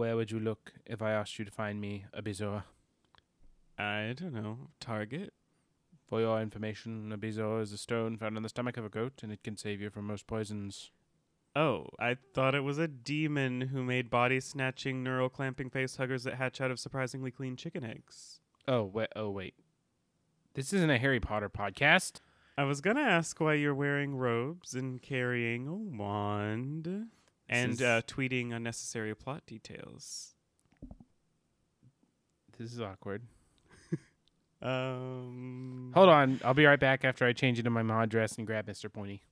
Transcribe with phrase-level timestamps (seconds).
[0.00, 2.62] where would you look if I asked you to find me a bezoar?
[3.76, 4.70] I don't know.
[4.80, 5.34] Target.
[6.08, 9.20] For your information, a bezoar is a stone found in the stomach of a goat,
[9.22, 10.90] and it can save you from most poisons.
[11.54, 16.24] Oh, I thought it was a demon who made body snatching, neural clamping face huggers
[16.24, 18.40] that hatch out of surprisingly clean chicken eggs.
[18.66, 19.52] Oh wait, oh wait.
[20.54, 22.20] This isn't a Harry Potter podcast.
[22.56, 27.10] I was gonna ask why you're wearing robes and carrying a wand
[27.50, 30.34] and uh, tweeting unnecessary plot details.
[32.58, 33.22] This is awkward.
[34.62, 38.46] Um, Hold on, I'll be right back after I change into my mod dress and
[38.46, 38.92] grab Mr.
[38.92, 39.22] Pointy.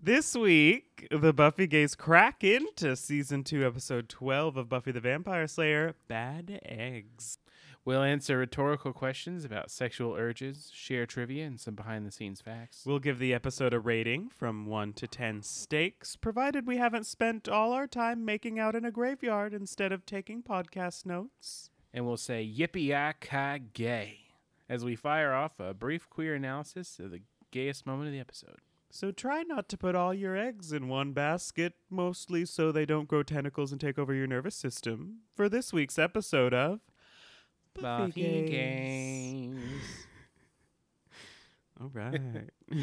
[0.00, 5.48] This week, the Buffy gays crack into season two, episode twelve of Buffy the Vampire
[5.48, 7.38] Slayer: Bad Eggs.
[7.84, 12.82] We'll answer rhetorical questions about sexual urges, share trivia, and some behind-the-scenes facts.
[12.84, 17.48] We'll give the episode a rating from 1 to 10 stakes, provided we haven't spent
[17.48, 21.70] all our time making out in a graveyard instead of taking podcast notes.
[21.92, 24.18] and we'll say yippee ki gay
[24.68, 28.58] as we fire off a brief queer analysis of the gayest moment of the episode.
[28.92, 33.08] So try not to put all your eggs in one basket, mostly so they don't
[33.08, 36.80] grow tentacles and take over your nervous system, for this week's episode of
[37.74, 39.56] Buffy gays.
[41.80, 42.20] All right.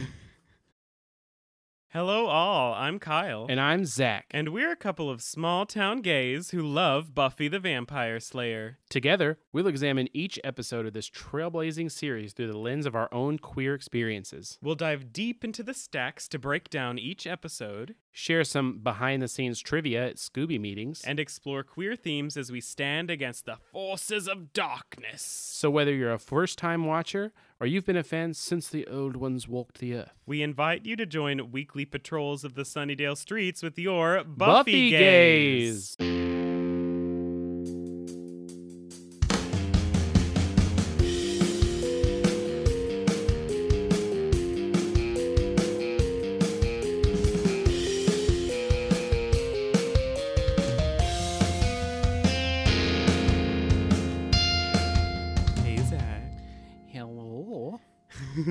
[1.90, 2.74] Hello, all.
[2.74, 3.46] I'm Kyle.
[3.50, 4.26] And I'm Zach.
[4.32, 8.78] and we're a couple of small town gays who love Buffy the Vampire Slayer.
[8.90, 13.38] Together, we'll examine each episode of this trailblazing series through the lens of our own
[13.38, 18.80] queer experiences, We'll dive deep into the stacks to break down each episode share some
[18.80, 23.46] behind the scenes trivia at Scooby meetings, and explore queer themes as we stand against
[23.46, 25.22] the forces of darkness.
[25.22, 29.16] so whether you're a first time watcher or you've been a fan since the old
[29.16, 30.14] ones walked the earth.
[30.26, 34.90] We invite you to join weekly patrols of the Sunnydale streets with your Buffy, Buffy
[34.92, 35.96] gays.
[35.96, 36.37] gays.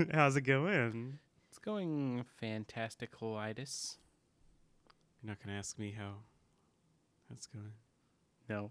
[0.15, 1.19] How's it going?
[1.49, 3.97] It's going fantasticalitis.
[5.23, 6.15] You're not going to ask me how
[7.29, 7.73] that's going.
[8.49, 8.71] No.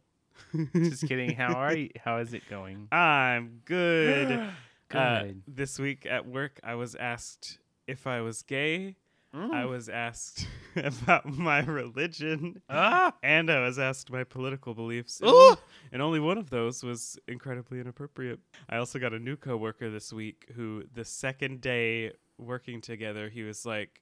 [0.90, 1.36] Just kidding.
[1.36, 1.90] How are you?
[2.04, 2.88] How is it going?
[2.92, 4.50] I'm good.
[4.94, 5.42] Uh, Good.
[5.48, 7.58] this week at work, I was asked
[7.88, 8.96] if I was gay.
[9.36, 12.62] I was asked about my religion.
[12.70, 13.14] ah!
[13.22, 15.20] And I was asked my political beliefs.
[15.22, 15.58] And,
[15.92, 18.40] and only one of those was incredibly inappropriate.
[18.70, 23.44] I also got a new coworker this week who, the second day working together, he
[23.44, 24.02] was like,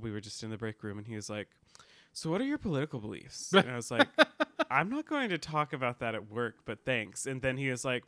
[0.00, 1.48] we were just in the break room, and he was like,
[2.12, 3.52] So, what are your political beliefs?
[3.52, 4.08] And I was like,
[4.70, 7.26] I'm not going to talk about that at work, but thanks.
[7.26, 8.04] And then he was like,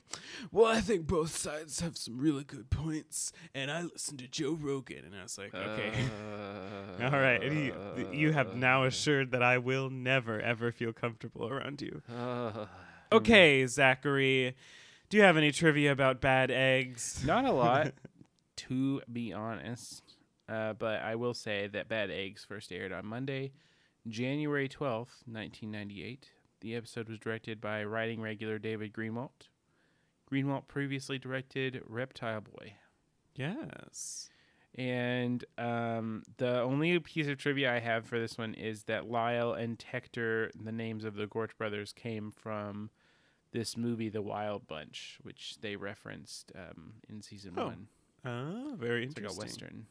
[0.51, 4.59] Well, I think both sides have some really good points, and I listen to Joe
[4.61, 5.05] Rogan.
[5.07, 5.93] And I was like, Okay.
[7.01, 7.43] Uh, All right.
[7.43, 11.81] And he, th- you have now assured that I will never, ever feel comfortable around
[11.83, 12.03] you.
[12.15, 12.67] uh,
[13.13, 14.55] Okay, Zachary.
[15.09, 17.23] Do you have any trivia about bad eggs?
[17.27, 17.93] Not a lot,
[18.57, 20.03] to be honest.
[20.49, 23.53] Uh, but I will say that Bad Eggs first aired on Monday,
[24.09, 26.29] January 12th, 1998.
[26.61, 29.49] The episode was directed by writing regular David Greenwalt.
[30.31, 32.75] Greenwalt previously directed Reptile Boy.
[33.35, 34.29] Yes.
[34.77, 39.53] And um, the only piece of trivia I have for this one is that Lyle
[39.53, 42.91] and Tector, the names of the Gorch brothers, came from
[43.53, 47.89] this movie, The Wild Bunch, which they referenced um, in season Oh, one.
[48.25, 49.39] Ah, very It's like a interesting.
[49.45, 49.87] western.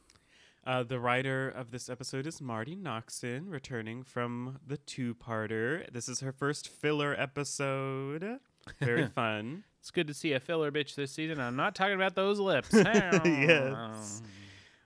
[0.66, 5.92] Uh, the writer of this episode is Marti Noxon, returning from the two-parter.
[5.92, 8.40] This is her first filler episode.
[8.80, 9.64] Very fun.
[9.80, 11.40] It's good to see a filler bitch this season.
[11.40, 12.70] I'm not talking about those lips.
[12.74, 14.22] Yes.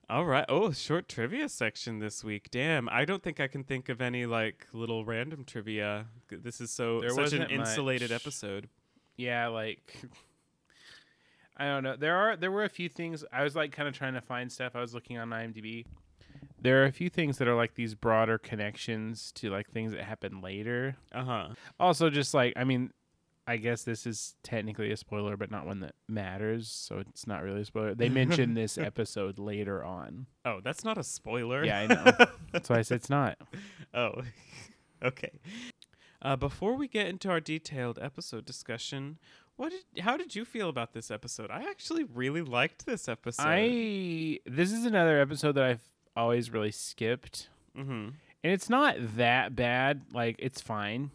[0.09, 0.45] All right.
[0.47, 2.49] Oh, short trivia section this week.
[2.51, 6.05] Damn, I don't think I can think of any like little random trivia.
[6.29, 8.21] This is so There such an insulated much.
[8.21, 8.69] episode.
[9.17, 9.95] Yeah, like
[11.57, 11.95] I don't know.
[11.95, 14.51] There are there were a few things I was like kind of trying to find
[14.51, 14.75] stuff.
[14.75, 15.85] I was looking on IMDb.
[16.61, 20.01] There are a few things that are like these broader connections to like things that
[20.01, 20.95] happen later.
[21.13, 21.47] Uh huh.
[21.79, 22.91] Also, just like I mean,
[23.45, 27.43] I guess this is technically a spoiler, but not one that matters, so it's not
[27.43, 27.93] really a spoiler.
[27.93, 30.27] They mention this episode later on.
[30.45, 31.65] Oh, that's not a spoiler.
[31.65, 32.25] Yeah, I know.
[32.53, 33.37] That's why I said it's not.
[33.95, 34.23] Oh,
[35.03, 35.29] okay.
[36.19, 39.19] Uh, before we get into our detailed episode discussion,
[39.55, 41.49] what did, how did you feel about this episode?
[41.51, 43.43] I actually really liked this episode.
[43.45, 45.83] I this is another episode that I've
[46.15, 47.49] always really skipped.
[47.77, 47.91] Mm-hmm.
[48.45, 50.01] And it's not that bad.
[50.13, 51.11] Like it's fine.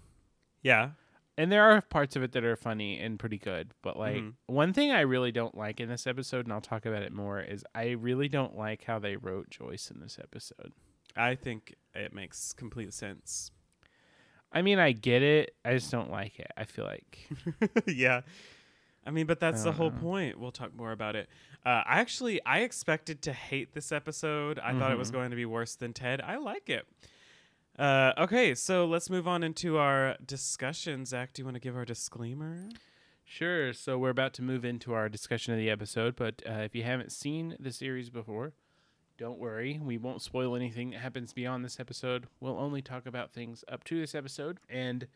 [0.63, 0.91] Yeah.
[1.37, 3.73] and there are parts of it that are funny and pretty good.
[3.83, 4.33] But like Mhm.
[4.47, 7.41] one thing I really don't like in this episode, and I'll talk about it more,
[7.41, 10.73] is I really don't like how they wrote Joyce in this episode.
[11.17, 13.53] I think it makes complete sense.
[14.53, 15.55] I mean, I get it.
[15.65, 16.51] I just don't like it.
[16.57, 17.29] I feel like
[17.87, 18.23] yeah.
[19.07, 19.99] I mean, but that's the whole know.
[20.01, 20.39] point.
[20.39, 21.29] We'll talk more about it.
[21.65, 24.59] Uh, I actually, I expected to hate this episode.
[24.59, 25.15] I thought it was Mhm.
[25.15, 26.21] going to be worse than Ted.
[26.21, 26.87] I like it.
[27.79, 31.05] Uh, okay, so let's move on into our discussion.
[31.07, 32.69] Zach, do you want to give our disclaimer?
[33.25, 33.73] Sure.
[33.73, 36.83] So we're about to move into our discussion of the episode, but uh, if you
[36.83, 38.53] haven't seen the series before,
[39.19, 39.79] don't worry.
[39.83, 42.27] We won't spoil anything that happens beyond this episode.
[42.41, 45.07] We'll only talk about things up to this episode, and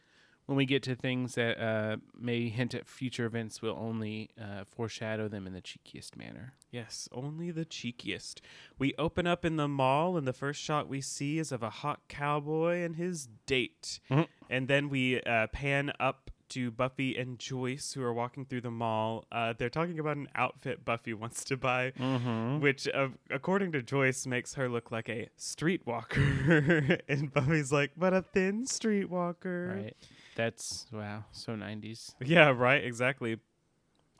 [0.47, 4.65] when we get to things that uh, may hint at future events, we'll only uh,
[4.65, 6.55] foreshadow them in the cheekiest manner.
[6.73, 8.41] Yes, only the cheekiest.
[8.77, 11.71] We open up in the mall, and the first shot we see is of a
[11.71, 14.01] hot cowboy and his date.
[14.11, 14.27] Mhm.
[14.51, 18.71] And then we uh, pan up to Buffy and Joyce, who are walking through the
[18.71, 19.25] mall.
[19.31, 22.61] Uh, they're talking about an outfit Buffy wants to buy, Mm-hmm.
[22.61, 27.01] which, uh, according to Joyce, makes her look like a streetwalker.
[27.09, 29.75] and Buffy's like, but a thin streetwalker.
[29.85, 29.97] Right.
[30.35, 31.25] That's wow.
[31.33, 32.15] So nineties.
[32.25, 33.39] Yeah, right, exactly.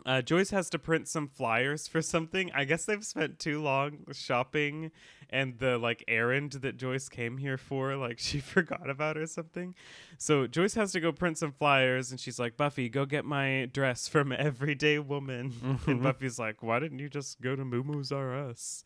[0.05, 2.51] Uh, Joyce has to print some flyers for something.
[2.55, 4.91] I guess they've spent too long shopping,
[5.31, 9.75] and the like errand that Joyce came here for, like she forgot about or something.
[10.19, 13.69] So Joyce has to go print some flyers, and she's like, "Buffy, go get my
[13.73, 15.53] dress from Everyday Woman."
[15.87, 16.03] and Mhm.
[16.03, 18.85] Buffy's like, "Why didn't you just go to Moo's R Us?"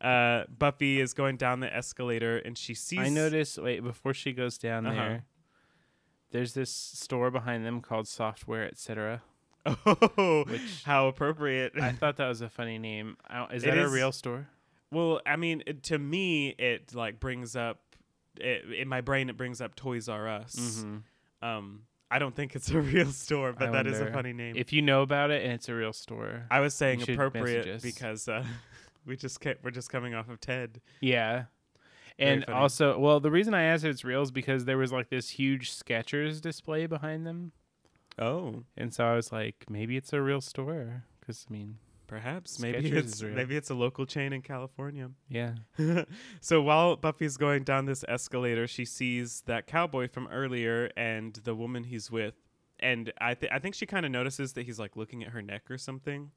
[0.00, 2.98] Uh, Buffy is going down the escalator, and she sees.
[2.98, 3.56] I noticed.
[3.58, 4.96] Wait, before she goes down Uh-huh.
[4.96, 5.24] there,
[6.32, 9.22] there's this store behind them called Software Etc.
[9.86, 11.72] Oh, Which- how appropriate!
[11.80, 13.16] I thought that was a funny name.
[13.52, 14.48] Is It that a is- real store?
[14.92, 17.78] Well, I mean, it, to me, it like brings up
[18.40, 19.28] it, in my brain.
[19.30, 20.56] It brings up Toys R Us.
[20.56, 21.46] Mm-hmm.
[21.48, 24.56] Um, I don't think it's a real store, but I that is a funny name.
[24.56, 28.26] If you know about it and it's a real store, I was saying appropriate because
[28.28, 28.44] uh,
[29.06, 30.80] we just kept, we're just coming off of Ted.
[31.00, 31.44] yeah.
[32.18, 35.08] And also, well, the reason I asked if it's real is because there was like
[35.08, 37.52] this huge Skechers display behind them,
[38.20, 41.04] Oh, and so I was like, maybe it's a real store.
[41.18, 43.34] Because I mean, perhaps maybe Skechers it's is real.
[43.34, 45.10] maybe it's a local chain in California.
[45.28, 45.54] yeah.
[46.40, 51.54] so while Buffy's going down this escalator, she sees that cowboy from earlier and the
[51.54, 52.34] woman he's with.
[52.78, 55.42] And I, th- I think she kind of notices that he's like looking at her
[55.42, 56.30] neck or something.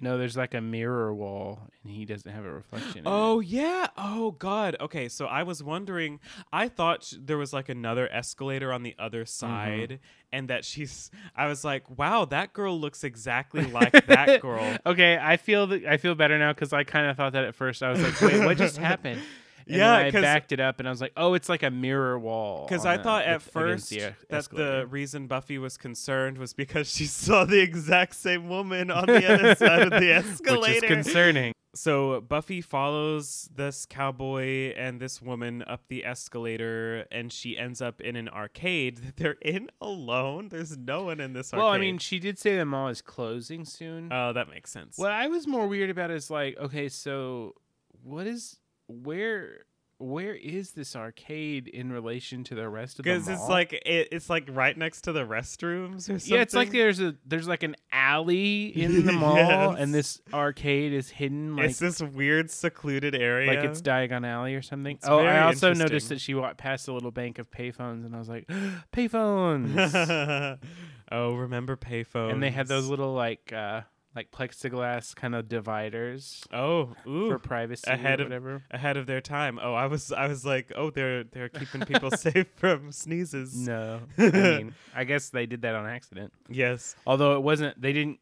[0.00, 2.98] No, there's like a mirror wall, and he doesn't have a reflection.
[2.98, 3.10] in it.
[3.10, 3.88] Oh yeah.
[3.96, 4.76] Oh god.
[4.80, 6.20] Okay, so I was wondering.
[6.52, 9.26] I thought sh- there was like another escalator on the other mm-hmm.
[9.26, 10.00] side,
[10.32, 11.10] and that she's.
[11.34, 14.76] I was like, wow, that girl looks exactly like that girl.
[14.86, 17.56] Okay, I feel that I feel better now because I kind of thought that at
[17.56, 17.82] first.
[17.82, 19.20] I was like, "Wait, what just happened?"
[19.68, 22.18] And Yeah, I backed it up, and I was like, "Oh, it's like a mirror
[22.18, 26.54] wall." Because I thought at with- first the, that the reason Buffy was concerned was
[26.54, 30.60] because she saw the exact same woman on the other side of the escalator.
[30.74, 31.52] which is concerning.
[31.74, 38.00] So Buffy follows this cowboy and this woman up the escalator, and she ends up
[38.00, 40.48] in an arcade that they're in alone.
[40.48, 41.62] There's no one in this arcade.
[41.62, 44.08] Well, I mean, she did say the mall is closing soon.
[44.12, 44.96] oh, that makes sense.
[44.98, 47.54] what I was more weird about is like, okay, so
[48.02, 48.56] what is
[48.88, 49.64] where
[50.00, 53.18] where is this arcade in relation to the rest of the mall?
[53.18, 56.34] Because it's like it, it's like right next to the restrooms or something.
[56.34, 59.76] yeah, it's like there's a there's like an alley in the mall, Yes.
[59.80, 63.48] and this arcade is hidden like it's this weird secluded area.
[63.52, 64.96] like it's Diagon Alley or something.
[64.96, 68.14] It's oh, I also noticed that she walked past a little bank of payphones, and
[68.14, 68.46] I was like,
[68.92, 70.58] payphones.
[71.12, 72.32] oh, remember payphones?
[72.32, 73.80] and they had those little like uh
[74.18, 78.62] like plexiglass kind of dividers Oh, ooh, for privacy ahead or of- whatever.
[78.70, 79.58] ahead of their time.
[79.62, 83.54] Oh, I was I was like, oh, they're they're keeping people safe from sneezes.
[83.56, 86.32] No, I mean, I guess they did that on accident.
[86.48, 86.96] Yes.
[87.06, 88.18] Although it wasn't, they didn't.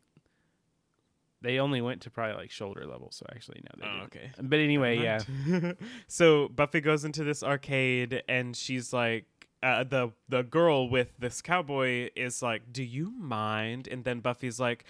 [1.42, 4.04] They only went to probably like shoulder level, so actually no, they Oh, didn't.
[4.06, 4.30] okay.
[4.42, 5.72] But anyway, yeah.
[6.08, 9.26] so Buffy goes into this arcade and she's like
[9.62, 14.58] uh, the the girl with this cowboy is like, "Do you mind?" And then Buffy's
[14.58, 14.84] like,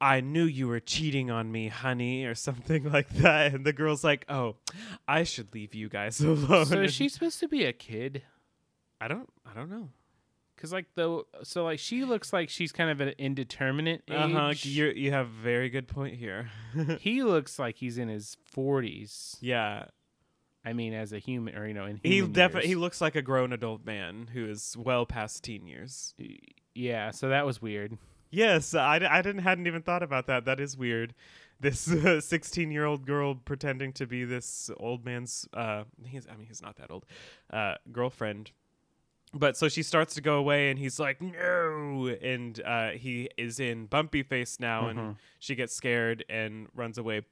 [0.00, 3.54] "I knew you were cheating on me, honey," or something like that.
[3.54, 4.56] And the girl's like, "Oh,
[5.06, 8.22] I should leave you guys alone." So is she supposed to be a kid?
[9.00, 9.88] I don't I don't know.
[10.56, 14.14] Cause like the so like she looks like she's kind of an indeterminate age.
[14.14, 14.52] Uh huh.
[14.58, 16.50] You you have a very good point here.
[17.00, 19.38] he looks like he's in his forties.
[19.40, 19.86] yeah,
[20.62, 23.22] I mean, as a human, or you know, in he definitely he looks like a
[23.22, 26.14] grown adult man who is well past teen years.
[26.74, 27.96] Yeah, so that was weird.
[28.30, 30.44] Yes, I, I didn't hadn't even thought about that.
[30.44, 31.14] That is weird.
[31.58, 35.48] This uh, sixteen-year-old girl pretending to be this old man's.
[35.52, 37.04] Uh, he's I mean he's not that old.
[37.52, 38.52] Uh, girlfriend.
[39.34, 43.60] but so she starts to go away and he's like no and uh, he is
[43.60, 45.16] in bumpy face now and Mhm.
[45.38, 47.22] she gets scared and runs away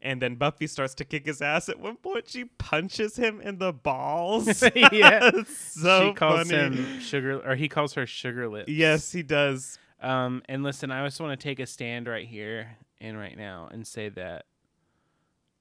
[0.00, 3.58] and then buffy starts to kick his ass at one point she punches him in
[3.58, 5.30] the balls Yeah.
[5.34, 8.68] It's so she calls funny him sugar, or he calls her sugar lips.
[8.70, 12.78] yes he does Um, and listen, I just want to take a stand right here
[13.00, 14.46] and right now and say that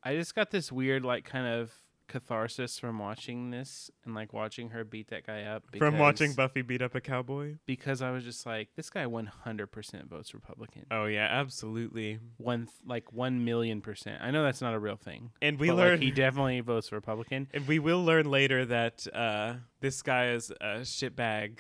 [0.04, 1.74] I just got this weird, like, kind of
[2.10, 5.64] catharsis from watching this and like watching her beat that guy up.
[5.78, 10.10] from watching buffy beat up a cowboy because I was just like, this guy 100%
[10.10, 10.86] votes Republican.
[10.92, 14.22] oh yeah absolutely One like one million percent.
[14.22, 15.32] I know that's not a real thing.
[15.42, 17.48] and we learn like, he definitely votes Republican.
[17.54, 21.60] And we will learn later that uh, this guy is a shitbag.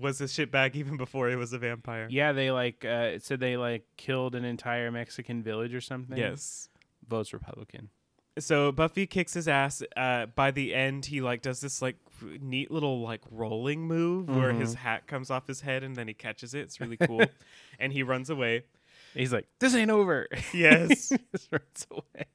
[0.00, 2.08] Was a shitbag even before he was a vampire.
[2.10, 6.16] Yeah, they like uh, it said they like killed an entire Mexican village or something.
[6.18, 6.68] Yes.
[7.08, 7.88] votes Republican.
[8.38, 9.82] So Buffy kicks his ass.
[9.96, 11.96] Uh, by the end, he like does this like
[12.40, 14.78] neat little like rolling move where his Mhm.
[14.78, 16.60] hat comes off his head and then he catches it.
[16.60, 17.24] It's really cool,
[17.78, 18.64] and he runs away.
[19.14, 20.28] He's like, this ain't over.
[20.54, 21.10] Yes.
[21.32, 22.26] Just runs away.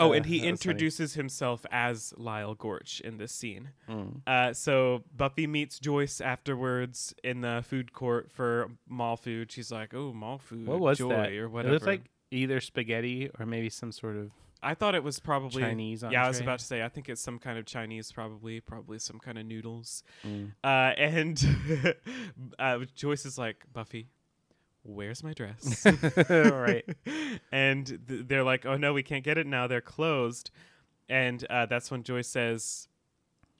[0.00, 0.72] Oh, Uh, and he that was funny.
[0.72, 3.70] introduces himself as Lyle Gorch in this scene.
[3.88, 4.20] Mm.
[4.28, 9.50] Uh, so Buffy meets Joyce afterwards in the food court for mall food.
[9.50, 11.32] She's like, "Oh, mall food, What was joy that?
[11.32, 14.30] or whatever." It looked like either spaghetti or maybe some sort of
[14.62, 16.04] I thought it was probably Chinese.
[16.08, 16.82] Yeah, I was about to say.
[16.82, 20.02] I think it's some kind of Chinese, probably, probably some kind of noodles.
[20.26, 20.52] Mm.
[20.64, 21.94] Uh, and
[22.58, 24.08] uh, Joyce is like, Buffy,
[24.82, 25.86] where's my dress?
[26.28, 26.84] Right.
[27.52, 29.66] and th- they're like, oh no, we can't get it now.
[29.66, 30.50] They're closed.
[31.08, 32.88] And uh, that's when Joyce says,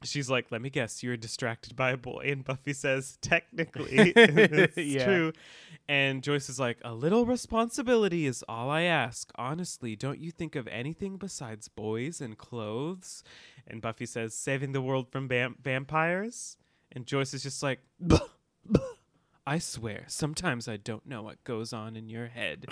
[0.02, 2.28] she's like, let me guess, you're distracted by a boy.
[2.31, 5.05] And Buffy says, technically, it's Yeah.
[5.05, 5.33] true.
[5.88, 9.31] And Joyce is like, a little responsibility is all I ask.
[9.37, 13.23] Honestly, don't you think of anything besides boys and clothes?
[13.67, 16.57] And Buffy says, saving the world from vam- vampires.
[16.93, 18.19] And Joyce is just like, "Bah,
[18.64, 18.81] bah.
[19.47, 22.67] I swear, sometimes I don't know what goes on in your head.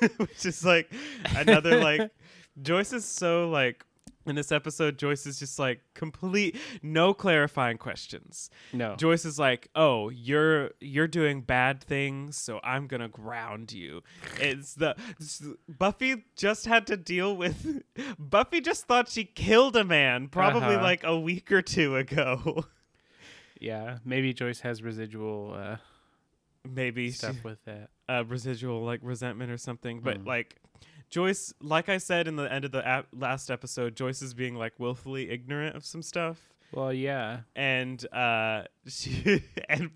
[0.16, 0.90] Which is like
[1.36, 2.10] another like
[2.62, 3.84] Joyce is so like
[4.30, 8.48] in this episode, Joyce is just like complete no clarifying questions.
[8.72, 8.96] No.
[8.96, 14.02] Joyce is like, "Oh, you're you're doing bad things, so I'm gonna ground you."
[14.38, 17.82] It's the it's- Buffy just had to deal with.
[18.18, 20.82] Buffy just thought she killed a man probably Uh-huh.
[20.82, 22.64] like a week or two ago.
[23.60, 25.76] yeah, maybe Joyce has residual uh,
[26.68, 27.90] Maybe she- stuff with that.
[28.08, 30.00] uh, residual like resentment or something.
[30.00, 30.26] But Mm.
[30.26, 30.56] like
[31.10, 34.54] Joyce, like I said in the end of the ap- last episode, Joyce is being
[34.54, 36.52] like willfully ignorant of some stuff.
[36.72, 37.40] Well, yeah.
[37.56, 39.90] and uh she and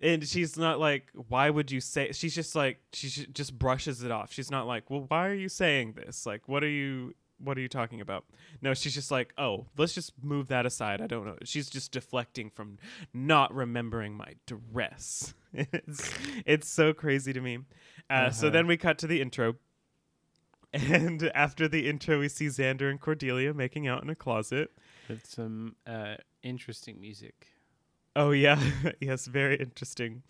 [0.00, 4.02] and she's not like why would you say she's just like she sh- just brushes
[4.04, 4.32] it off.
[4.32, 6.24] She's not like well why are you saying this?
[6.24, 8.24] Like what are you what are you talking about?
[8.62, 11.00] No she's just like oh let's just move that aside.
[11.00, 11.36] I don't know.
[11.42, 12.78] She's just deflecting from
[13.12, 15.34] not remembering my dress.
[15.54, 16.12] It's
[16.46, 17.58] it's so crazy to me.
[18.10, 18.52] Uh, so Uh-huh.
[18.52, 19.56] then we cut to the intro
[20.72, 24.70] and after the intro we see xander and cordelia making out in a closet
[25.08, 27.46] With some uh, interesting music.
[28.16, 28.60] Oh yeah,
[29.00, 30.22] yes, very interesting.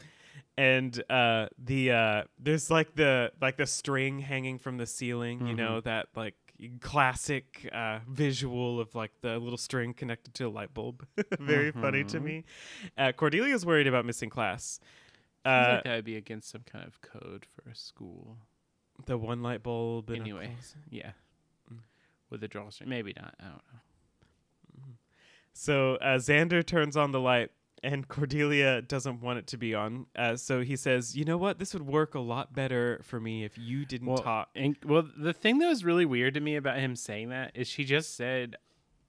[0.56, 5.54] And uh, the uh, there's like the like the string hanging from the ceiling, you
[5.54, 6.34] know that like
[6.80, 11.06] classic uh, visual of like the little string connected to a light bulb.
[11.40, 12.24] very funny to Mhm.
[12.24, 12.44] me.
[12.96, 14.80] Uh, Cordelia's worried about missing class.
[15.44, 18.38] Seems Uh, like that would be against some kind of code for a school.
[19.06, 20.10] The one light bulb.
[20.10, 20.56] Anyway.
[20.90, 21.12] Yeah.
[21.72, 21.78] Mm.
[22.30, 22.88] With a drawstring.
[22.88, 23.34] Maybe not.
[23.40, 23.80] I don't know.
[25.52, 27.50] So uh, Xander turns on the light,
[27.82, 30.06] and Cordelia doesn't want it to be on.
[30.14, 31.58] Uh, so he says, "You know what?
[31.58, 35.08] This would work a lot better for me if you didn't Well, talk." And well,
[35.16, 38.14] the thing that was really weird to me about him saying that is she just
[38.16, 38.56] said,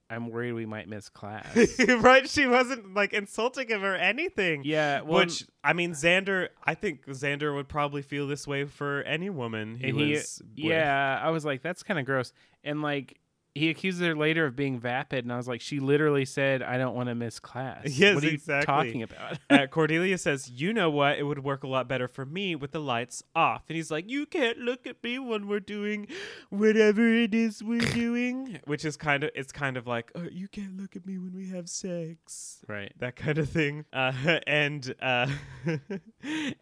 [0.10, 1.56] "I'm worried we might miss class."
[2.00, 2.28] right?
[2.30, 4.64] She wasn't like insulting him or anything.
[4.66, 6.50] yeah, well, Which I mean, Xander.
[6.64, 10.42] I think Xander would probably feel this way for any woman he he, was.
[10.42, 10.66] with.
[10.66, 12.34] yeah, I was like, that's kind of gross.
[12.64, 13.20] And like,
[13.56, 16.78] he accuses her later of being vapid, and I was like, she literally said, "I
[16.78, 18.66] don't want to miss class." Yes, what are you exactly.
[18.66, 19.40] talking about?
[19.50, 21.18] uh, Cordelia says, "You know what?
[21.18, 24.10] It would work a lot better for me with the lights off." And he's like,
[24.10, 26.08] "You can't look at me when we're doing
[26.50, 30.48] whatever it is we're doing," which is kind of it's kind of like, oh, "You
[30.48, 32.92] can't look at me when we have sex." right.
[33.00, 33.86] that kind of thing.
[33.92, 35.28] Uh, and uh,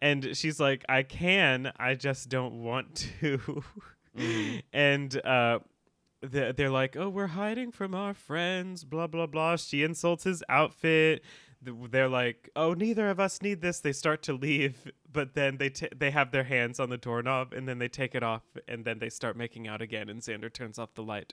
[0.00, 3.62] and she's like, I can, I just don't want to.
[4.16, 4.62] Mhm.
[4.72, 5.58] and uh,
[6.20, 9.56] they're, they're like, oh, we're hiding from our friends, blah blah blah.
[9.56, 11.22] She insults his outfit.
[11.60, 13.80] They're like, oh, neither of us need this.
[13.80, 17.52] They start to leave, but then they t- they have their hands on the doorknob,
[17.52, 20.08] and then they take it off, and then they start making out again.
[20.08, 21.32] And Xander turns off the light.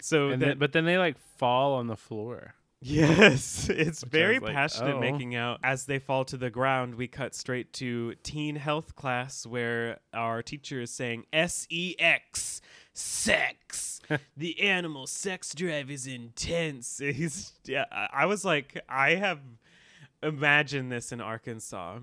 [0.00, 2.54] So then, then, but then they like fall on the floor.
[2.80, 5.00] Yes, it's Which very like, passionate oh.
[5.00, 5.60] making out.
[5.64, 10.42] As they fall to the ground, we cut straight to teen health class where our
[10.42, 12.60] teacher is saying S E X
[12.98, 14.00] sex.
[14.36, 16.98] the animal sex drive is intense.
[17.04, 19.40] He's yeah, I was like I have
[20.22, 21.98] imagined this in Arkansas.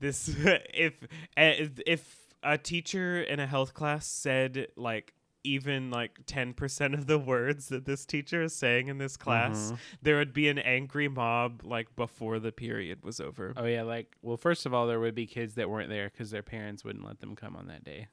[0.00, 0.94] This if
[1.36, 5.12] eh, if a teacher in a health class said like
[5.44, 9.78] even like 10% of the words that this teacher is saying in this class Mhm.
[10.02, 13.52] there would be an angry mob like before the period was over.
[13.56, 16.30] Oh yeah, like well, first of all, there would be kids that weren't there because
[16.32, 18.08] their parents wouldn't let them come on that day,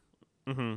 [0.48, 0.76] hmm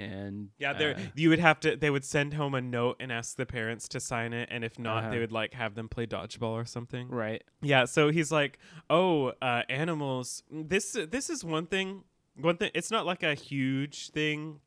[0.00, 1.76] and Yeah, there uh, you would have to.
[1.76, 4.78] They would send home a note and ask the parents to sign it, and if
[4.78, 5.10] not, Uh-huh.
[5.12, 7.08] they would like have them play dodgeball or something.
[7.08, 7.42] right.
[7.62, 10.42] Yeah, so he's like, "Oh, uh, animals.
[10.50, 12.04] This this is one thing.
[12.36, 12.70] One thing.
[12.74, 14.60] It's not like a huge thing,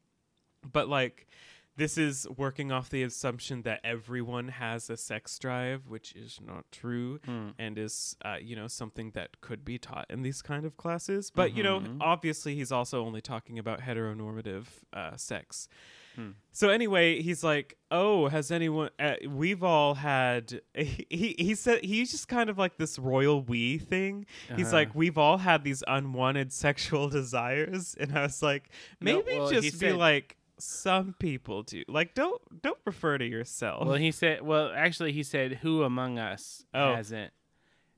[0.72, 1.28] but like."
[1.76, 6.66] This is working off the assumption that everyone has a sex drive, which is not
[6.72, 7.54] true Mm.
[7.58, 11.32] and is uh, you know something that could be taught in these kind of classes
[11.32, 11.98] but you know Mhm.
[12.02, 15.68] obviously he's also only talking about heteronormative uh, sex
[16.16, 16.32] Hmm.
[16.52, 22.12] so anyway he's like oh has anyone uh, we've all had he, he said he's
[22.12, 24.76] just kind of like this royal we thing he's Uh-huh.
[24.76, 28.70] like we've all had these unwanted sexual desires and i was like
[29.02, 33.18] No, maybe well, he just be said- like some people do like don't don't refer
[33.18, 34.42] to yourself Well, he said.
[34.42, 36.96] Well, actually, he said, "Who among us Oh.
[36.96, 37.32] hasn't?"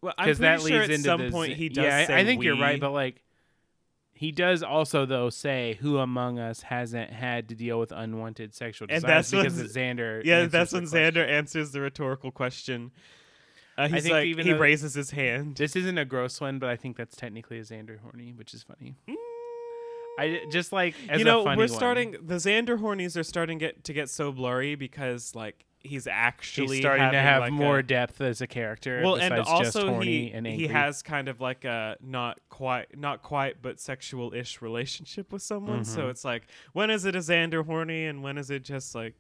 [0.01, 1.97] well i'm Because pretty that sure leads at into some point z- he does Yeah,
[1.97, 3.21] I- say I think you're right, but like,
[4.13, 8.87] he does also though say, "Who among us hasn't had to deal with unwanted sexual
[8.89, 10.23] And desires?" that's because when of Xander.
[10.25, 11.13] Yeah, that's when question.
[11.15, 12.91] Xander answers the rhetorical question.
[13.77, 15.57] Uh, he's like, he raises his hand.
[15.57, 18.63] This isn't a gross one, but I think that's technically a Xander horny, which is
[18.63, 18.95] funny.
[19.05, 19.15] Mm.
[20.17, 21.67] I just like as you know, we're one.
[21.67, 22.11] starting.
[22.13, 26.83] The Xander hornies are starting get to get so blurry because like he's actually He's
[26.83, 29.01] starting to have like, more a- depth as a character.
[29.03, 33.61] well, and also horny he he has kind of like a not quite not quite
[33.61, 35.85] but sexual ish relationship with someone.
[35.85, 36.09] So Mhm.
[36.11, 39.13] it's like when is it a Xander horny and when is it just like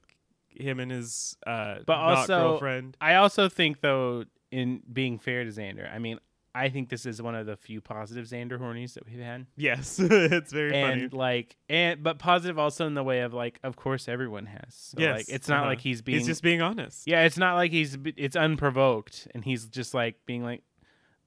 [0.49, 2.97] him and his uh But also- girlfriend?
[3.01, 6.19] I also think though, in being fair to Xander, I mean,
[6.55, 9.45] I think this is one of the few positive Xander hornies that we've had.
[9.57, 11.09] Yes, it's very and funny.
[11.11, 14.97] like and but positive also in the way of like of course everyone has so
[14.99, 15.67] Yes, like it's not uh-huh.
[15.69, 17.05] like he's being He's just being honest.
[17.07, 20.63] yeah it's not like he's it's unprovoked and he's just like being like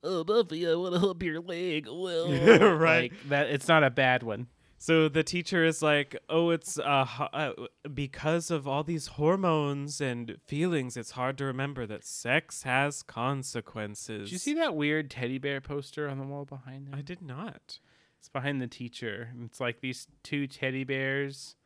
[0.05, 2.31] oh buffy i want to help your leg well
[2.77, 3.11] Right.
[3.13, 4.47] like that it's not a bad one
[4.81, 7.53] So the teacher is like, "Oh, it's uh, uh
[7.93, 14.29] because of all these hormones and feelings, it's hard to remember that sex has consequences."
[14.29, 17.21] did you see that weird teddy bear poster on the wall behind him I did
[17.23, 17.81] not.
[18.19, 21.57] it's behind the teacher it's like these two teddy bears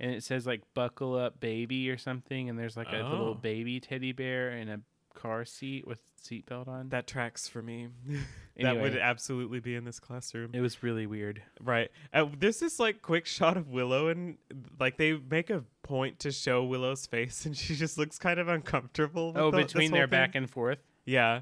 [0.00, 3.10] and it says like buckle up baby or something and there's like a Oh.
[3.10, 4.80] little baby teddy bear and a
[5.14, 7.88] car seat with seatbelt on That tracks for me.
[8.60, 11.42] that would absolutely be in this classroom, It was really weird.
[11.62, 11.90] right?
[12.12, 14.36] Uh, there's this like quick shot of Willow, and
[14.78, 18.48] like they make a point to show Willow's face, and she just looks kind of
[18.48, 19.32] uncomfortable.
[19.36, 20.10] Oh, the- between their thing.
[20.10, 20.78] back and forth.
[21.04, 21.40] Yeah.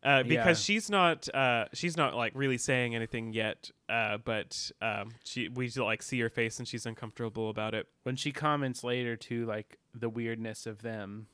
[0.00, 0.74] Uh, because Yeah.
[0.74, 5.68] she's not uh, she's not like really saying anything yet, uh, but um, she we
[5.70, 7.88] like see her face and she's uncomfortable about it.
[8.04, 11.26] When she comments later to like the weirdness of them.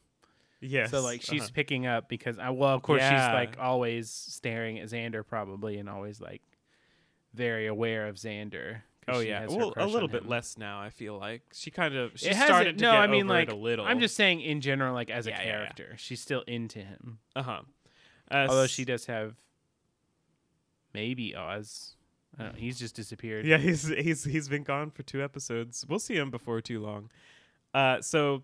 [0.65, 0.91] Yes.
[0.91, 1.51] So like she's uh-huh.
[1.55, 3.11] picking up because I well of course Yeah.
[3.29, 6.43] she's like always staring at Xander probably and always like
[7.33, 8.83] very aware of Xander.
[9.07, 9.47] Oh yeah.
[9.47, 10.81] Well, a little bit less now.
[10.81, 13.51] I feel like she kind of she It started to no, get I mean like
[13.51, 13.85] a little.
[13.85, 15.53] I'm just saying in general like as a Yeah, yeah, yeah.
[15.53, 17.19] character she's still into him.
[17.37, 17.61] uh-huh.
[18.31, 19.35] Uh Although she does have
[20.95, 21.97] maybe Oz.
[22.39, 23.47] I don't know, he's just disappeared.
[23.47, 25.85] Yeah, he's he's he's been gone for two episodes.
[25.89, 27.11] We'll see him before too long.
[27.73, 28.43] Uh, so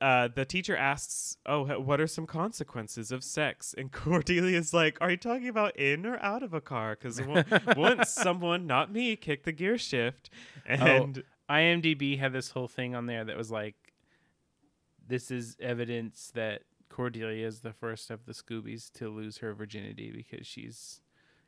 [0.00, 5.10] uh, the teacher asks, "Oh, what are some consequences of sex?" And Cordelia's like, "Are
[5.10, 6.96] you talking about in or out of a car?
[7.00, 7.20] Because
[7.76, 10.30] once someone, not me, kicked the gear shift,
[10.66, 13.74] and IMDb had this whole thing on there that was like,
[15.06, 20.12] this is evidence that Cordelia is the first of the Scoobies to lose her virginity
[20.12, 21.00] because she's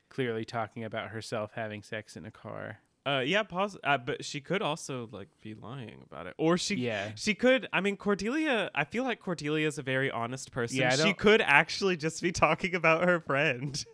[0.09, 2.79] clearly talking about herself having sex in a car.
[3.05, 3.77] Uh, yeah, pause.
[3.83, 7.11] Uh, but she could also like be lying about it, or she Yeah.
[7.15, 7.67] She could.
[7.73, 8.71] I mean, Cordelia.
[8.73, 10.77] I feel like Cordelia is a very honest person.
[10.77, 13.83] Yeah, she could actually just be talking about her friend.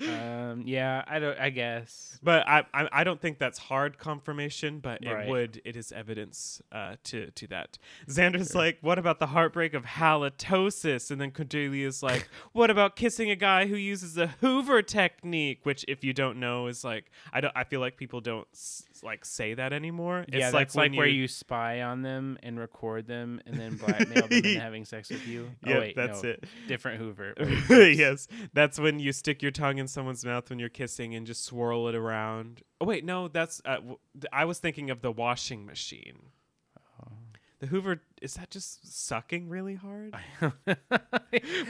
[0.00, 1.38] Um, yeah, I don't.
[1.38, 2.18] I guess.
[2.22, 5.26] But I, I I don't think that's hard confirmation, but Right.
[5.26, 7.78] it would it is evidence uh, to to that.
[8.08, 11.10] Xander's like, what about the heartbreak of halitosis?
[11.10, 15.60] And then Cordelia's like, what about kissing a guy who uses the Hoover technique?
[15.62, 18.84] Which, if you don't know, is like I don't I feel like people don't s-
[19.04, 20.24] like say that anymore.
[20.28, 24.28] yeah, it's that's like, where you spy on them and record them and then blackmail
[24.28, 25.50] them into having sex with you.
[25.64, 26.44] Yep, oh wait, that's no, it.
[26.68, 27.34] Different Hoover.
[27.70, 31.26] Wait, yes, that's when you stick your tongue in someone's mouth when you're kissing and
[31.26, 32.62] just swirl it around.
[32.80, 33.98] Oh wait, no, that's uh, w-
[34.32, 36.30] I was thinking of the washing machine.
[37.60, 40.14] The Hoover is that just sucking really hard?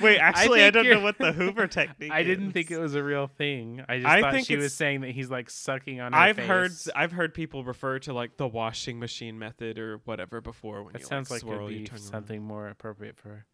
[0.02, 2.10] Wait, actually, I, think don't know what the Hoover technique.
[2.10, 3.84] I didn't think it was a real thing.
[3.88, 6.38] I just I thought think she was saying that he's like sucking on her I've
[6.38, 6.72] heard.
[6.96, 11.02] I've heard people refer to like the washing machine method or whatever before when That
[11.02, 12.00] you sounds like, like, swirl it'd your around.
[12.00, 13.44] something more appropriate for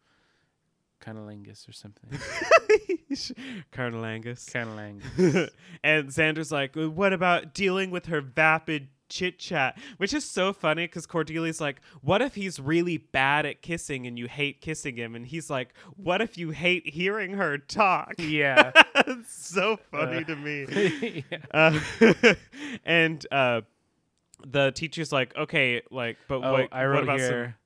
[1.00, 2.10] cunnilingus or something.
[3.72, 4.48] Colonel Angus.
[4.48, 5.50] Cunnilingus.
[5.82, 9.76] and Xander's like, "Uh, what about dealing with her vapid chit chat?
[9.98, 14.18] Which is so funny because Cordelia's like, what if he's really bad at kissing and
[14.18, 15.14] you hate kissing him?
[15.14, 18.14] And he's like, what if you hate hearing her talk?
[18.18, 18.72] yeah.
[18.94, 21.24] it's so funny Uh, to me.
[21.30, 21.38] yeah.
[21.52, 22.34] Uh,
[22.84, 23.60] and uh,
[24.46, 27.56] the teacher's like, okay, like, but Oh, what, I what wrote about some here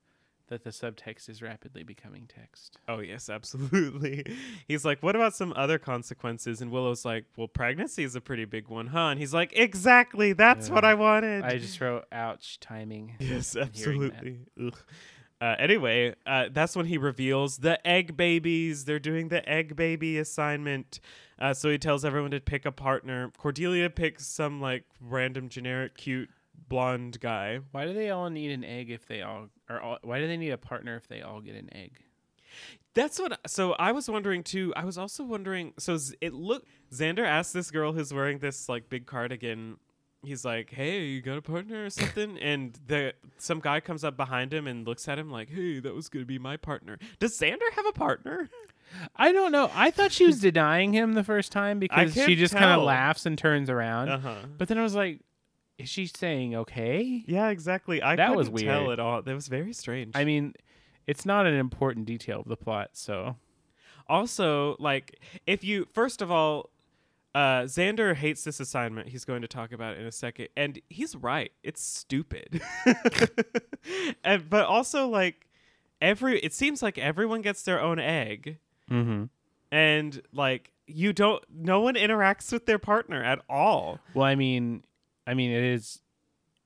[0.47, 2.77] that the subtext is rapidly becoming text.
[2.87, 4.25] Oh yes, absolutely.
[4.67, 8.45] He's like, "What about some other consequences?" And Willow's like, "Well, pregnancy is a pretty
[8.45, 10.33] big one, huh?" And he's like, "Exactly.
[10.33, 13.13] That's what I wanted." I just wrote ouch timing.
[13.19, 14.39] yes, absolutely.
[14.63, 14.77] Ugh.
[15.41, 18.85] Uh, anyway, uh, that's when he reveals the egg babies.
[18.85, 21.01] They're doing the egg baby assignment.
[21.37, 23.31] Uh, so he tells everyone to pick a partner.
[23.37, 26.29] Cordelia picks some like random generic cute
[26.67, 27.59] blonde guy.
[27.71, 30.37] Why do they all need an egg if they all or all, why do they
[30.37, 31.99] need a partner if they all get an egg?
[32.93, 33.39] That's what.
[33.47, 34.73] So I was wondering too.
[34.75, 35.73] I was also wondering.
[35.77, 36.65] So it look.
[36.93, 39.77] Xander asked this girl who's wearing this like big cardigan.
[40.23, 44.15] He's like, "Hey, you got a partner or something?" and the some guy comes up
[44.15, 47.37] behind him and looks at him like, "Hey, that was gonna be my partner." Does
[47.37, 48.49] Xander have a partner?
[49.15, 49.69] I don't know.
[49.73, 53.25] I thought she was denying him the first time because she just kind of laughs
[53.25, 54.09] and turns around.
[54.09, 54.35] Uh huh.
[54.57, 55.19] But then I was like,
[55.77, 57.23] is she saying okay?
[57.27, 58.01] Yeah, exactly.
[58.01, 58.93] I That couldn't was tell weird.
[58.93, 59.21] at all.
[59.21, 60.15] That was very strange.
[60.15, 60.53] I mean,
[61.07, 63.35] it's not an important detail of the plot, so
[64.07, 66.69] also, like, if you first of all,
[67.33, 69.09] uh, Xander hates this assignment.
[69.09, 71.51] He's going to talk about it in a second, and he's right.
[71.63, 72.61] It's stupid.
[74.23, 75.47] and but also like
[76.01, 78.59] every, it seems like everyone gets their own egg,
[78.89, 79.25] mm-hmm.
[79.71, 83.99] and like you don't, no one interacts with their partner at all.
[84.13, 84.83] Well, I mean,
[85.27, 86.01] I mean, it is,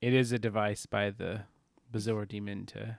[0.02, 1.42] it is a device by the
[1.92, 2.98] Bezoar demon to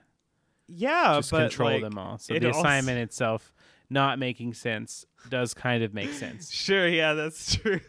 [0.67, 2.17] Yeah, just but control like, them all.
[2.17, 3.53] So the also- assignment itself
[3.89, 6.49] not making sense does kind of make sense.
[6.61, 7.81] Sure, yeah, that's true.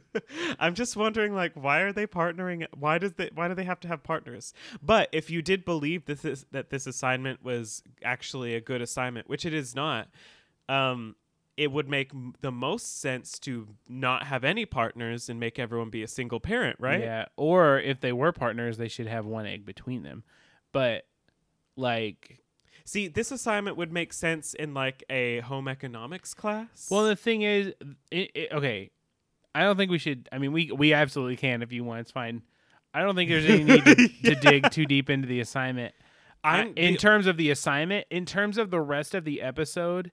[0.60, 2.64] I'm just wondering, like, why are they partnering?
[2.76, 3.30] Why does they?
[3.34, 4.54] Why do they have to have partners?
[4.80, 9.28] But if you did believe this is, that this assignment was actually a good assignment,
[9.28, 10.06] which it is not,
[10.68, 11.16] um,
[11.58, 15.90] it would make m- the most sense to not have any partners and make everyone
[15.90, 17.00] be a single parent, right?
[17.00, 17.26] Yeah.
[17.36, 20.22] Or if they were partners, they should have one egg between them.
[20.72, 21.04] But
[21.76, 22.38] like,
[22.84, 26.88] See, this assignment would make sense in like a home economics class.
[26.90, 27.74] well, the thing is,
[28.10, 28.90] it, it, okay,
[29.54, 30.26] I don't think we should.
[30.32, 32.00] I mean, we we absolutely can if you want.
[32.00, 32.40] It's fine.
[32.94, 33.94] I don't think there's any need to,
[34.24, 35.94] to dig too deep into the assignment.
[36.42, 39.42] I, I'm in the- terms of the assignment, in terms of the rest of the
[39.42, 40.10] episode,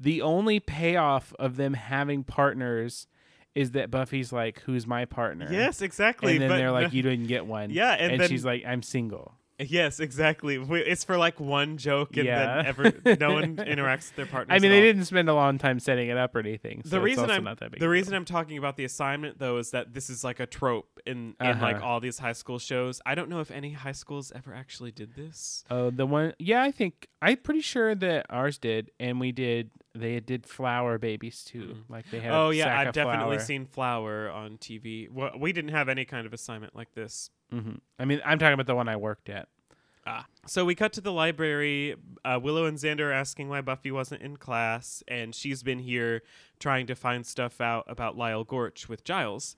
[0.00, 3.06] the only payoff of them having partners
[3.54, 6.32] is that Buffy's like, "Who's my partner?" yes, exactly.
[6.32, 8.64] and then but they're like, "You didn't get one." Yeah, and and, then- she's like,
[8.66, 10.56] "I'm single." Yes, exactly.
[10.56, 12.62] It's for like one joke, and Yeah.
[12.62, 14.54] then ever no one interacts with their partner.
[14.54, 16.80] I mean, they didn't spend a long time setting it up or anything.
[16.84, 17.78] So The reason also I'm not that big.
[17.78, 17.90] the deal.
[17.90, 21.34] reason I'm talking about the assignment though is that this is like a trope in
[21.38, 21.84] in like Uh-huh.
[21.84, 23.02] all these high school shows.
[23.04, 25.62] I don't know if any high schools ever actually did this.
[25.70, 26.32] Oh, the one.
[26.38, 29.72] Yeah, I think I'm pretty sure that ours did, and we did.
[29.94, 31.74] They did flour babies too.
[31.74, 31.82] Mhm.
[31.88, 32.32] Like they had.
[32.32, 33.44] Oh yeah, I've definitely flour.
[33.44, 35.08] seen Flower on TV.
[35.10, 37.30] Well, we didn't have any kind of assignment like this.
[37.50, 39.48] hmm I mean, I'm talking about the one I worked at.
[40.06, 40.26] Ah.
[40.46, 41.94] So we cut to the library.
[42.24, 46.22] Uh, Willow and Xander are asking why Buffy wasn't in class, and she's been here
[46.58, 49.56] trying to find stuff out about Lyle Gorch with Giles.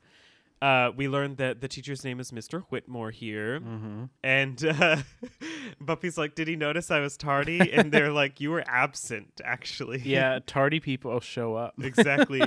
[0.62, 2.62] Uh, we learned that the teacher's name is Mr.
[2.70, 4.05] Whitmore here, Mm-hmm.
[4.22, 4.96] and uh,
[5.81, 10.03] Buffy's like, "Did he notice I was tardy?" And they're like, "You were absent, actually."
[10.05, 11.75] Yeah, tardy people show up.
[11.83, 12.42] exactly.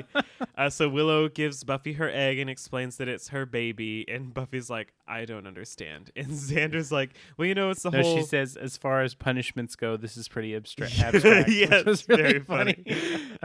[0.57, 4.69] Uh, so Willow gives Buffy her egg and explains that it's her baby, and Buffy's
[4.69, 8.23] like, "I don't understand." And Xander's like, "Well, you know, it's the No, whole." she
[8.23, 11.49] says, as far as punishments go, this is pretty abstra- abstract.
[11.49, 12.81] yeah, it's really very funny.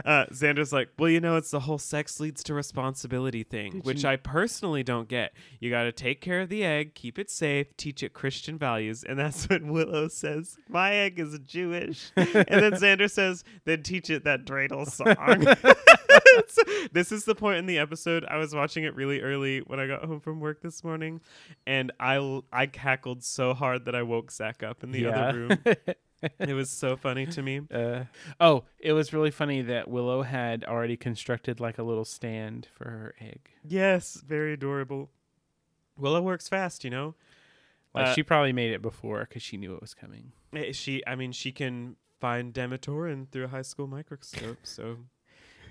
[0.05, 3.85] uh, Xander's like, well, you know, it's the whole sex leads to responsibility thing, Did
[3.85, 5.33] which you- I personally don't get.
[5.59, 9.03] You got to take care of the egg, keep it safe, teach it Christian values,
[9.03, 14.09] and that's what Willow says, "My egg is Jewish," and then Xander says, "Then teach
[14.09, 15.45] it that dreidel song."
[16.47, 18.25] So, this is the point in the episode.
[18.25, 21.21] I was watching it really early when I got home from work this morning,
[21.65, 25.57] and I, I cackled so hard that I woke Zach up in the other room.
[26.39, 27.61] It was so funny to me.
[27.71, 28.03] Uh,
[28.39, 32.85] oh, it was really funny that Willow had already constructed like a little stand for
[32.85, 33.49] her egg.
[33.67, 35.09] Yes, very adorable.
[35.97, 37.15] Willow works fast, you know.
[37.93, 40.31] Like Uh, she probably made it before because she knew it was coming.
[40.55, 44.59] Eh, She, I mean, she can find Dematorin through a high school microscope.
[44.63, 44.97] So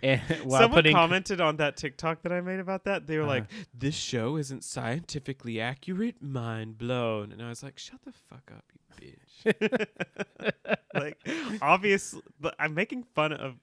[0.03, 3.07] And while someone putting commented on that TikTok that I made about that.
[3.07, 3.31] They were Uh-huh.
[3.31, 6.23] like, "This show isn't scientifically accurate.
[6.23, 8.65] Mind blown." And I was like, "Shut the fuck up,
[9.01, 9.13] you
[9.45, 9.87] bitch!"
[10.95, 11.19] like,
[11.63, 12.15] obvious.
[12.41, 13.55] but I'm making fun of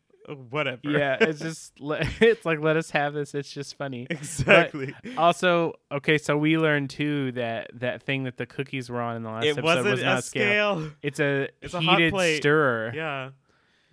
[0.50, 0.82] whatever.
[0.84, 3.34] yeah, it's just it's like let us have this.
[3.34, 4.08] It's just funny.
[4.10, 4.93] exactly.
[5.17, 9.23] Also, okay, so we learned too that that thing that the cookies were on in
[9.23, 10.91] the last It episode was not a scale.
[11.02, 12.38] It's a It's a hot heated plate.
[12.38, 13.30] stirrer, Yeah.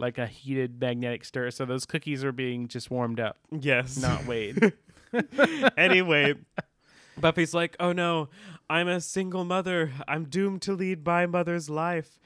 [0.05, 1.51] Like a heated magnetic stir.
[1.51, 3.97] So those cookies are being just warmed up, Yes.
[3.97, 4.73] not weighed.
[5.77, 6.35] anyway,
[7.21, 8.29] Buffy's like, "Oh no,
[8.69, 9.93] I'm a single mother.
[10.07, 12.19] I'm doomed to lead my mother's life."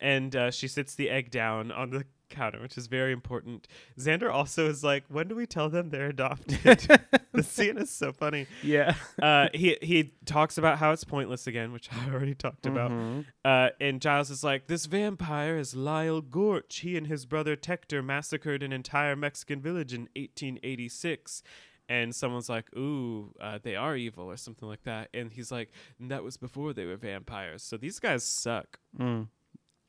[0.00, 3.66] And uh, she sits the egg down on the counter, which is very important.
[3.98, 6.56] Xander also is like, "When do we tell them they're adopted?"
[7.32, 8.46] the scene is so funny.
[8.62, 8.94] yeah.
[9.20, 12.90] Uh, he he talks about how it's pointless again, which I already talked about.
[12.90, 13.24] Mhm.
[13.44, 16.78] Uh, and Giles is like, This vampire is Lyle Gorch.
[16.80, 21.42] He and his brother Tector massacred an entire Mexican village in 1886.
[21.88, 25.08] And someone's like, Ooh, uh, they are evil, or something like that.
[25.14, 27.62] And he's like, That was before they were vampires.
[27.62, 28.80] So these guys suck.
[28.98, 29.28] Mm.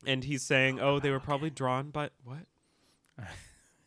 [0.06, 2.10] And he's saying, Oh, they were probably drawn by.
[2.24, 2.46] What?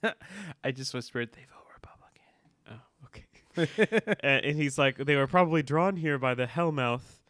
[0.64, 2.24] I just whispered they vote Republican.
[2.70, 4.18] Oh, okay.
[4.24, 7.22] and, and he's like, They were probably drawn here by the Hellmouth.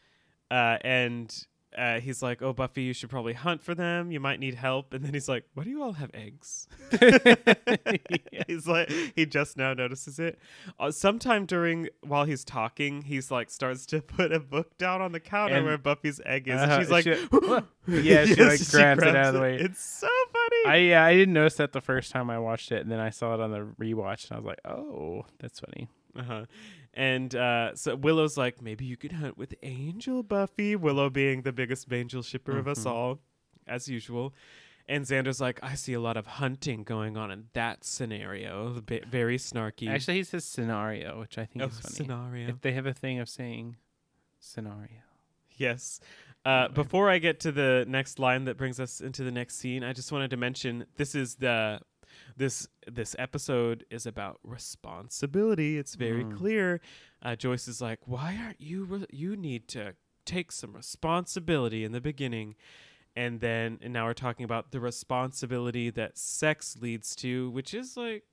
[0.50, 1.46] Uh, and.
[1.78, 4.12] Uh, he's like, "Oh, Buffy, you should probably hunt for them.
[4.12, 6.68] You might need help." And then he's like, "Why do you all have eggs?"
[8.48, 10.38] he's like he just now notices it
[10.80, 15.12] uh, sometime during while he's talking he's like starts to put a book down on
[15.12, 17.12] the counter And- where buffy's egg is Uh-huh, and she's like she-
[18.10, 19.56] yeah, she like Yes, grabs it out of the way.
[19.58, 22.82] it's so funny I yeah, I didn't notice that the first time I watched it,
[22.82, 25.88] and then I saw it on the rewatch, and I was like, "Oh, that's funny."
[26.18, 26.46] uh-huh
[26.94, 31.52] and uh so willow's like maybe you could hunt with angel buffy willow being the
[31.54, 32.92] biggest angel shipper of us Mhm.
[32.92, 33.20] all
[33.68, 34.34] as usual
[34.90, 39.06] and xander's like i see a lot of hunting going on in that scenario bit
[39.08, 41.96] very snarky Actually, he says scenario, which I think oh, is funny.
[41.96, 43.78] scenario If they have a thing of saying
[44.40, 45.02] scenario.
[45.58, 46.00] Yes.
[46.44, 49.84] Uh, before I get to the next line that brings us into the next scene,
[49.84, 51.80] I just wanted to mention this is the
[52.42, 55.78] this this episode is about responsibility.
[55.78, 56.36] It's very Mm.
[56.38, 56.82] clear.
[57.22, 58.84] Uh, Joyce is like, "Why aren't you?
[58.86, 62.56] Re- you need to take some responsibility in the beginning."
[63.16, 67.96] And then, and now we're talking about the responsibility that sex leads to, which is
[67.98, 68.24] like,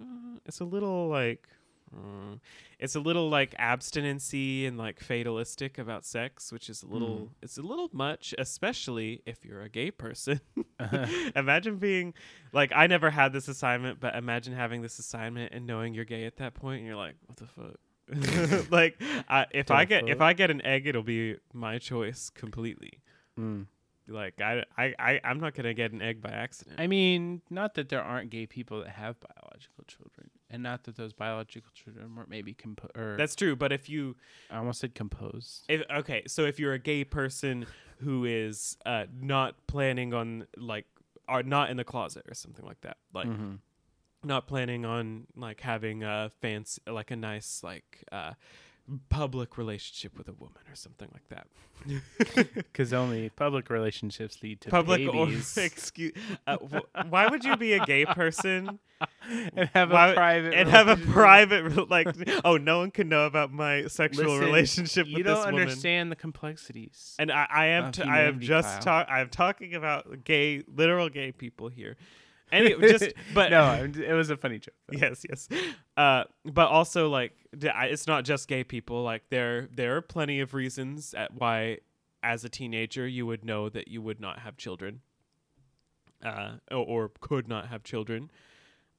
[0.00, 1.48] uh, it's a little like,
[1.94, 2.36] uh,
[2.78, 7.28] it's a little like abstinency and like fatalistic about sex, which is a little, Mm.
[7.42, 10.40] it's a little much, especially if you're a gay person.
[11.36, 12.14] imagine being
[12.52, 16.24] like, I never had this assignment, but imagine having this assignment and knowing you're gay
[16.24, 17.76] at that point, and you're like, what the fuck.
[18.70, 20.20] like I, if The I get if?
[20.20, 23.00] I get an egg, it'll be my choice completely.
[23.38, 23.66] Mm.
[24.08, 26.80] Like I, I, I I'm not gonna get an egg by accident.
[26.80, 30.96] I mean, not that there aren't gay people that have biological children, and not that
[30.96, 34.16] those biological children weren't maybe compo- or That's true, but if you
[34.50, 35.64] I almost said composed.
[35.68, 37.66] If, okay, so if you're a gay person
[38.00, 40.86] who is uh, not planning on like
[41.28, 43.58] are not in the closet or something like that, like Mhm.
[44.24, 48.32] not planning on like having a fancy like a nice like uh,
[49.08, 51.46] public relationship with a woman or something like that.
[52.56, 55.56] Because only public relationships lead to public babies.
[55.56, 56.12] or excuse.
[56.46, 58.78] Uh, wh- why would you be a gay person
[59.30, 62.08] and have Why- a private and have a private like?
[62.44, 65.60] Oh, no one can know about my sexual Listen, relationship You with don't this woman.
[65.62, 67.14] understand the complexities.
[67.18, 68.82] And I, I am of t- I am just Kyle.
[68.82, 71.96] talk I'm talking about gay literal gay people here.
[72.52, 74.74] Anyway, just but no, it was a funny joke.
[74.88, 74.98] though.
[74.98, 75.48] yes, yes.
[75.96, 79.02] Uh, but also like it's not just gay people.
[79.02, 81.78] Like there there are plenty of reasons at why
[82.22, 85.00] as a teenager you would know that you would not have children
[86.24, 88.30] uh, or, or could not have children.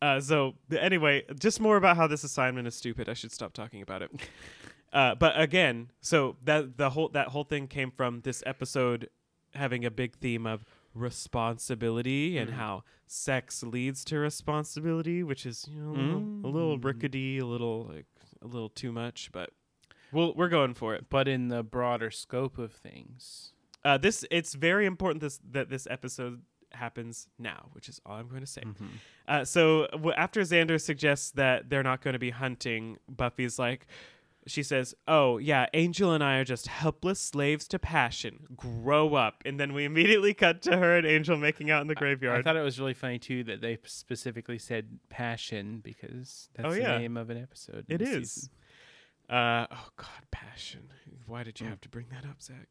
[0.01, 3.07] Uh, so anyway, just more about how this assignment is stupid.
[3.07, 4.11] I should stop talking about it.
[4.93, 9.09] Uh, but again, so that the whole that whole thing came from this episode
[9.53, 12.53] having a big theme of responsibility and Mhm.
[12.53, 16.83] how sex leads to responsibility, which is you know a little, a little Mm.
[16.85, 18.05] rickety, a little like
[18.41, 19.51] a little too much, but
[20.11, 21.09] we'll, we're going for it.
[21.09, 25.87] But in the broader scope of things, Uh, this it's very important this that this
[25.89, 28.61] episode happens now, which is all I'm going to say.
[28.61, 28.87] Mhm.
[29.27, 33.87] Uh, so w- after Xander suggests that they're not going to be hunting, Buffy's like,
[34.47, 38.47] she says, "Oh yeah, Angel and I are just helpless slaves to passion.
[38.55, 41.95] Grow up." And then we immediately cut to her and Angel making out in the
[41.95, 42.33] graveyard.
[42.33, 42.45] I graveyard.
[42.45, 46.79] thought it was really funny too that they specifically said passion because that's Oh, the
[46.79, 47.85] name of an episode.
[47.87, 48.49] it is.
[49.29, 50.89] Uh, oh God, passion.
[51.25, 51.69] Why did you Mm.
[51.69, 52.67] have to bring that up, Zach?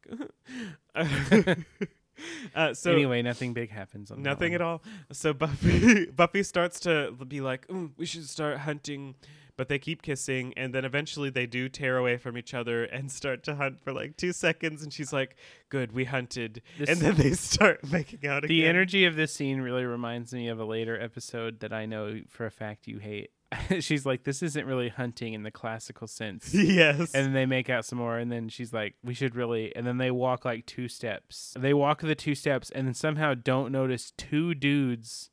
[2.55, 4.83] uh, so anyway, nothing big happens on Nothing at all.
[5.11, 9.15] So Buffy Buffy starts to be like, mm, we should start hunting,
[9.57, 13.11] but they keep kissing, and then eventually they do tear away from each other and
[13.11, 15.35] start to hunt for like two seconds, and she's like,
[15.69, 18.49] "Good, we hunted," This- and then they start making out again.
[18.49, 18.69] The again.
[18.75, 22.45] energy of this scene really reminds me of a later episode that I know for
[22.45, 23.31] a fact you hate.
[23.81, 27.13] she's like, "This isn't really hunting in the classical sense." yes.
[27.13, 29.85] and then they make out some more and then she's like we should really and
[29.85, 33.71] then they walk like two steps they walk the two steps and then somehow don't
[33.71, 35.29] notice two dudes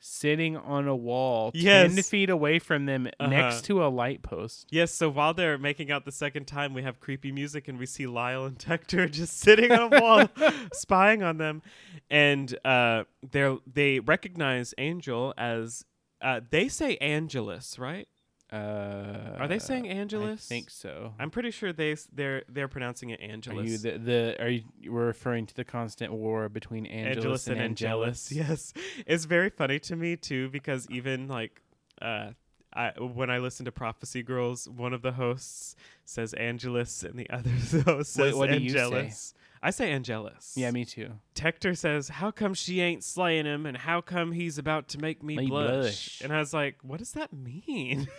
[0.00, 3.28] sitting on a wall 10 feet away from them Uh-huh.
[3.30, 6.82] next to a light post Yes, so while they're making out the second time, we
[6.82, 10.28] have creepy music and we see Lyle and Tector just sitting on a wall
[10.72, 11.62] spying on them.
[12.10, 15.84] And uh they they recognize Angel as
[16.22, 18.08] uh they say Angelus, right?
[18.50, 20.46] Uh Are they saying Angelus?
[20.50, 23.66] i think so I'm pretty sure they they're they're pronouncing it are Angelus.
[23.70, 28.32] you the, the are you we're referring to the constant war between Angelus, and, Angelus?
[28.32, 28.72] Yes,
[29.06, 31.60] it's very funny to me too because even like
[32.00, 32.30] uh,
[32.72, 37.28] I when I listen to Prophecy Girls, one of the hosts says Angelus and the
[37.30, 37.50] other
[37.84, 38.78] host says what do you say?
[38.80, 39.34] Angelus.
[39.62, 40.54] I say Angelus.
[40.56, 41.12] Yeah, me too.
[41.34, 45.22] Tector says, "How come she ain't slaying him, and how come he's about to make
[45.22, 45.68] me blush?
[45.80, 46.20] blush.
[46.22, 48.08] And I was like, "What does that mean?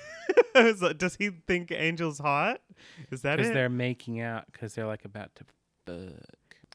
[0.55, 2.59] Like, Does he think Angel's hot?
[3.11, 5.45] Is that Because they're making out because they're like about to
[5.85, 6.25] fuck.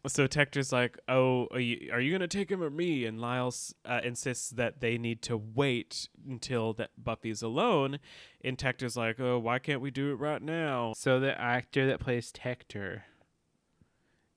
[0.07, 3.75] So Tector's like, "Oh, are you, are you gonna take him or me?" And Lyles
[3.85, 7.99] uh, insists that they need to wait until that Buffy's alone.
[8.43, 12.01] And Tector's like, "Oh, why can't we do it right now?" So the actor that
[12.01, 13.03] plays Tector,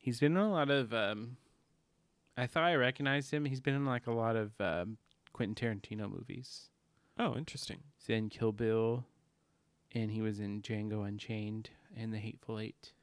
[0.08, 0.93] he's been in a lot of.
[0.93, 1.36] Um,
[2.38, 3.43] I thought I recognized him.
[3.43, 4.98] He's been in like a lot of um,
[5.34, 6.70] Quentin Tarantino movies.
[7.20, 7.80] Oh, interesting.
[7.98, 9.04] He's in Kill Bill,
[9.93, 12.93] and he was in Django Unchained and The Hateful Eight,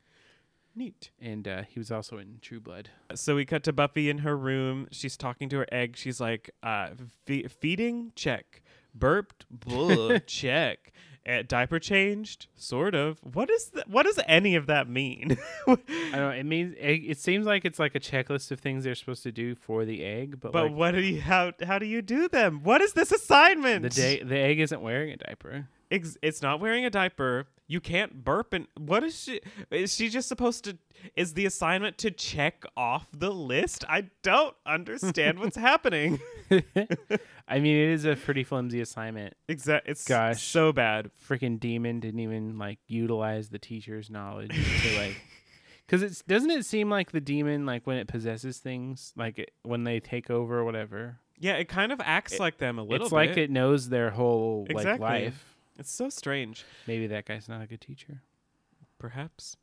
[0.75, 1.11] Neat.
[1.21, 2.89] and uh, he was also in True Blood.
[3.15, 4.89] So we cut to Buffy in her room.
[4.91, 5.97] She's talking to her egg.
[5.99, 6.91] She's like, uh,
[7.27, 8.63] fe- "Feeding check,
[8.95, 10.93] burped, blah, check."
[11.27, 13.19] Uh, diaper changed, sort of.
[13.23, 13.89] What is that?
[13.89, 15.39] What does any of that mean?
[15.67, 16.31] I don't know.
[16.31, 19.33] It means it, it seems like it's like a checklist of things they're supposed to
[19.33, 21.23] do for the egg, but, but like, what do you?
[21.23, 22.61] How how do you do them?
[22.63, 23.83] What is this assignment?
[23.85, 25.69] the day the egg isn't wearing a diaper.
[25.95, 27.47] Ex- it's not wearing a diaper.
[27.67, 30.77] You can't burp and what is she is she just supposed to
[31.17, 33.85] is the assignment to check off the list?
[33.89, 36.21] I don't understand what's happening.
[37.49, 39.35] I mean, it is a pretty flimsy assignment.
[39.49, 39.91] Exactly.
[39.93, 40.43] it's Gosh.
[40.43, 41.11] so bad.
[41.29, 44.51] freaking demon didn't even like utilize the teacher's knowledge
[44.83, 45.17] to like
[45.87, 49.53] because it's doesn't it seem like the demon like when it possesses things like it,
[49.63, 52.83] when they take over or whatever Yeah, it kind of acts It- like them a
[52.83, 53.17] little it's bit.
[53.17, 56.65] like it knows their whole like life It's so strange.
[56.87, 58.23] maybe that guy's not a good teacher.
[58.99, 59.57] Perhaps.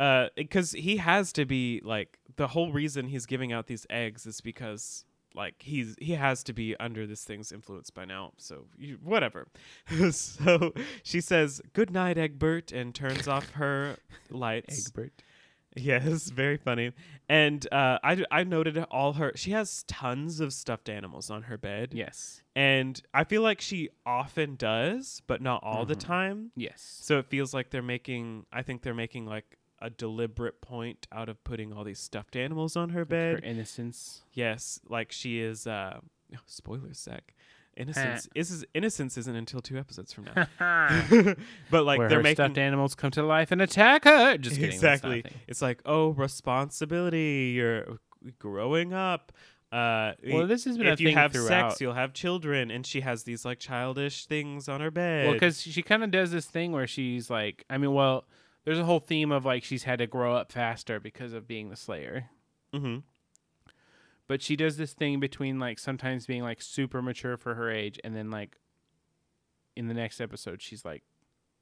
[0.00, 4.26] Uh because he has to be like the whole reason he's giving out these eggs
[4.26, 8.66] is because like he's he has to be under this thing's influence by now so
[8.76, 9.48] you, whatever.
[10.10, 10.72] So
[11.02, 13.96] she says good night egbert and turns off her
[14.30, 14.88] lights.
[14.88, 15.12] Egbert.
[15.76, 16.92] Yes very funny.
[17.28, 21.56] And uh I, I noted all her she has tons of stuffed animals on her
[21.56, 21.94] bed.
[21.94, 26.00] Yes and i feel like she often does but not all the Mhm.
[26.00, 30.60] time yes so it feels like they're making i think they're making like a deliberate
[30.60, 33.40] point out of putting all these stuffed animals on her bed.
[33.40, 35.66] her innocence Yes, like she is.
[35.66, 35.98] Uh,
[36.34, 37.34] oh, spoilers, Zach.
[37.76, 40.46] Innocence is innocence isn't until two episodes from now.
[41.70, 44.78] but like they're her making stuffed animals come to life and attack her just kidding
[44.78, 45.40] that's not a exactly.
[45.48, 47.52] It's like oh, responsibility.
[47.56, 47.98] You're
[48.38, 49.32] growing up.
[49.72, 52.86] Uh, well this has been a if you have throughout sex, you'll have children, and
[52.86, 55.24] she has these like childish things on her bed.
[55.24, 58.26] Well, because she kind of does this thing where she's like, I mean, well,
[58.64, 61.70] there's a whole theme of like she's had to grow up faster because of being
[61.70, 62.28] the Slayer.
[62.74, 62.98] Mm-hmm.
[64.28, 67.98] But she does this thing between like sometimes being like super mature for her age,
[68.04, 68.58] and then like
[69.74, 71.02] in the next episode she's like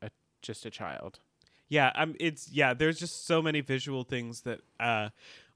[0.03, 0.11] a
[0.43, 1.21] just a child.
[1.69, 2.75] Yeah, um, it's yeah.
[2.75, 5.11] There's just so many visual things that uh,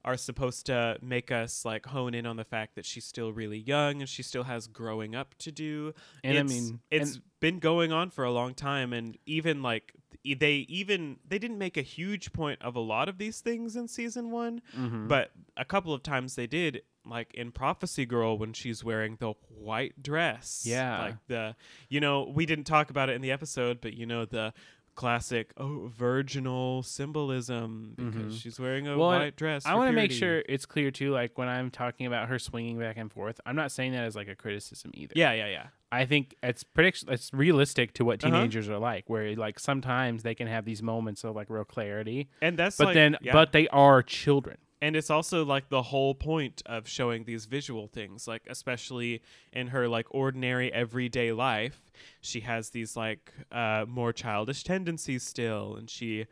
[0.05, 3.57] are supposed to make us like hone in on the fact that she's still really
[3.57, 5.93] young and she still has growing up to do.
[6.23, 9.93] And I mean, it's been going on for a long time, and even like
[10.23, 13.87] they even they didn't make a huge point of a lot of these things in
[13.87, 15.07] season one, Mhm.
[15.07, 16.81] but a couple of times they did.
[17.07, 20.99] Like in Prophecy Girl, when she's wearing the white dress, Yeah.
[20.99, 21.55] like the
[21.89, 24.53] you know we didn't talk about it in the episode, but you know the
[24.95, 28.41] classic oh virginal symbolism because Mhm.
[28.41, 29.65] she's wearing a Well, white dress.
[29.65, 31.11] I want to make sure it's clear too.
[31.11, 34.15] Like when I'm talking about her swinging back and forth, I'm not saying that as
[34.15, 35.13] like a criticism either.
[35.15, 35.67] Yeah, yeah, yeah.
[35.91, 36.97] I think it's pretty.
[37.09, 38.33] It's realistic to what Uh-huh.
[38.35, 42.29] teenagers are like, where like sometimes they can have these moments of like real clarity,
[42.41, 43.33] And that's but like, then yeah.
[43.33, 44.57] but they are children.
[44.85, 49.21] And it's also like the whole point of showing these visual things like especially
[49.59, 51.79] in her like ordinary everyday life
[52.21, 56.25] she has these like uh more childish tendencies still and she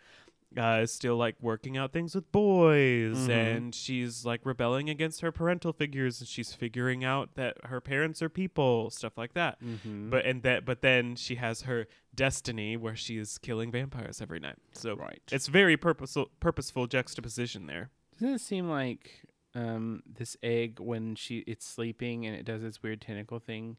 [0.55, 3.29] uh, is still like working out things with boys Mhm.
[3.29, 8.21] and she's like rebelling against her parental figures and she's figuring out that her parents
[8.21, 10.11] are people stuff like that Mm-hmm.
[10.11, 14.39] but and that but then she has her destiny where she is killing vampires every
[14.39, 17.89] night so right, it's very purposeful purposeful juxtaposition there
[18.23, 19.21] doesn't it seem like
[19.55, 23.77] um, this egg when she it's sleeping and it does its weird tentacle thing?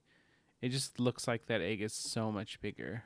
[0.62, 3.02] It just looks like that egg is so much bigger.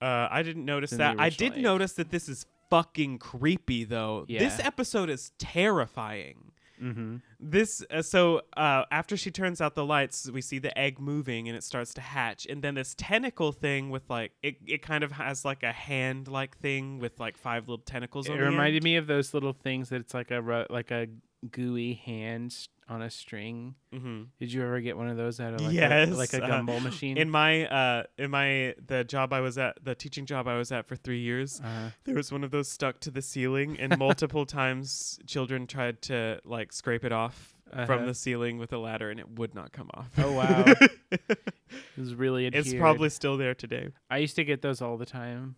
[0.00, 1.18] Uh, I didn't notice that.
[1.18, 1.62] I did egg.
[1.62, 4.24] notice that this is fucking creepy though.
[4.28, 4.40] Yeah.
[4.40, 6.52] This episode is terrifying.
[6.82, 7.16] Mm-hmm.
[7.40, 11.48] This uh, so uh, after she turns out the lights, we see the egg moving
[11.48, 15.04] and it starts to hatch, and then this tentacle thing with like it, it kind
[15.04, 18.28] of has like a hand like thing with like five little tentacles.
[18.28, 18.84] It reminded end.
[18.84, 21.08] me of those little things that it's like a like a
[21.50, 23.74] gooey hand on a string.
[23.92, 24.28] Mhm.
[24.40, 26.48] Did you ever get one of those out of like Yes, a, like a uh,
[26.48, 27.18] gumball machine?
[27.18, 30.72] In my uh in my the job I was at the teaching job I was
[30.72, 33.98] at for three years, uh, There was one of those stuck to the ceiling, and
[33.98, 37.84] multiple times children tried to like scrape it off Uh-huh.
[37.84, 40.08] from the ceiling with a ladder, and it would not come off.
[40.16, 40.64] Oh, wow.
[41.10, 43.88] it was really it's probably still there today.
[44.08, 45.56] I used to get those all the time.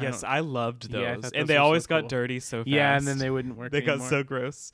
[0.00, 2.38] Yes, don't- I, loved those, Yeah, I and those they were so always got dirty
[2.38, 2.68] so fast.
[2.68, 3.72] Yeah, and then they wouldn't work.
[3.72, 4.70] they got so gross.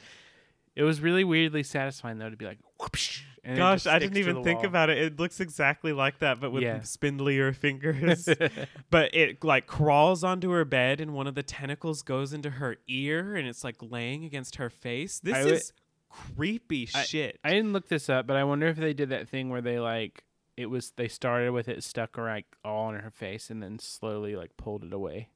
[0.77, 3.23] It was really weirdly satisfying though to be like, whoopsh,
[3.57, 4.67] Gosh, I didn't even think wall.
[4.67, 4.99] about it.
[4.99, 6.79] It looks exactly like that, but with Yeah.
[6.79, 8.29] spindlier fingers.
[8.91, 12.77] but it like crawls onto her bed, and one of the tentacles goes into her
[12.89, 15.21] ear, and it's like laying against her face.
[15.21, 15.73] This I would- is
[16.09, 17.39] creepy shit.
[17.45, 19.79] I didn't look this up, but I wonder if they did that thing where they
[19.79, 20.25] like
[20.57, 24.37] it was they started with it stuck like all on her face and then slowly
[24.37, 25.29] like pulled it away.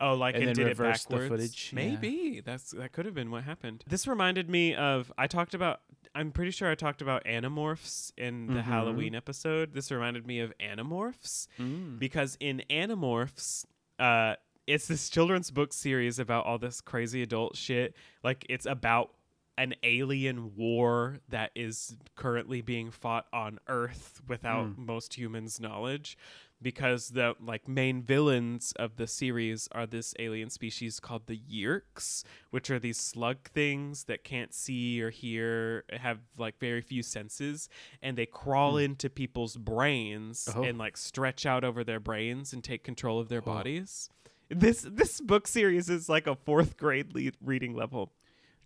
[0.00, 1.28] Oh, like and it then did it reverse the backwards.
[1.30, 1.76] footage, yeah.
[1.76, 3.84] Maybe that's that could have been what happened.
[3.86, 5.80] This reminded me of I talked about.
[6.14, 8.64] I'm pretty sure I talked about Animorphs in the Mhm.
[8.64, 9.74] Halloween episode.
[9.74, 11.98] This reminded me of Animorphs Mm.
[11.98, 13.64] because in Animorphs,
[13.98, 14.34] uh,
[14.66, 17.94] it's this children's book series about all this crazy adult shit.
[18.24, 19.14] Like it's about
[19.58, 24.78] an alien war that is currently being fought on Earth without Mm.
[24.78, 26.16] most humans' knowledge
[26.60, 32.24] because the like main villains of the series are this alien species called the Yeerks,
[32.50, 37.68] which are these slug things that can't see or hear, have like very few senses,
[38.02, 38.78] and they crawl Hmm.
[38.84, 40.62] into people's brains Oh.
[40.64, 43.46] and like stretch out over their brains and take control of their Oh.
[43.46, 44.10] bodies.
[44.50, 48.12] This this book series is like a fourth grade le- reading level.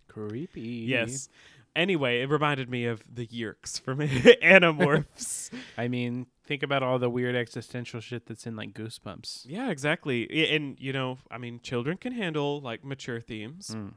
[0.07, 0.61] Creepy.
[0.87, 1.27] Yes.
[1.75, 3.99] Anyway, it reminded me of the Yeerks from
[4.43, 5.49] Animorphs.
[5.77, 9.43] I mean, think about all the weird existential shit that's in like Goosebumps.
[9.47, 10.27] yeah, exactly.
[10.29, 13.71] I- And you know, I mean, children can handle like mature themes.
[13.75, 13.93] Mm.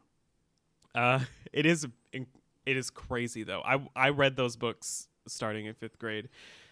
[0.95, 1.21] Uh,
[1.53, 2.27] it is in-
[2.65, 3.63] it is crazy though.
[3.65, 6.29] I I read those books starting in fifth grade.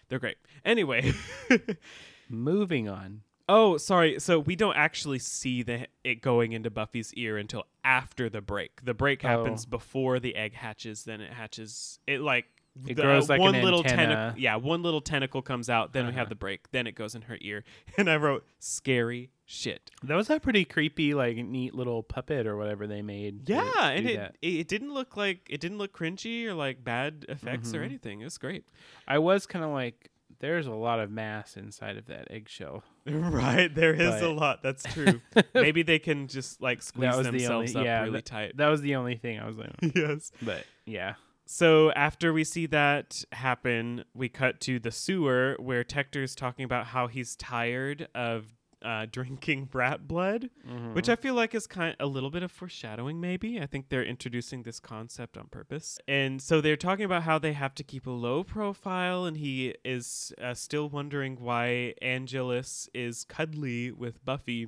[0.09, 0.37] They're great.
[0.63, 1.13] Anyway.
[2.29, 3.21] Moving on.
[3.47, 4.19] Oh, sorry.
[4.19, 8.83] So we don't actually see the it going into Buffy's ear until after the break.
[8.83, 9.69] The break happens Oh.
[9.69, 11.03] before the egg hatches.
[11.03, 11.99] Then it hatches.
[12.07, 12.45] It like
[12.87, 14.15] It the- grows like one an little antenna.
[14.15, 14.41] tentacle.
[14.41, 15.93] Yeah, one little tentacle comes out.
[15.93, 16.29] Then we have Uh-huh.
[16.29, 16.71] the break.
[16.71, 17.63] Then it goes in her ear.
[17.97, 19.91] And I wrote scary shit.
[20.03, 23.47] That was a pretty creepy, like neat little puppet or whatever they made.
[23.47, 24.35] Yeah, and it, that.
[24.41, 27.85] it didn't look like it didn't look cringy or like bad effects or Mhm.
[27.85, 28.21] anything.
[28.21, 28.65] It was great.
[29.07, 30.09] I was kind of like,
[30.39, 32.83] there's a lot of mass inside of that eggshell.
[33.05, 34.61] right, there is a lot.
[34.63, 35.21] That's true.
[35.53, 38.57] Maybe they can just like squeeze was the themselves only- up yeah, really tight.
[38.57, 40.31] That was the only thing I was like, yes.
[40.41, 41.13] but yeah.
[41.45, 46.87] So after we see that happen, we cut to the sewer where Tector's talking about
[46.87, 50.49] how he's tired of uh, drinking brat blood,
[50.93, 53.19] which I feel like is kind a little bit of foreshadowing.
[53.21, 57.37] Maybe I think they're introducing this concept on purpose, and so they're talking about how
[57.39, 62.89] they have to keep a low profile, and he is uh, still wondering why Angelus
[62.93, 64.67] is cuddly with Buffy,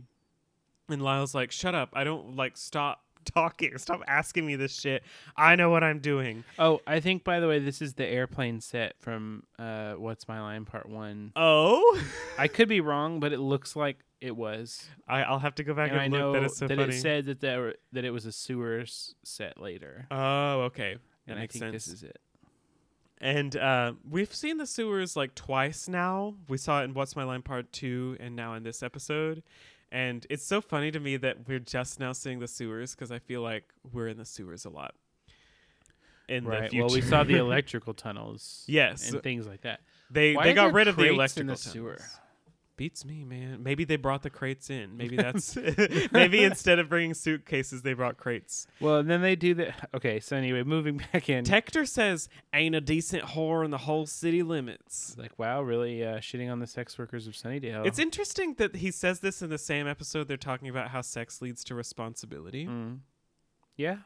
[0.90, 1.90] and Lyle's like, "Shut up!
[1.94, 3.04] I don't like stop."
[3.34, 5.04] Talking, stop asking me this shit.
[5.36, 6.44] I know what I'm doing.
[6.58, 10.40] Oh, I think by the way, this is the airplane set from uh, "What's My
[10.40, 11.34] Line" Part One.
[11.36, 12.02] Oh,
[12.38, 14.88] I could be wrong, but it looks like it was.
[15.08, 16.20] I, I'll have to go back and and, I look.
[16.20, 16.96] know that is so that funny.
[16.96, 20.94] it said that there that it was a sewers set later, oh, okay.
[21.26, 21.86] That and I makes think sense.
[21.86, 22.20] this is it.
[23.20, 26.36] And uh, we've seen the sewers like twice now.
[26.48, 29.42] We saw it in What's My Line Part 2 and now in this episode.
[29.92, 33.20] And it's so funny to me that we're just now seeing the sewers because I
[33.20, 33.64] feel like
[33.94, 34.96] we're in the sewers a lot.
[36.28, 36.70] In the Right.
[36.70, 36.86] future.
[36.86, 38.66] Well, we saw the electrical tunnels.
[38.68, 39.10] Yes.
[39.12, 39.80] And things like that.
[40.12, 41.98] they Why they got rid of the crates in electrical the sewer?
[42.78, 43.64] Beats me, man.
[43.64, 44.96] Maybe they brought the crates in.
[44.98, 45.56] Maybe that's
[46.12, 48.68] maybe instead of bringing suitcases, they brought crates.
[48.80, 49.74] Well, and then they do the.
[49.96, 51.44] Okay, so anyway, moving back in.
[51.44, 56.18] Tector says, "Ain't a decent whore in the whole city limits." Like, wow, really uh,
[56.18, 57.86] shitting on the sex workers of Sunnydale.
[57.86, 60.28] It's interesting that he says this in the same episode.
[60.28, 63.00] They're talking about how sex leads to responsibility, Mm.
[63.76, 63.98] Yeah.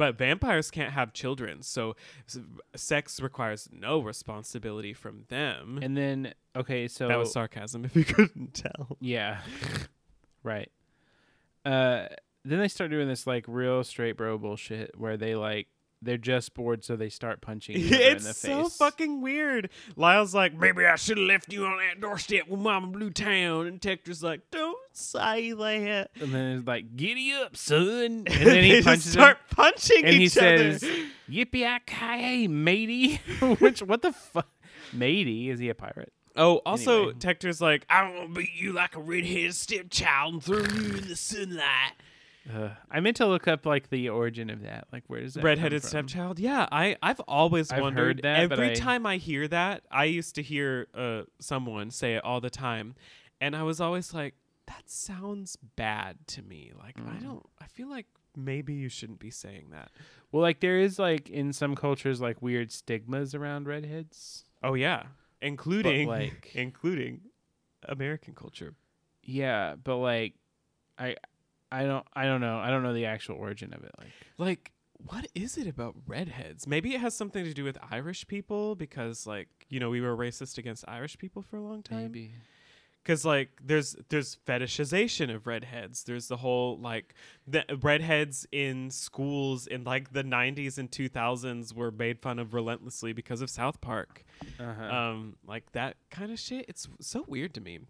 [0.00, 1.94] But vampires can't have children, so
[2.74, 5.78] sex requires no responsibility from them.
[5.82, 8.96] And then, okay, so that was sarcasm, if you couldn't tell.
[8.98, 9.42] Yeah.
[10.42, 10.72] right.
[11.66, 12.06] Uh
[12.46, 15.66] then they start doing this like real straight bro bullshit where they like
[16.02, 18.28] they're just bored so they start punching each other in the face.
[18.28, 19.68] it's so fucking weird.
[19.96, 23.66] Lyle's like, maybe I should have left you on that doorstep with Mama Blue Town,
[23.66, 26.10] and Tector's like, don't say that.
[26.20, 28.24] and then it's like, Giddy up, son.
[28.30, 30.78] And then he they punches just start him punching and he each other.
[30.78, 30.90] says,
[31.28, 33.16] Yippee ki matey.
[33.60, 34.48] Which what the fuck
[34.92, 35.50] matey?
[35.50, 36.12] Is he a pirate?
[36.36, 37.14] Oh, also, Anyway.
[37.18, 40.96] Tector's like, I don't want to beat you like a redheaded stepchild and throw you
[40.96, 41.92] in the sunlight.
[42.50, 44.86] Uh, I meant to look up like the origin of that.
[44.92, 45.88] Like where does that come Redheaded from?
[46.08, 46.38] stepchild?
[46.38, 48.00] Yeah, I, I've always I've wondered.
[48.00, 51.90] heard that, but every I- time I hear that, I used to hear uh, someone
[51.90, 52.94] say it all the time.
[53.40, 54.34] And I was always like,
[54.70, 56.72] that sounds bad to me.
[56.78, 57.22] Like, I Mm.
[57.22, 58.06] don't, I feel like
[58.36, 59.90] maybe you shouldn't be saying that.
[60.32, 64.44] Well, like there is like in some cultures like weird stigmas around redheads.
[64.62, 65.06] Oh, yeah.
[65.42, 67.20] Including, like- including
[67.88, 68.74] American culture.
[69.22, 70.34] Yeah, but like
[70.98, 71.16] I
[71.72, 72.58] I don't I don't know.
[72.58, 76.66] I don't know the actual origin of it like like what is it about redheads
[76.66, 80.14] maybe it has something to do with irish people because like you know we were
[80.14, 82.34] racist against irish people for a long time maybe.
[83.02, 87.14] Because like there's there's fetishization of redheads there's the whole like
[87.46, 93.12] the redheads in schools in like the 90s and 2000s were made fun of relentlessly
[93.12, 94.24] because of south park
[94.58, 94.82] Uh-huh.
[94.84, 97.80] um like that kind of shit it's so weird to me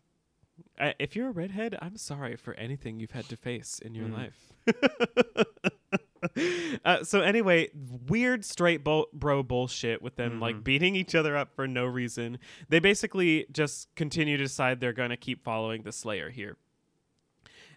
[0.78, 4.08] I, if you're a redhead i'm sorry for anything you've had to face in your
[4.08, 4.12] Mm.
[4.12, 4.52] life
[6.84, 7.68] uh, so anyway
[8.08, 10.64] weird straight bol- bro bullshit with them like Mhm.
[10.64, 15.10] beating each other up for no reason they basically just continue to decide they're going
[15.10, 16.56] to keep following the slayer here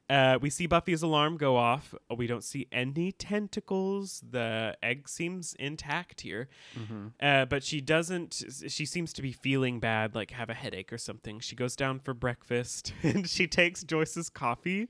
[0.10, 1.96] uh, we see Buffy's alarm go off.
[2.16, 4.22] We don't see any tentacles.
[4.30, 6.50] The egg seems intact here.
[6.76, 7.12] Mhm.
[7.22, 8.44] Uh, but she doesn't.
[8.68, 11.40] She seems to be feeling bad, like have a headache or something.
[11.40, 14.90] She goes down for breakfast and she takes Joyce's coffee.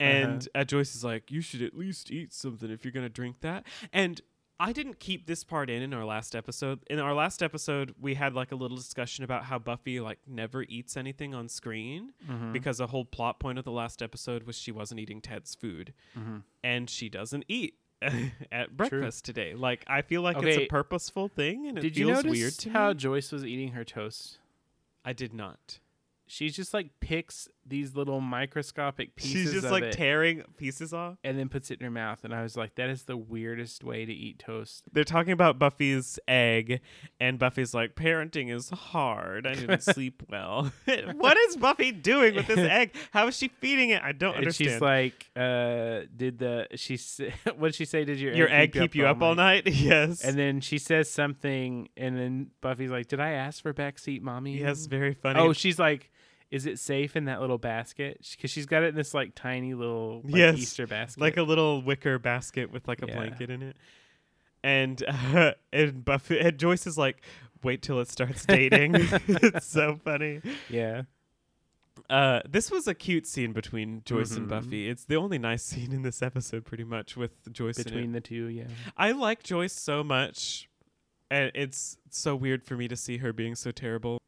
[0.00, 3.40] And uh Joyce is like, "You should at least eat something if you're gonna drink
[3.40, 4.20] that." And
[4.60, 6.80] I didn't keep this part in in our last episode.
[6.88, 10.62] In our last episode, we had like a little discussion about how Buffy like never
[10.62, 12.52] eats anything on screen Mhm.
[12.52, 15.92] because a whole plot point of the last episode was she wasn't eating Ted's food,
[16.16, 16.42] Mhm.
[16.62, 17.74] and she doesn't eat.
[18.52, 22.06] at breakfast today like i feel like it's a purposeful thing and it Did you
[22.08, 24.40] feels notice weird to how me Joyce was eating her toast?
[25.06, 25.78] i did not
[26.26, 31.16] She just like picks these little microscopic pieces she's just like tearing pieces off?
[31.24, 33.82] and then puts it in her mouth and I was like that is the weirdest
[33.84, 34.84] way to eat toast.
[34.92, 36.80] they're talking about buffy's egg
[37.20, 39.46] and buffy's like parenting is hard.
[39.46, 40.72] I didn't sleep well.
[41.14, 42.94] What is buffy doing with this egg?
[43.12, 44.02] How is she feeding it?
[44.02, 44.70] I don't and understand.
[44.72, 46.98] she's like uh did the she
[47.56, 48.04] what did she say?
[48.04, 49.66] Did your your egg keep you up all night?
[49.66, 50.22] Yes.
[50.24, 54.58] And then she says something, and then Buffy's like, "Did I ask for backseat, mommy?"
[54.58, 55.40] yes very funny.
[55.40, 56.10] Oh, she's like,
[56.50, 59.74] "Is it safe in that little basket?" Because she's got it in this like tiny
[59.74, 61.20] little like, Yes, Easter basket.
[61.20, 63.14] like a little wicker basket with like a Yeah.
[63.16, 63.76] blanket in it.
[64.62, 67.22] And uh, and Buffy and Joyce is like,
[67.62, 68.94] wait till it starts dating.
[69.28, 70.40] it's so funny.
[70.70, 71.02] yeah.
[72.10, 74.50] Uh, this was a cute scene between Joyce and Mhm.
[74.50, 74.88] Buffy.
[74.88, 77.76] It's the only nice scene in this episode, pretty much, with Joyce.
[77.82, 78.66] Between the two, yeah.
[78.96, 80.68] I like Joyce so much,
[81.30, 84.18] and it's so weird for me to see her being so terrible.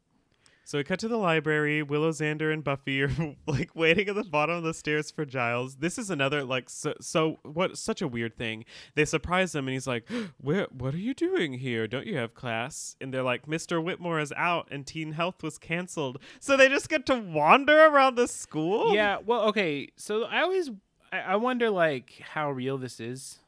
[0.67, 1.81] So we cut to the library.
[1.85, 5.77] Willow, Xander, and Buffy are like waiting at the bottom of the stairs for Giles.
[5.77, 8.65] This is another like so, so what such a weird thing.
[8.97, 10.11] They surprise him and he's like,
[10.41, 10.67] "Where?
[10.77, 11.87] What are you doing here?
[11.87, 13.81] Don't you have class?" And they're like, "Mr.
[13.81, 18.17] Whitmore is out and Teen Health was canceled." So they just get to wander around
[18.17, 18.93] the school.
[18.93, 19.19] Yeah.
[19.25, 19.91] Well, okay.
[19.95, 20.71] So I always
[21.13, 23.39] I, I wonder like how real this is.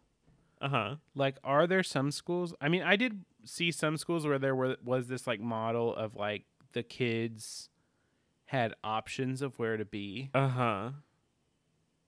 [0.60, 0.94] Uh huh.
[1.16, 2.54] Like, are there some schools?
[2.60, 6.14] I mean, I did see some schools where there were was this like model of
[6.14, 6.44] like
[6.78, 7.68] the kids
[8.46, 10.90] had options of where to be, Uh huh.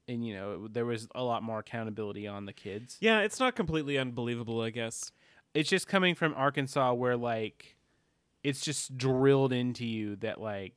[0.08, 2.96] and you know there was a lot more accountability on the kids.
[3.00, 5.12] Yeah, it's not completely unbelievable, I guess.
[5.54, 7.76] It's just coming from Arkansas, where like
[8.42, 10.74] it's just drilled into you that like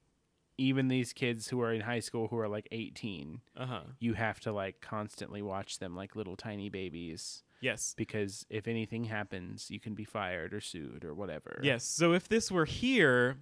[0.58, 3.82] even these kids who are in high school who are like 18 Uh huh.
[4.00, 7.94] you have to like constantly watch them like little tiny babies Yes.
[7.98, 11.86] because if anything happens you can be fired or sued or whatever Yes.
[11.86, 13.38] So if this were here,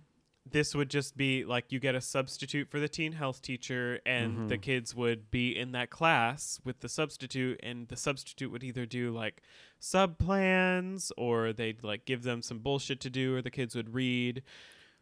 [0.49, 4.49] this would just be like you get a substitute for the teen health teacher, and
[4.49, 4.61] the Mhm.
[4.61, 9.11] kids would be in that class with the substitute, and the substitute would either do
[9.11, 9.41] like
[9.79, 13.93] sub plans or they'd like give them some bullshit to do, or the kids would
[13.93, 14.41] read.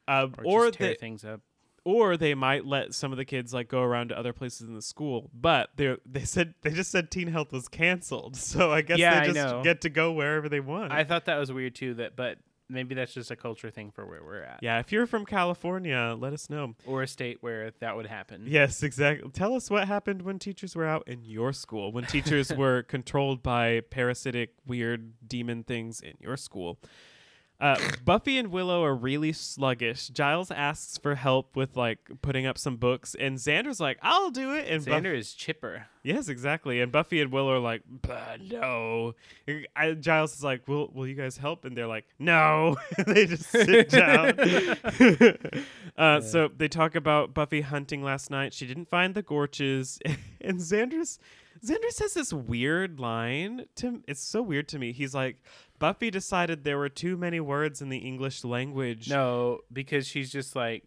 [0.07, 1.41] Uh, or, or they, things up
[1.85, 4.73] or they might let some of the kids like go around to other places in
[4.73, 5.29] the school.
[5.33, 9.25] But they they said they just said teen health was canceled, so I guess Yeah,
[9.25, 10.91] they just get to go wherever they want.
[10.91, 12.39] i thought that was weird too that but
[12.69, 16.15] maybe that's just a culture thing for where we're at yeah, if you're from California,
[16.17, 16.75] let us know.
[16.85, 19.29] or a state where that would happen Yes, exactly.
[19.31, 23.41] Tell us what happened when teachers were out in your school, when teachers were controlled
[23.43, 26.79] by parasitic, weird demon things in your school.
[27.59, 30.07] Uh, Buffy and Willow are really sluggish.
[30.07, 34.53] Giles asks for help with like putting up some books, and Xander's like, "I'll do
[34.53, 36.81] it." And Buff- xander is chipper yes, exactly.
[36.81, 39.15] And Buffy and Willow are like, "Bah, "No."
[39.75, 43.49] I, Giles is like, "Will Will you guys help?" And they're like, "No." they just
[43.49, 44.33] sit down.
[45.97, 48.53] uh, So they talk about Buffy hunting last night.
[48.53, 49.99] She didn't find the Gorches,
[50.41, 51.19] and Xander's
[51.65, 54.93] Xander says this weird line to it's so weird to me.
[54.93, 55.43] He's like,
[55.79, 59.09] Buffy decided there were too many words in the English language.
[59.09, 60.83] no because she's just like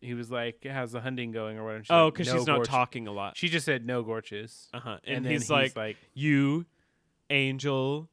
[0.00, 2.46] he was like how's the hunting going or whatever She's oh, like, because "No she's
[2.46, 3.36] not talking a lot.
[3.36, 4.98] she just said no gorches Uh huh.
[5.04, 6.64] and, And, then he's, like, like you,
[7.28, 8.08] Angel,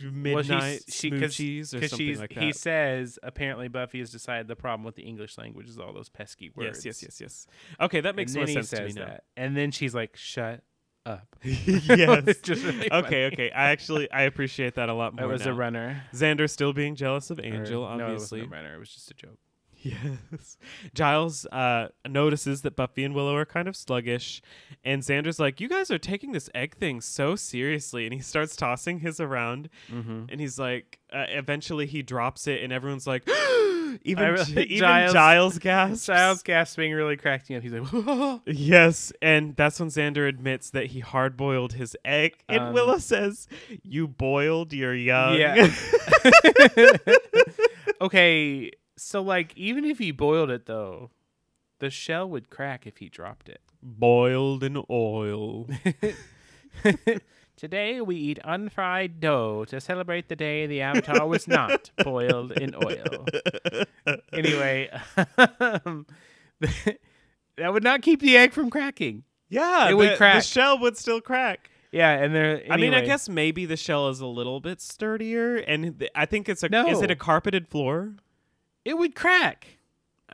[0.00, 4.96] midnight she- smoochies or something like he says apparently Buffy has decided the problem with
[4.96, 6.84] the English language is all those pesky words.
[6.84, 7.46] Yes, yes, yes, yes.
[7.80, 9.06] Okay, that makes more sense to me now.
[9.06, 10.62] that, and then she's like, "Shut
[11.06, 12.38] up." yes.
[12.42, 13.06] Just really funny.
[13.06, 13.50] okay, okay.
[13.50, 15.26] I actually I appreciate that a lot more.
[15.26, 15.52] That was now.
[15.52, 16.02] a runner.
[16.14, 18.74] Xander still being jealous of Or- Angel, no, it wasn't a runner.
[18.74, 19.38] It was just a joke.
[19.86, 20.56] Yes.
[20.94, 24.40] Giles uh, notices that Buffy and Willow are kind of sluggish,
[24.82, 28.56] and Xander's like, "You guys are taking this egg thing so seriously," and he starts
[28.56, 30.24] tossing his around, Mm-hmm.
[30.30, 33.28] and he's like, uh, eventually he drops it, and everyone's like,
[34.04, 36.06] even I even Giles- gas Giles, gasps.
[36.06, 37.62] Giles gasping really cracked me up.
[37.62, 42.60] He's like, Yes, and that's when Xander admits that he hard boiled his egg, and
[42.64, 43.48] Um, Willow says,
[43.82, 45.68] "You boiled your young." Yeah.
[48.00, 51.10] "Okay, so like, even if he boiled it though,
[51.78, 55.68] the shell would crack if he dropped it." boiled in oil.
[57.56, 62.74] Today we eat unfried dough to celebrate the day the avatar was not boiled in
[62.74, 63.26] oil.
[64.32, 64.90] Anyway,
[65.48, 66.06] um,
[66.60, 69.22] that would not keep the egg from cracking.
[69.48, 70.42] Yeah, It would crack.
[70.42, 71.70] The shell would still crack.
[71.92, 72.62] Yeah, and there.
[72.68, 76.26] I mean, I guess maybe the shell is a little bit sturdier, and th- I
[76.26, 76.68] think it's a.
[76.68, 76.86] No.
[76.88, 78.14] Is it a carpeted floor?
[78.84, 79.78] it would crack.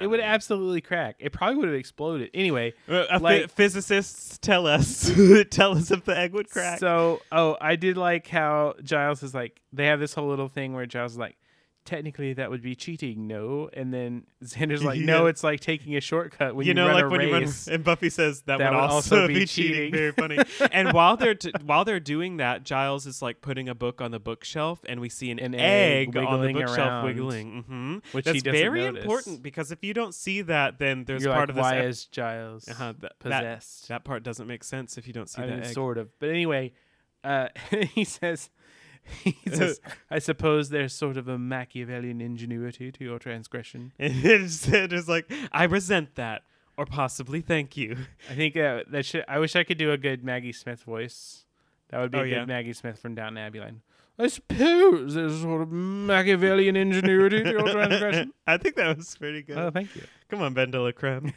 [0.00, 1.16] It would absolutely crack.
[1.18, 2.30] It probably would have exploded.
[2.34, 5.10] Anyway, uh, Like- physicists tell us.
[5.50, 6.78] tell us if the egg would crack.
[6.78, 10.72] So, oh, I did like how Giles is like, they have this whole little thing
[10.74, 11.36] where Giles is like,
[11.84, 13.68] technically that would be cheating, no?
[13.72, 15.30] And then Xander's like, no, Yeah.
[15.30, 17.42] it's like taking a shortcut when you, you know, run like a when you run,
[17.42, 17.66] race.
[17.72, 19.72] and Buffy says that, That would, would also, also be, be cheating.
[19.74, 19.92] cheating.
[19.92, 20.38] Very funny.
[20.72, 24.10] and while they're t- while they're doing that, Giles is like putting a book on
[24.10, 27.04] the bookshelf, and we see an, An egg, egg on the bookshelf around.
[27.06, 27.62] wiggling.
[27.66, 29.02] hmm Which That's he doesn't very notice.
[29.02, 31.62] important because if you don't see that, then there's You're part like, of this.
[31.62, 33.88] why ep- is Giles uh-huh, th- possessed?
[33.88, 35.72] that part doesn't make sense if you don't see I that mean, egg.
[35.74, 36.08] sort of.
[36.18, 36.72] But anyway,
[37.24, 37.48] uh,
[37.94, 38.50] he says,
[39.52, 39.80] says,
[40.10, 43.92] I suppose there's sort of a Machiavellian ingenuity to your transgression.
[43.98, 46.42] And it's, it's like, I resent that,
[46.76, 47.96] or possibly thank you.
[48.30, 49.24] I think uh, that should.
[49.28, 51.44] I wish I could do a good Maggie Smith voice.
[51.90, 52.44] That would be Oh, a good yeah.
[52.44, 53.82] Maggie Smith from Downton Abbey line.
[54.18, 58.32] I suppose there's sort of Machiavellian ingenuity to your transgression.
[58.46, 59.56] I think that was pretty good.
[59.56, 60.02] Oh, thank you.
[60.28, 61.32] Come on, Ben de la Creme.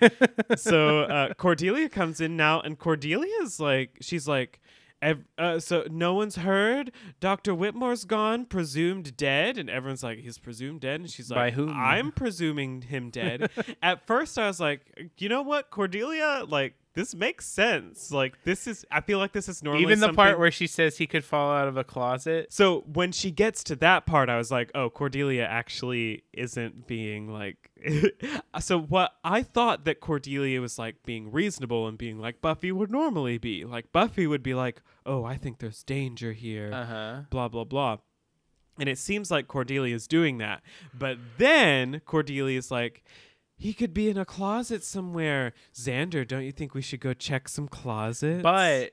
[0.58, 4.60] so uh, Cordelia comes in now, and Cordelia is like, she's like,
[5.04, 6.92] Ev- uh, so no one's heard.
[7.20, 7.54] Dr.
[7.54, 11.02] Whitmore's gone, presumed dead, and everyone's like, he's presumed dead.
[11.02, 11.70] And she's like, By whom?
[11.70, 13.50] I'm presuming him dead.
[13.84, 18.12] At first, I was like, you know what, Cordelia, like this makes sense.
[18.12, 20.98] Like this is, I feel like this is normally Even the part where she says
[20.98, 22.48] he could fall out of a closet.
[22.52, 27.28] So when she gets to that part, I was like, oh, Cordelia actually isn't being
[27.32, 27.72] like.
[28.60, 32.92] so what I thought that Cordelia was like being reasonable and being like Buffy would
[32.92, 33.66] normally be.
[33.66, 37.22] Like Buffy would be like, oh, I think there's danger here, Uh huh.
[37.30, 37.98] blah blah blah.
[38.80, 40.64] And it seems like Cordelia is doing that.
[40.98, 43.04] But then Cordelia is like,
[43.64, 45.54] he could be in a closet somewhere.
[45.74, 48.44] Xander, don't you think we should go check some closets?
[48.44, 48.92] But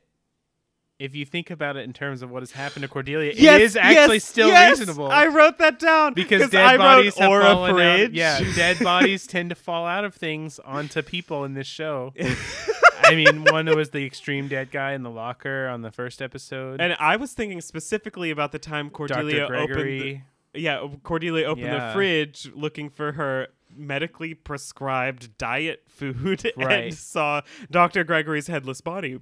[1.01, 3.65] if you think about it in terms of what has happened to Cordelia, Yes, it
[3.65, 4.79] is actually yes, still yes!
[4.79, 5.11] reasonable.
[5.11, 8.13] I wrote that down because I dead wrote bodies have or a fallen out.
[8.13, 12.15] Yeah, dead bodies tend to fall out of things onto people in this show.
[13.03, 16.81] I mean, one was the extreme dead guy in the locker on the first episode.
[16.81, 19.81] And I was thinking specifically about the time Cordelia opened.
[19.81, 20.21] The,
[20.55, 26.85] yeah, Cordelia opened the fridge looking for her medically prescribed diet food Right.
[26.87, 28.05] and saw Dr.
[28.05, 29.21] Gregory's headless body.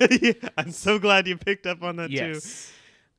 [0.00, 2.72] Yeah, I'm so glad you picked up on that yes,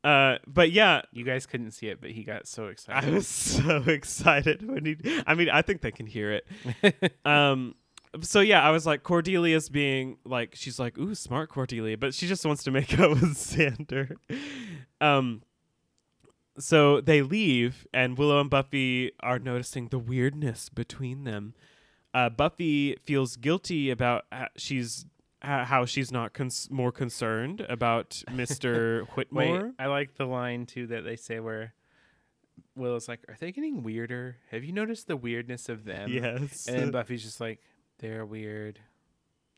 [0.04, 0.10] too.
[0.10, 3.10] Uh, but yeah, you guys couldn't see it, but he got so excited.
[3.10, 4.98] I was so excited when he.
[5.26, 6.32] I mean, I think they can hear
[6.84, 7.12] it.
[7.26, 7.76] um
[8.22, 12.26] so yeah i was like cordelia's being like she's like ooh smart cordelia but she
[12.26, 14.16] just wants to make out with xander
[15.02, 15.42] um
[16.60, 21.54] so they leave and willow and buffy are noticing the weirdness between them
[22.14, 25.06] uh, buffy feels guilty about uh, she's
[25.42, 30.88] how she's not cons- more concerned about mr whitmore Wait, I like the line too
[30.88, 31.74] that they say where
[32.76, 34.38] Willow's like, "Are they getting weirder?
[34.52, 37.60] Have you noticed the weirdness of them?" yes And Buffy's just like,
[38.00, 38.80] "They're weird."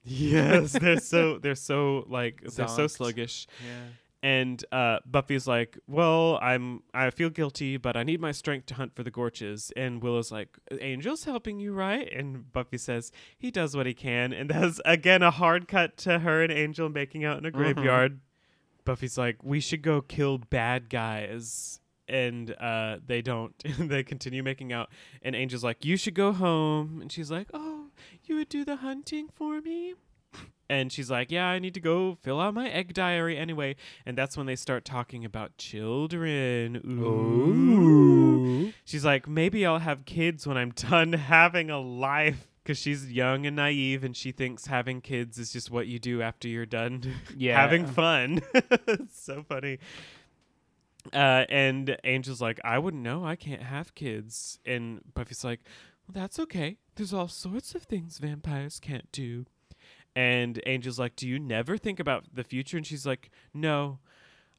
[0.05, 3.87] yes they're so they're so like they're so sluggish Yeah.
[4.21, 8.73] And uh, Buffy's like, "Well, I'm I feel guilty, but I need my strength to
[8.73, 13.49] hunt for the Gorches." And Willow's like, "Angel's helping you, right?" And Buffy says, "He
[13.49, 17.23] does what he can." And that's again a hard cut to her and Angel making
[17.23, 18.19] out in a graveyard.
[18.83, 23.53] Buffy's like, "We should go kill bad guys." And uh, they don't.
[23.79, 24.89] they continue making out.
[25.21, 27.85] And Angel's like, "You should go home." And she's like, "Oh,
[28.25, 29.93] you would do the hunting for me?"
[30.71, 33.75] And she's like, Yeah, I need to go fill out my egg diary anyway.
[34.05, 36.75] And that's when they start talking about children.
[36.85, 38.71] Ooh.
[38.85, 42.45] She's like, Maybe I'll have kids when I'm done having a life.
[42.61, 46.21] Because she's young and naive, and she thinks having kids is just what you do
[46.21, 47.59] after you're done Yeah.
[47.59, 48.41] having fun.
[48.53, 49.79] it's so funny.
[51.11, 53.25] Uh, and Angel's like, I wouldn't know.
[53.25, 54.59] I can't have kids.
[54.67, 55.61] And Buffy's like,
[56.07, 56.77] Well, that's okay.
[56.95, 59.45] There's all sorts of things vampires can't do.
[60.19, 62.77] And Angel's like, Do you never think about the future?
[62.77, 63.99] And she's like, No,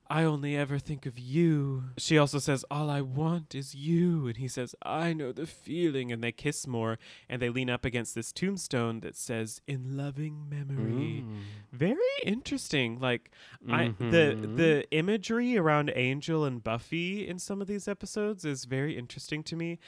[0.08, 1.84] I only ever think of you.
[1.98, 4.26] She also says, All I want is you.
[4.26, 6.10] And he says, I know the feeling.
[6.10, 6.98] And they kiss more
[7.28, 11.24] and they lean up against this tombstone that says, In loving memory.
[11.26, 11.42] Mm.
[11.72, 12.98] Very interesting.
[12.98, 13.30] Like
[13.68, 14.56] I the Mhm.
[14.56, 19.56] the imagery around Angel and Buffy in some of these episodes is very interesting to
[19.56, 19.78] me.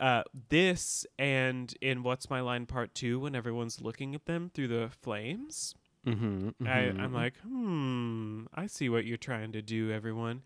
[0.00, 4.68] Uh, this and in What's My Line Part Two, when everyone's looking at them through
[4.68, 5.74] the flames,
[6.06, 10.40] Mm-hmm, I, I'm like, hmm, I see what you're trying to do, everyone.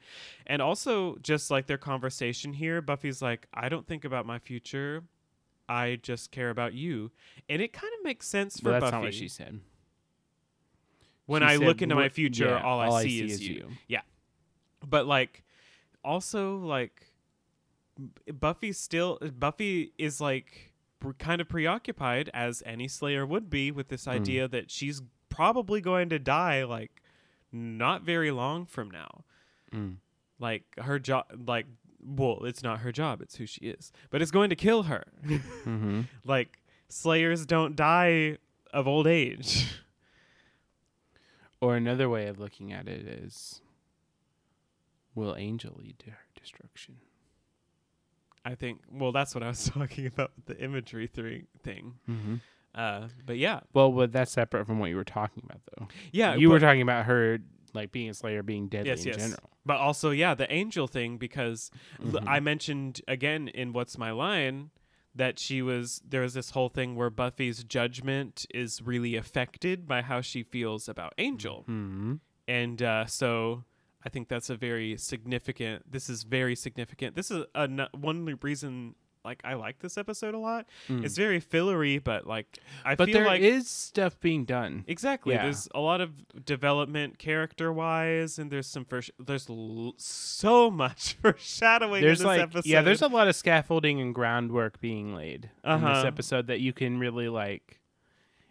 [0.49, 5.05] And also, just like their conversation here, Buffy's like, I don't think about my future.
[5.69, 7.13] I just care about you.
[7.49, 8.97] And it kind of makes sense for But that's Buffy.
[8.97, 9.61] not what she said.
[11.27, 13.69] when She I said, look into my future, yeah, all, I see is you.
[13.87, 14.03] Yeah.
[14.85, 15.45] But like
[16.05, 17.07] also like
[18.41, 20.73] buffy still buffy is like
[21.19, 26.09] kind of preoccupied as any slayer would be with this idea that she's probably going
[26.09, 27.03] to die like
[27.53, 29.25] not very long from now
[29.73, 29.97] Mm.
[30.39, 31.67] like her job like
[32.01, 35.05] well it's not her job it's who she is but it's going to kill her
[35.25, 36.03] Mm-hmm.
[36.25, 38.39] like slayers don't die
[38.73, 39.67] of old age
[41.61, 43.63] Or another way of looking at it is,
[45.15, 46.97] will Angel lead to her destruction?
[48.45, 52.35] I think well that's what i was talking about the imagery thing thing Mm-hmm.
[52.75, 55.89] uh but yeah Well, but that's separate from what you were talking about, though.
[56.13, 57.39] yeah you were talking about her
[57.73, 59.17] like being a Slayer, being deadly Yes, in yes.
[59.17, 59.51] general.
[59.67, 61.71] But also, yeah, the angel thing because
[62.01, 62.23] Mhm.
[62.29, 64.71] I mentioned again in What's My Line
[65.15, 70.03] that she was there was this whole thing where Buffy's judgment is really affected by
[70.03, 72.15] how she feels about Angel, Mm-hmm.
[72.47, 73.65] and uh, so
[74.05, 75.91] I think that's a very significant.
[75.91, 77.17] This is very significant.
[77.17, 78.95] This is a, one reason
[79.25, 80.67] like I like this episode a lot.
[80.87, 81.03] Mm.
[81.03, 84.85] It's very fillery, but like I but feel there like is stuff being done.
[84.87, 85.45] exactly Yeah.
[85.45, 86.11] there's a lot of
[86.45, 92.37] development character wise, and there's some first there's l- so much foreshadowing There's in this
[92.37, 92.67] like episode.
[92.67, 95.95] yeah, there's a lot of scaffolding and groundwork being laid in Uh-huh.
[95.95, 97.81] this episode that you can really like.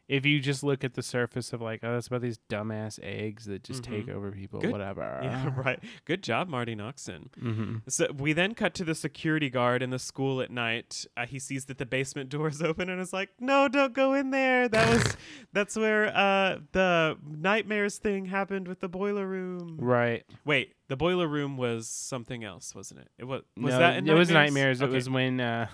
[0.08, 3.46] If you just look at the surface of like, oh, it's about these dumbass eggs
[3.46, 5.20] that just take over people, Good- whatever.
[5.24, 5.80] yeah right.
[6.06, 7.30] Good job, Marti Noxon.
[7.42, 7.76] Mm-hmm.
[7.88, 11.06] So we then cut to the security guard in the school at night.
[11.16, 14.14] Uh, he sees that the basement door is open and is like, "No, don't go
[14.14, 14.68] in there.
[14.68, 15.18] That was
[15.54, 20.24] that's where uh, the nightmares thing happened with the boiler room." Right.
[20.46, 23.08] Wait, the boiler room was something else, wasn't it?
[23.18, 24.80] It was was no, that in it was Nightmares?
[24.80, 24.82] nightmares.
[24.82, 25.68] It was when uh,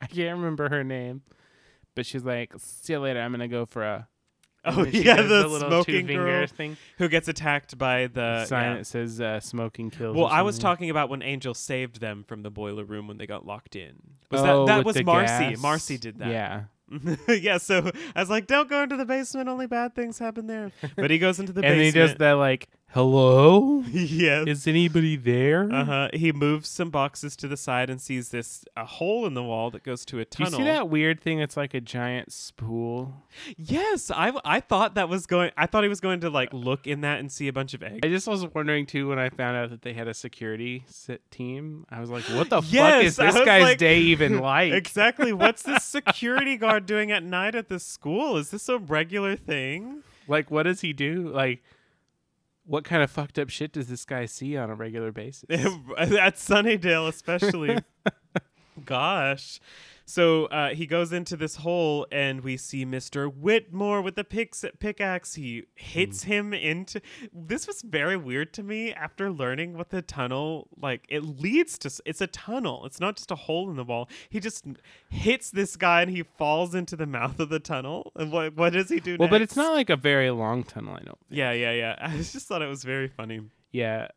[0.00, 1.22] I can't remember her name,
[1.98, 3.20] but she's like, "See you later.
[3.20, 4.08] I'm gonna go for a."
[4.64, 6.76] Oh yeah, the, little smoking girl thing.
[6.98, 8.78] who gets attacked by the sign yeah.
[8.78, 12.42] that says uh, "smoking kills." Well, I was talking about when Angel saved them from
[12.42, 13.96] the boiler room when they got locked in.
[14.30, 15.50] Was Oh, that that was the Marcy?
[15.50, 15.58] gas.
[15.60, 16.28] Marcy did that.
[16.28, 16.64] Yeah.
[17.28, 19.48] yeah, so I was like, "Don't go into the basement.
[19.48, 21.96] Only bad things happen there." But he goes into the and basement.
[21.96, 24.46] And he does that like, "Hello, yes.
[24.48, 26.08] is anybody there?" Uh huh.
[26.14, 29.70] He moves some boxes to the side and sees this a hole in the wall
[29.72, 30.58] that goes to a Do you tunnel.
[30.60, 31.38] see that weird thing?
[31.40, 33.22] It's like a giant spool.
[33.56, 35.50] Yes, I I thought that was going.
[35.56, 37.82] I thought he was going to like look in that and see a bunch of
[37.82, 38.00] eggs.
[38.02, 41.30] I just was wondering too when I found out that they had a security sit
[41.30, 41.84] team.
[41.90, 44.38] I was like, "What the fuck Yes, is I this was guy's like- day even
[44.40, 45.32] like?" exactly.
[45.34, 48.38] What's this security guard doing at night at this school?
[48.38, 50.02] Is this a regular thing?
[50.26, 51.28] Like, what does he do?
[51.28, 51.62] Like,
[52.68, 55.48] what kind of fucked up shit does this guy see on a regular basis?
[55.50, 57.78] at Sunnydale, especially.
[58.84, 59.58] Gosh.
[60.08, 63.30] So uh, he goes into this hole, and we see Mr.
[63.30, 65.34] Whitmore with the picks pickaxe.
[65.34, 67.02] He hits him into.
[67.30, 71.04] This was very weird to me after learning what the tunnel like.
[71.10, 71.90] It leads to.
[72.06, 72.86] It's a tunnel.
[72.86, 74.08] It's not just a hole in the wall.
[74.30, 74.64] He just
[75.10, 78.10] hits this guy, and he falls into the mouth of the tunnel.
[78.16, 79.18] And what what does he do?
[79.20, 80.94] well, but it's not like a very long tunnel.
[80.94, 81.18] I don't.
[81.28, 81.96] Yeah, yeah, yeah.
[82.00, 83.42] I just thought it was very funny.
[83.72, 84.08] Yeah,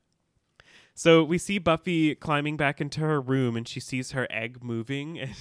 [0.94, 5.20] So we see Buffy climbing back into her room and she sees her egg moving.
[5.20, 5.36] And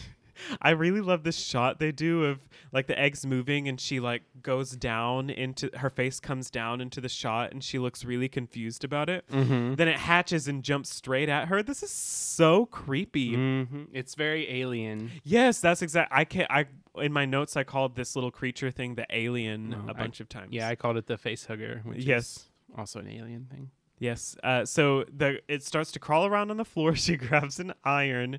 [0.62, 2.38] I really love this shot they do of
[2.72, 7.00] like the eggs moving and she like goes down into her face comes down into
[7.00, 9.24] the shot and she looks really confused about it.
[9.30, 9.74] mm-hmm.
[9.74, 11.62] Then it hatches and jumps straight at her.
[11.62, 13.32] This is so creepy.
[13.36, 13.84] Mm-hmm.
[13.92, 15.10] It's very alien.
[15.24, 16.12] Yes, that's exact.
[16.12, 16.66] I can I
[17.00, 20.20] in my notes I called this little creature thing the alien Oh, a I- bunch
[20.20, 20.48] of times.
[20.52, 21.80] Yeah, I called it the face hugger.
[21.84, 22.24] Which Yes.
[22.24, 23.70] is also an alien thing.
[24.00, 24.34] Yes.
[24.42, 26.94] Uh, so the it starts to crawl around on the floor.
[26.96, 28.38] She grabs an iron.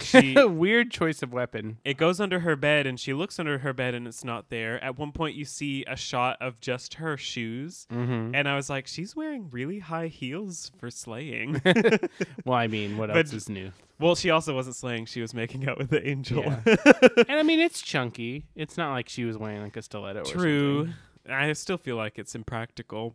[0.00, 1.76] She Weird choice of weapon.
[1.84, 4.82] it goes under her bed, and she looks under her bed, and it's not there.
[4.82, 8.34] At one point, you see a shot of just her shoes, Mm-hmm.
[8.34, 11.60] and I was like, she's wearing really high heels for slaying.
[12.46, 13.70] Well, I mean, what But- else is new?
[14.00, 16.42] well, she also wasn't slaying; she was making out with the angel.
[16.42, 16.76] Yeah.
[17.28, 18.46] and I mean, it's chunky.
[18.56, 20.20] It's not like she was wearing like a stiletto.
[20.20, 20.88] Or True.
[21.28, 23.14] I still feel like it's impractical.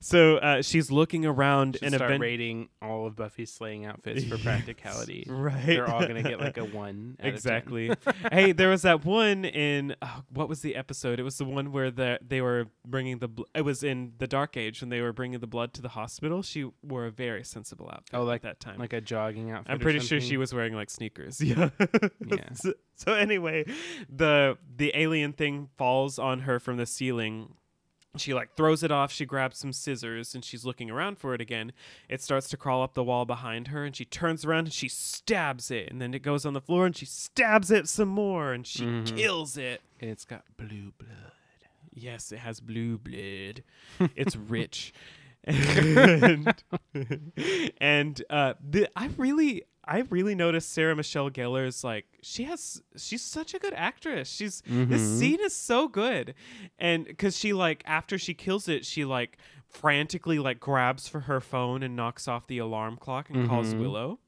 [0.00, 4.24] So uh, she's looking around Should and start event- rating all of Buffy's slaying outfits
[4.24, 5.24] for practicality.
[5.28, 5.64] right?
[5.66, 7.16] They're all gonna get like a one.
[7.20, 7.34] out of 10.
[7.34, 7.90] exactly.
[8.32, 11.18] hey, there was that one in oh, what was the episode?
[11.18, 13.28] It was the one where the they were bringing the.
[13.28, 15.88] Bl- it was in the Dark Age when they were bringing the blood to the
[15.90, 16.42] hospital.
[16.42, 18.10] She wore a very sensible outfit.
[18.14, 18.78] Oh, like- at that time.
[18.78, 19.72] Like a jogging outfit.
[19.72, 21.40] I'm pretty sure she was wearing like sneakers.
[21.48, 21.70] Yeah.
[22.26, 22.52] Yeah.
[22.52, 23.64] so, so anyway,
[24.08, 27.54] the the alien thing falls on her from the ceiling.
[28.20, 29.10] She like throws it off.
[29.12, 31.72] She grabs some scissors and she's looking around for it again.
[32.08, 34.88] It starts to crawl up the wall behind her and she turns around and she
[34.88, 35.90] stabs it.
[35.90, 38.84] And then it goes on the floor and she stabs it some more and she
[38.84, 39.16] Mhm.
[39.16, 39.80] kills it.
[40.00, 41.32] And it's got blue blood.
[41.92, 43.62] Yes, it has blue blood.
[44.14, 44.92] it's rich.
[45.44, 46.54] and
[47.80, 53.22] and uh, the, I really I really noticed Sarah Michelle Gellar's like she has she's
[53.22, 54.28] such a good actress.
[54.30, 55.18] She's this Mhm.
[55.18, 56.34] scene is so good,
[56.78, 59.38] and because she like after she kills it, she like
[59.70, 63.80] frantically like grabs for her phone and knocks off the alarm clock and calls Mhm.
[63.80, 64.18] Willow.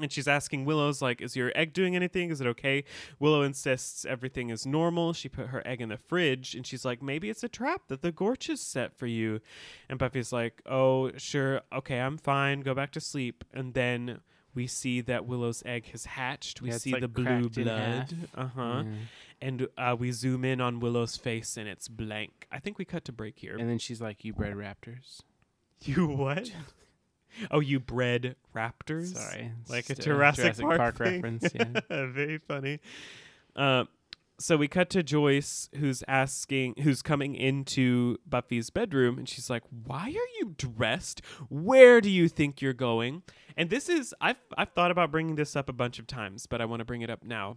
[0.00, 2.30] And she's asking Willow's like, "Is your egg doing anything?
[2.30, 2.84] Is it okay?"
[3.18, 5.12] Willow insists everything is normal.
[5.12, 8.00] She put her egg in the fridge, and she's like, "Maybe it's a trap that
[8.00, 9.40] the Gorch is set for you."
[9.88, 12.60] And Buffy's like, "Oh, sure, okay, I'm fine.
[12.60, 14.20] Go back to sleep." And then
[14.54, 16.60] we see that Willow's egg has hatched.
[16.60, 18.14] We Yeah, see like, the blue blood.
[18.34, 18.82] Uh huh.
[18.84, 18.92] Yeah.
[19.40, 22.46] And uh, we zoom in on Willow's face, and it's blank.
[22.50, 23.56] I think we cut to break here.
[23.56, 25.20] And then she's like, "You bred raptors."
[25.80, 26.50] you what?
[27.50, 29.16] oh, you bred raptors?
[29.16, 31.22] Sorry, like a it's Jurassic, Park, thing.
[31.22, 31.54] reference.
[31.54, 31.80] Yeah.
[32.06, 32.80] Very funny.
[33.54, 33.84] Uh,
[34.40, 39.62] so we cut to Joyce, who's asking, who's coming into Buffy's bedroom, and she's like,
[39.70, 41.22] "Why are you dressed?
[41.48, 43.22] Where do you think you're going?"
[43.56, 46.60] And this is, I've I've thought about bringing this up a bunch of times, but
[46.60, 47.56] I want to bring it up now.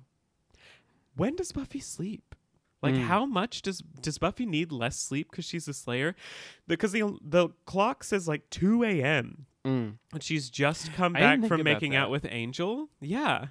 [1.16, 2.36] When does Buffy sleep?
[2.82, 3.04] Like, Mm.
[3.04, 6.16] how much does does Buffy need less sleep because she's a Slayer?
[6.68, 9.46] Because the the clock says like two a.m.
[9.64, 9.98] Mm.
[10.14, 11.98] and she's just come back from making that.
[12.00, 12.90] out with Angel.
[13.00, 13.48] Yeah.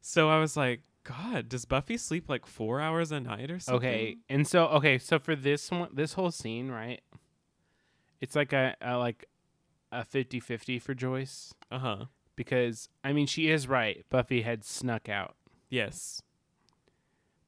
[0.00, 3.88] So I was like, God, does Buffy sleep like four hours a night or something?
[3.88, 7.00] Okay, and so okay, so for this one, this whole scene, right?
[8.20, 9.24] It's like a, a like
[9.92, 12.04] a 50-50 for Joyce Uh huh.
[12.36, 14.04] because I mean she is right.
[14.10, 15.34] Buffy had snuck out,
[15.70, 16.22] Yes.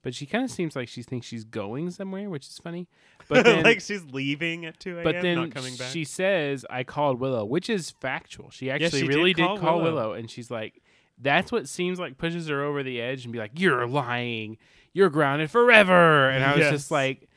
[0.03, 2.89] but she kind of seems like she thinks she's going somewhere, which is funny.
[3.29, 5.05] But then, like she's leaving at two a.m.
[5.05, 5.91] but then not coming back.
[5.93, 8.51] she says, "I called Willow," which is factual.
[8.51, 9.95] She actually she really did call call, Willow.
[9.95, 10.13] Willow.
[10.15, 10.82] and she's like,
[11.23, 14.59] "That's what seems like pushes her over the edge and be like, you're lying,
[14.93, 16.71] you're grounded forever." And I was Yes.
[16.73, 17.29] just like,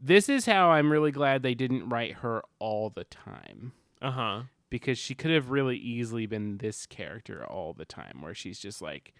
[0.00, 3.72] "This is how I'm really glad they didn't write her all the time."
[4.02, 4.42] uh huh.
[4.70, 8.82] because she could have really easily been this character all the time where she's just
[8.82, 9.14] like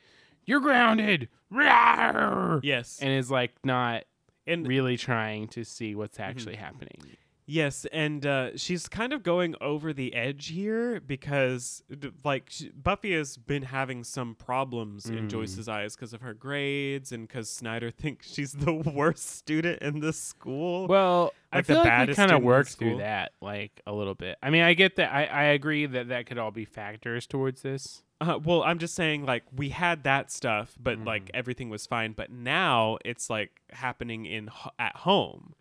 [0.45, 2.99] you're grounded Rawr!" Yes.
[3.01, 4.05] and is like not
[4.47, 6.31] And really trying to see what's Mm-hmm.
[6.31, 7.17] actually happening
[7.47, 11.83] Yes, and uh, she's kind of going over the edge here because,
[12.25, 15.29] like, sh- Buffy has been having some problems in Mm.
[15.29, 20.01] Joyce's eyes because of her grades and because Snyder thinks she's the worst student in
[20.01, 20.87] the school.
[20.87, 24.15] well i Like the feel like we kind of worked through that like a little
[24.15, 27.27] bit i mean i get that I, I agree that that could all be factors
[27.27, 31.31] towards this Uh, well, I'm just saying, like, we had that stuff, but like Mhm.
[31.35, 32.13] everything was fine.
[32.13, 35.55] But now it's like happening in at home.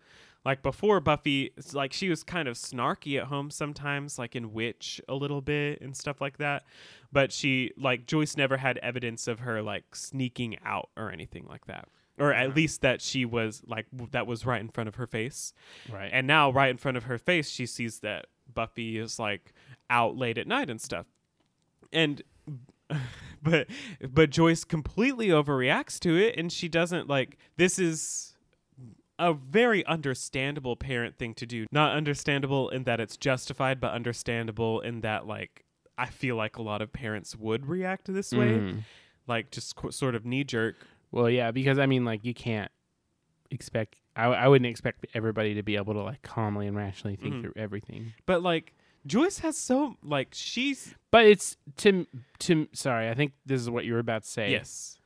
[0.45, 4.99] Like before, Buffy, like she was kind of snarky at home sometimes, like in Witch
[5.07, 6.63] a little bit and stuff like that.
[7.11, 11.65] But she, like, Joyce never had evidence of her like sneaking out or anything like
[11.67, 11.87] that,
[12.17, 12.55] or at Mhm.
[12.55, 15.53] least that she was like w- that was right in front of her face.
[15.89, 19.53] right And now, right in front of her face, she sees that Buffy is like
[19.89, 21.05] out late at night and stuff.
[21.93, 22.21] And
[23.41, 23.67] but
[24.09, 28.32] but Joyce completely overreacts to it and she doesn't like this is
[29.19, 31.65] a very understandable parent thing to do.
[31.71, 35.63] Not understandable in that it's justified, but understandable in that like
[35.97, 38.83] I feel like a lot of parents would react this way, Mhm.
[39.27, 40.75] like just qu- sort of knee jerk.
[41.11, 42.71] well yeah because i mean like you can't
[43.51, 47.35] expect I, I wouldn't expect everybody to be able to like calmly and rationally think
[47.35, 47.41] Mhm.
[47.41, 48.73] through everything But like
[49.05, 52.07] Joyce has so like she's But it's to
[52.39, 54.49] to sorry, I think this is what you were about to say.
[54.51, 54.97] yes.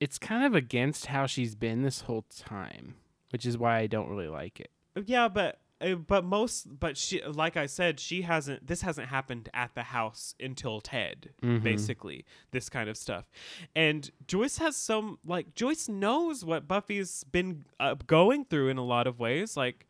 [0.00, 2.94] It's kind of against how she's been this whole time,
[3.32, 4.70] which is why I don't really like it.
[5.06, 8.66] Yeah, but uh, but most but she like I said, she hasn't.
[8.66, 11.30] This hasn't happened at the house until Ted.
[11.42, 11.62] Mhm.
[11.62, 13.24] Basically, this kind of stuff,
[13.74, 18.84] and Joyce has some like Joyce knows what Buffy's been uh, going through in a
[18.84, 19.56] lot of ways.
[19.56, 19.86] Like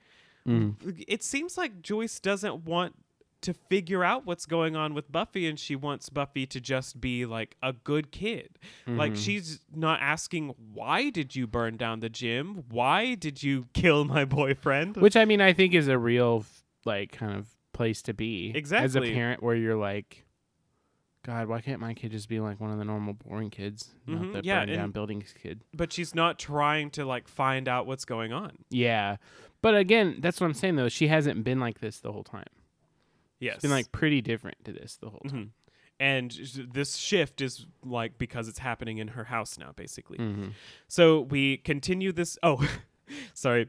[0.47, 1.05] Mm.
[1.07, 2.97] it seems like Joyce doesn't want
[3.43, 7.27] to figure out what's going on with Buffy and she wants Buffy to just be
[7.27, 8.59] like a good kid.
[8.87, 9.25] Like Mhm.
[9.25, 12.65] she's not asking why did you burn down the gym?
[12.71, 14.97] Why did you kill my boyfriend?
[14.97, 16.45] which I mean I think is a real
[16.85, 20.25] like kind of place to be exactly as a parent where you're like
[21.25, 24.33] God, why can't my kid just be like one of the normal boring kids, Mhm,
[24.33, 25.63] not the yeah, burn down buildings kid?
[25.73, 28.59] but she's not trying to like find out what's going on.
[28.71, 29.19] Yeah,
[29.63, 30.89] but again, that's what I'm saying though.
[30.89, 32.47] She hasn't been like this the whole time.
[33.43, 33.57] Yes.
[33.57, 35.37] She's been like pretty different to this the whole time.
[35.37, 35.49] Mhm.
[35.99, 36.31] And
[36.73, 40.19] this shift is like because it's happening in her house now, basically.
[40.19, 40.49] Mm-hmm.
[40.89, 42.39] So we continue this.
[42.43, 42.67] Oh,
[43.35, 43.69] sorry.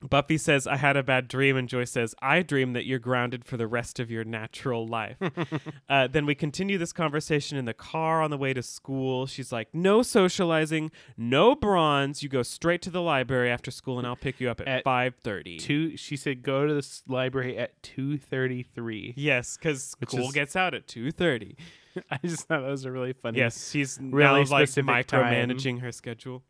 [0.00, 1.56] Buffy says, I had a bad dream.
[1.56, 5.16] And Joyce says, I dream that you're grounded for the rest of your natural life.
[5.88, 9.26] uh, then we continue this conversation in the car on the way to school.
[9.26, 12.22] She's like, No socializing, no bronze.
[12.22, 14.84] You go straight to the library after school and I'll pick you up at, At
[14.84, 15.58] 5.30.
[15.58, 15.96] Two.
[15.96, 19.14] She said go to the library at two thirty three.
[19.16, 21.56] Yes, because school is- gets out at 2.30.
[22.10, 23.38] I just thought that was a really funny.
[23.38, 25.78] Yes, she's really now like specific time.
[25.80, 26.44] her schedule.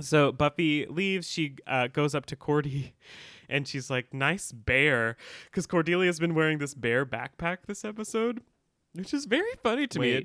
[0.00, 1.28] So Buffy leaves.
[1.30, 2.94] She uh, goes up to Cordy,
[3.48, 5.16] and she's like, "Nice bear,"
[5.46, 8.42] because Cordelia's been wearing this bear backpack this episode,
[8.92, 10.12] which is very funny to me.
[10.12, 10.22] Wait,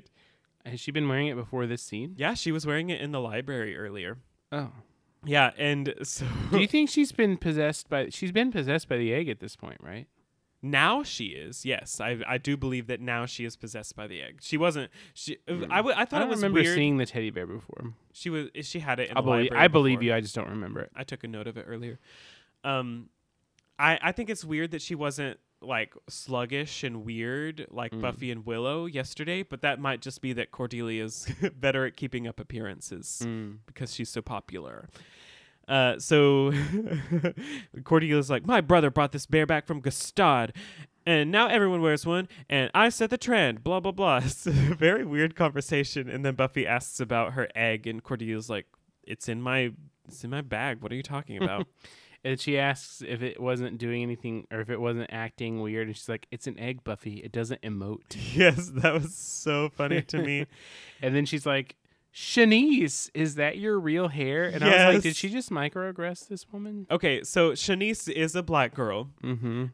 [0.64, 2.14] It- has she been wearing it before this scene?
[2.16, 4.18] yeah, she was wearing it in the library earlier.
[4.52, 4.70] Oh.
[5.24, 8.08] Yeah, and so Do you think she's been possessed by?
[8.10, 10.06] She's been possessed by the egg at this point, right?
[10.62, 11.64] Now she is.
[11.64, 14.38] Yes, I I do believe that now she is possessed by the egg.
[14.42, 14.90] She wasn't.
[15.14, 16.74] She I w- I I thought it was remember weird.
[16.76, 17.94] seeing the teddy bear before.
[18.12, 18.48] she was.
[18.62, 19.10] She had it.
[19.10, 19.42] In I the believe.
[19.44, 20.04] library I believe before.
[20.12, 20.14] you.
[20.14, 20.90] I just don't remember it.
[20.94, 21.98] I took a note of it earlier.
[22.64, 23.08] Um,
[23.78, 28.00] I I think it's weird that she wasn't like sluggish and weird like Mm.
[28.00, 32.40] Buffy and Willow yesterday, but that might just be that Cordelia's better at keeping up
[32.40, 33.58] appearances Mm.
[33.66, 34.88] because she's so popular.
[35.68, 36.52] Uh, so
[37.82, 40.50] Cordelia's like, my brother brought this bear back from Gstaad,
[41.06, 43.62] and now everyone wears one, and I set the trend.
[43.64, 44.18] Blah blah blah.
[44.24, 48.66] It's a very weird conversation, and then Buffy asks about her egg, and Cordelia's like,
[49.04, 49.72] it's in my
[50.06, 50.82] it's in my bag.
[50.82, 51.66] What are you talking about?
[52.24, 55.88] And she asks if it wasn't doing anything or if it wasn't acting weird.
[55.88, 57.14] And she's like, It's an egg, Buffy.
[57.14, 58.16] It doesn't emote.
[58.34, 60.46] yes, that was so funny to me.
[61.00, 61.74] And then she's like,
[62.14, 64.44] Shanice, is that your real hair?
[64.44, 66.86] And I was like, Did she just microaggress this woman?
[66.90, 69.08] Okay, so Shanice is a black girl.
[69.22, 69.66] Mm-hmm.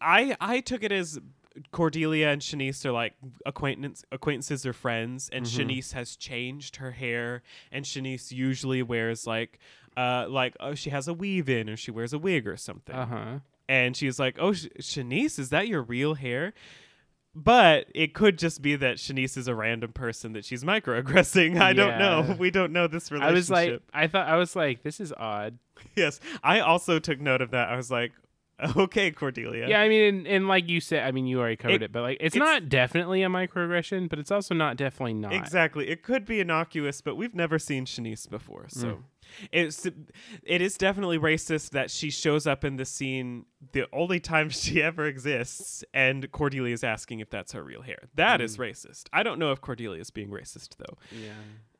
[0.00, 1.18] I I took it as
[1.70, 3.12] Cordelia and Shanice are like
[3.44, 5.50] acquaintance acquaintances or friends, and Mhm.
[5.68, 9.58] Shanice has changed her hair, and Shanice usually wears like
[9.94, 12.94] uh like oh she has a weave in or she wears a wig or something,
[12.94, 13.38] Uh huh.
[13.68, 16.54] and she's like oh Sh- Shanice is that your real hair?
[17.34, 21.58] But it could just be that Shanice is a random person that she's microaggressing.
[21.60, 22.36] I don't know.
[22.38, 23.30] We don't know this relationship.
[23.30, 25.58] I was like, I thought, I was like, This is odd.
[25.96, 26.20] yes.
[26.42, 27.68] I also took note of that.
[27.70, 28.12] I was like,
[28.76, 29.66] okay, Cordelia.
[29.66, 31.92] Yeah, I mean, and, and like you said, I mean, you already covered It- it,
[31.92, 35.32] but like, it's, it's- not definitely a microaggression, but it's also not definitely not.
[35.32, 35.88] Exactly.
[35.88, 39.02] It could be innocuous, but we've never seen Shanice before, so Mm.
[39.50, 39.86] It's
[40.42, 44.82] it is definitely racist that she shows up in the scene the only time she
[44.82, 48.08] ever exists, and Cordelia is asking if that's her real hair.
[48.14, 48.60] That is Mm.
[48.70, 49.04] racist.
[49.12, 50.98] I don't know if Cordelia is being racist though.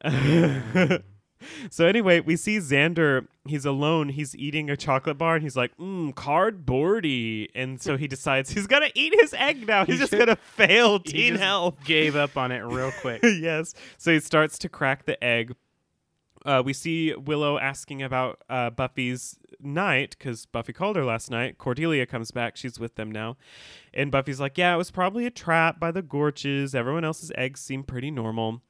[0.04, 0.98] Yeah.
[1.70, 3.26] so anyway, we see Xander.
[3.46, 4.10] He's alone.
[4.10, 8.66] He's eating a chocolate bar, and he's like, "Mmm, cardboardy." And so he decides he's
[8.68, 9.84] gonna eat his egg now.
[9.84, 11.76] He's He just gonna fail He teen just health.
[11.84, 13.22] Gave up on it real quick.
[13.24, 13.74] yes.
[13.98, 15.54] So he starts to crack the egg.
[16.44, 21.58] Uh, we see Willow asking about uh, Buffy's night because Buffy called her last night.
[21.58, 22.56] Cordelia comes back.
[22.56, 23.36] She's with them now.
[23.94, 26.74] And Buffy's like, Yeah, it was probably a trap by the Gorches.
[26.74, 28.62] Everyone else's eggs seem pretty normal.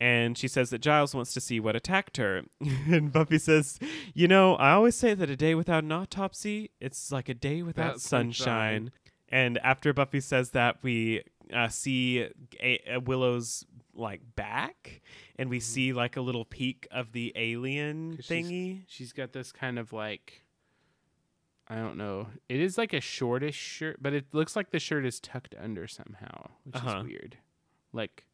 [0.00, 2.42] And she says that Giles wants to see what attacked her.
[2.60, 3.78] and Buffy says,
[4.12, 7.62] You know, I always say that a day without an autopsy, it's like a day
[7.62, 8.44] without sunshine.
[8.44, 8.90] sunshine.
[9.28, 11.22] And after Buffy says that, we
[11.52, 12.28] uh, see
[12.60, 13.64] a- a Willow's
[13.96, 15.00] like back,
[15.36, 15.62] and we Mhm.
[15.62, 18.84] see like a little peek of the alien 'Cause she's- thingy.
[18.88, 20.42] She's got this kind of like
[21.66, 22.28] I don't know.
[22.48, 25.86] It is like a shortish shirt, but it looks like the shirt is tucked under
[25.88, 26.98] somehow, which Uh-huh.
[26.98, 27.38] is weird.
[27.90, 28.26] Like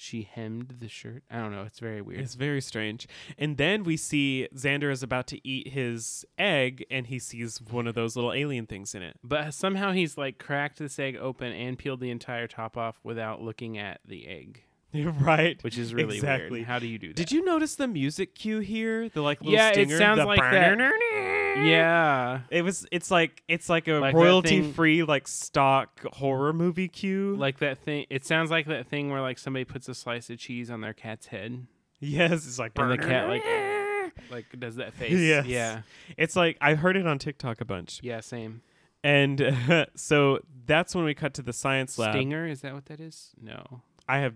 [0.00, 1.22] she hemmed the shirt.
[1.30, 1.62] I don't know.
[1.62, 2.20] It's very weird.
[2.20, 3.06] It's very strange.
[3.38, 7.86] And then we see Xander is about to eat his egg, and he sees one
[7.86, 9.16] of those little alien things in it.
[9.22, 13.42] but somehow he's like cracked this egg open and peeled the entire top off without
[13.42, 14.64] looking at the egg,
[14.94, 15.62] right?
[15.62, 16.50] which is really Exactly.
[16.60, 16.66] weird.
[16.66, 17.16] How do you do that?
[17.16, 19.08] Did you notice the music cue here?
[19.08, 20.78] The like little Yeah, it sounds the like that.
[21.64, 22.40] Yeah.
[22.50, 22.86] It was.
[22.92, 27.34] It's like it's like a Like royalty-free like stock horror movie cue.
[27.36, 28.06] Like that thing.
[28.08, 30.92] It sounds like that thing where like somebody puts a slice of cheese on their
[30.94, 31.66] cat's head,
[31.98, 33.44] yes, it's like and the cat like
[34.30, 35.12] like does that face.
[35.18, 35.46] Yes.
[35.46, 35.82] Yeah.
[36.16, 38.20] It's like I heard it on TikTok a bunch, Yeah.
[38.20, 38.62] Same.
[39.02, 42.14] and uh, so that's when we cut to the science lab.
[42.14, 42.46] Stinger.
[42.46, 43.30] Is that what that is?
[43.42, 43.82] No.
[44.08, 44.34] I have,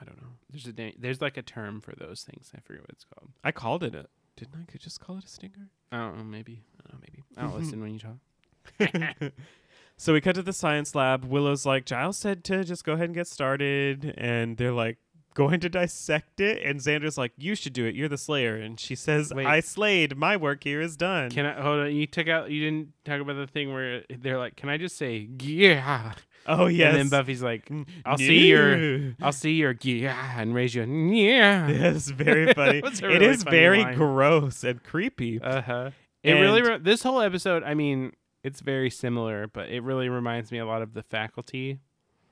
[0.00, 0.28] I don't know.
[0.50, 2.50] There's a there's like a term for those things.
[2.54, 3.30] I forget what it's called.
[3.42, 4.06] I called it a.
[4.36, 5.70] Didn't I could just call it a stinger?
[5.90, 6.24] I don't know.
[6.24, 6.62] Maybe.
[6.78, 7.24] I don't know, maybe.
[7.36, 9.32] I don't listen when you talk.
[9.96, 11.24] so we cut to the science lab.
[11.24, 14.98] Willow's like, Giles said to just go ahead and get started, and they're like
[15.32, 17.94] going to dissect it, and Xander's like, you should do it.
[17.94, 19.46] You're the Slayer, and she says, Wait.
[19.46, 20.16] I slayed.
[20.16, 21.30] My work here is done.
[21.30, 21.94] Can I hold on?
[21.94, 22.50] You took out.
[22.50, 26.12] You didn't talk about the thing where they're like, "Can I just say yeah?"
[26.48, 26.88] Oh yes.
[26.94, 27.70] And then Buffy's like,
[28.04, 31.68] I'll see your- "I'll see your yeah," and raise your yeah.
[31.68, 32.80] Yes, very funny.
[32.82, 33.94] That was a it really is funny very line.
[33.96, 35.40] gross and creepy.
[35.40, 35.90] Uh huh.
[36.22, 36.62] It really.
[36.62, 37.62] Re- this whole episode.
[37.62, 41.78] I mean, it's very similar, but it really reminds me a lot of the Faculty.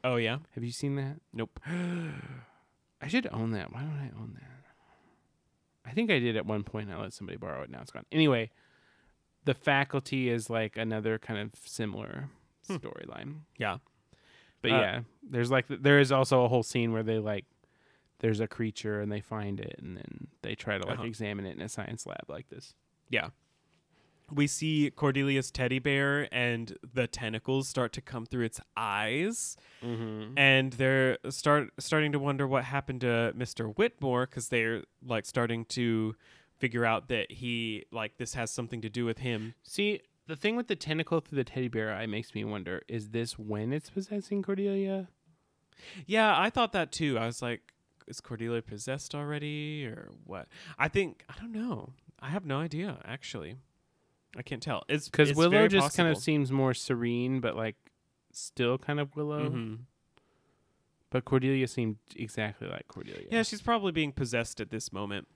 [0.03, 0.39] oh yeah.
[0.55, 1.17] Have you seen that?
[1.33, 1.59] Nope.
[1.67, 3.73] I should own that.
[3.73, 4.51] Why don't I own that?
[5.87, 6.91] I think I did at one point.
[6.91, 7.71] I let somebody borrow it.
[7.71, 8.07] Now it's gone.
[8.11, 8.51] Anyway,
[9.45, 12.31] the faculty is like another kind of similar
[12.67, 12.77] Hmm.
[12.77, 13.35] storyline.
[13.59, 13.77] Yeah.
[14.65, 15.01] But Uh, yeah,
[15.31, 17.45] there's like there is also a whole scene where they like
[18.21, 21.07] there's a creature and they find it and then they try to like Uh-huh.
[21.07, 22.75] examine it in a science lab like this.
[23.11, 23.29] Yeah.
[24.33, 29.57] We see Cordelia's teddy bear and the tentacles start to come through its eyes.
[29.83, 30.39] Mm-hmm.
[30.39, 33.77] and they're start starting to wonder what happened to Mr.
[33.77, 36.17] Whitmore because they're like starting to
[36.57, 39.53] figure out that he like this has something to do with him.
[39.63, 43.11] See, the thing with the tentacle through the teddy bear eye makes me wonder: is
[43.11, 45.09] this when it's possessing Cordelia?
[46.07, 47.19] Yeah, I thought that too.
[47.19, 47.61] I was like,
[48.07, 50.47] is Cordelia possessed already or what?
[50.79, 51.91] I think I don't know.
[52.21, 53.57] I have no idea actually.
[54.37, 54.85] I can't tell.
[54.89, 57.77] It's Because Willow just kind of seems more serene, but like
[58.33, 59.79] still kind of Willow, Mhm.
[61.11, 63.29] but Cordelia seemed exactly like Cordelia.
[63.31, 65.29] Yeah, she's probably being possessed at this moment.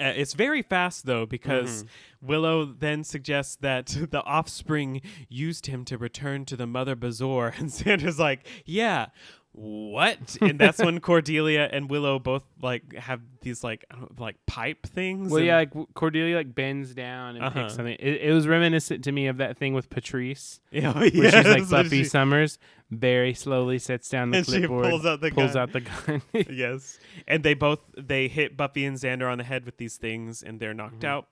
[0.00, 1.88] Uh, it's very fast though because Mhm.
[2.22, 7.68] Willow then suggests that the offspring used him to return to the mother Bezoar, and
[7.68, 9.06] Xander's like, "Yeah,
[9.52, 13.84] what?" and that's when Cordelia and Willow both like have these like
[14.18, 15.30] like pipe things.
[15.30, 17.62] Well, yeah, like Cordelia like bends down and Uh-huh.
[17.62, 17.96] picks something.
[17.98, 21.44] It, it was reminiscent to me of that thing with Patrice, yeah, where she's yes,
[21.46, 22.58] like Buffy she- Summers,
[22.90, 25.62] very slowly sets down the and she clipboard, pulls out the pulls gun.
[25.62, 26.22] out the gun.
[26.50, 26.98] yes,
[27.28, 30.60] and they both they hit Buffy and Xander on the head with these things, and
[30.60, 31.08] they're knocked Mhm.
[31.08, 31.28] out.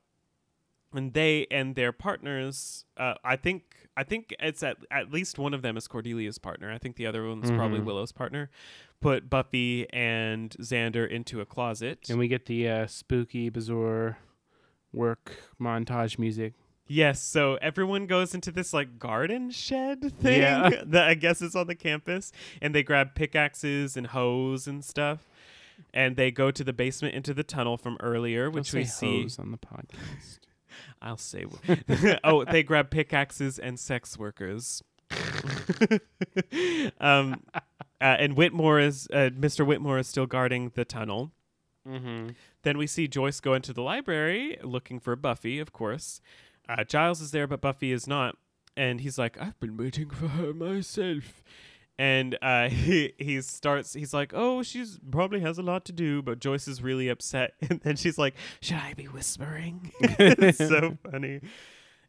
[0.94, 5.52] And they and their partners, uh, I think, I think it's at at least one
[5.54, 6.70] of them is Cordelia's partner.
[6.72, 7.84] I think the other one's probably Mhm.
[7.84, 8.48] Willow's partner.
[9.00, 12.06] Put Buffy and Xander into a closet.
[12.08, 14.18] and we get the uh, spooky, bizarre
[14.92, 16.54] work montage music.
[16.90, 20.70] Yes, so everyone goes into this like garden shed thing Yeah.
[20.86, 25.28] that I guess is on the campus, and they grab pickaxes and hoes and stuff,
[25.92, 29.28] and they go to the basement into the tunnel from earlier, which we see.
[29.38, 30.38] on the podcast.
[31.00, 31.46] I'll say.
[32.24, 34.82] oh, they grab pickaxes and sex workers.
[37.00, 37.60] um, uh,
[38.00, 39.66] and Whitmore is uh, Mr.
[39.66, 41.32] Whitmore is still guarding the tunnel.
[41.86, 42.30] mm-hmm.
[42.62, 46.20] Then we see Joyce go into the library looking for Buffy, of course.
[46.68, 48.36] Uh, Giles is there, but Buffy is not.
[48.76, 51.42] And he's like, I've been waiting for her myself.
[51.98, 56.22] And uh, he, he starts, he's like, oh, she's probably has a lot to do,
[56.22, 57.54] but Joyce is really upset.
[57.70, 59.92] And then she's like, should I be whispering?
[60.00, 61.40] it's so funny.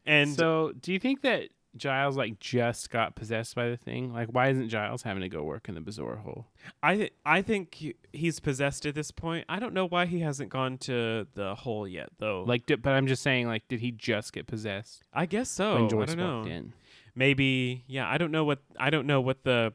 [0.05, 4.11] And so, do you think that Giles like just got possessed by the thing?
[4.13, 6.47] Like, why isn't Giles having to go work in the bizarre hole?
[6.81, 9.45] I th- I think he- he's possessed at this point.
[9.49, 12.43] I don't know why he hasn't gone to the hole yet, though.
[12.47, 15.75] Like, di- but I'm just saying, like, did he just get possessed I guess so.
[15.75, 16.43] when I Joyce don't know.
[16.49, 16.73] in?
[17.15, 19.73] maybe yeah i don't know what i don't know what the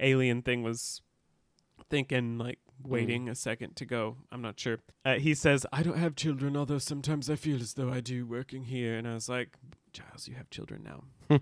[0.00, 1.02] alien thing was
[1.88, 5.98] thinking like waiting a second to go i'm not sure uh, he says i don't
[5.98, 9.28] have children although sometimes i feel as though i do working here and i was
[9.28, 9.56] like
[9.92, 11.04] giles you have children now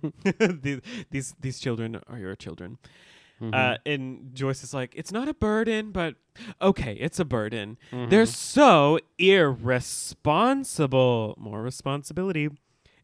[0.63, 2.79] these, these these children are your children
[3.41, 3.53] Mhm.
[3.53, 6.15] uh, and joyce is like it's not a burden but
[6.63, 8.09] okay it's a burden Mhm.
[8.09, 9.01] they're so
[10.15, 11.35] irresponsible.
[11.37, 12.49] More responsibility.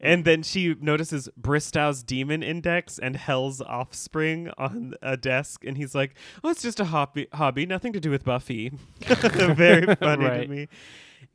[0.02, 5.94] And then she notices Bristow's demon index and Hell's offspring on a desk, and he's
[5.94, 8.70] like, "Oh, it's just a hobby, hobby, nothing to do with Buffy."
[9.00, 10.42] Very funny Right.
[10.42, 10.68] to me.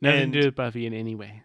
[0.00, 1.42] nothing and- to do with Buffy in any way.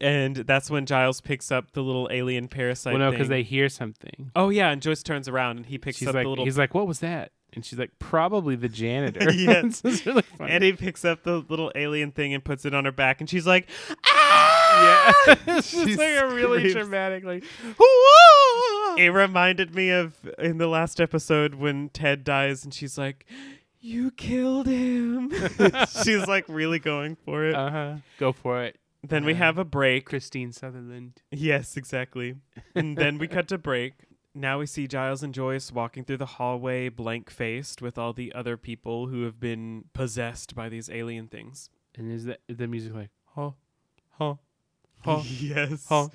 [0.00, 2.92] And that's when Giles picks up the little alien parasite.
[2.92, 4.30] well, no, because they hear something.
[4.36, 6.44] Oh yeah, and Joyce turns around and he picks She's up like, the little.
[6.44, 7.32] he's like, what was that?
[7.54, 9.30] And she's like, probably the janitor.
[9.32, 9.82] Yes.
[10.04, 10.52] really funny.
[10.52, 13.30] and he picks up the little alien thing and puts it on her back, and
[13.30, 13.68] she's like,
[14.06, 15.12] "Ah!" Yeah,
[15.58, 16.74] it's just like a really screams.
[16.74, 17.44] dramatic, like,
[18.98, 23.26] It reminded me of in the last episode when Ted dies and she's like,
[23.80, 25.32] You killed him.
[26.02, 27.54] she's like really going for it.
[27.54, 30.08] uh huh, go for it, then we uh, have a break.
[30.08, 31.22] Kristine Sutherland.
[31.30, 32.36] Yes, exactly.
[32.74, 33.92] and then we cut to break.
[34.34, 38.34] Now we see Giles and Joyce walking through the hallway, blank faced, with all the
[38.34, 41.70] other people who have been possessed by these alien things.
[41.94, 43.52] And is that the music like, huh,
[44.18, 44.34] huh,
[45.00, 45.86] huh, yes.
[45.88, 46.08] huh,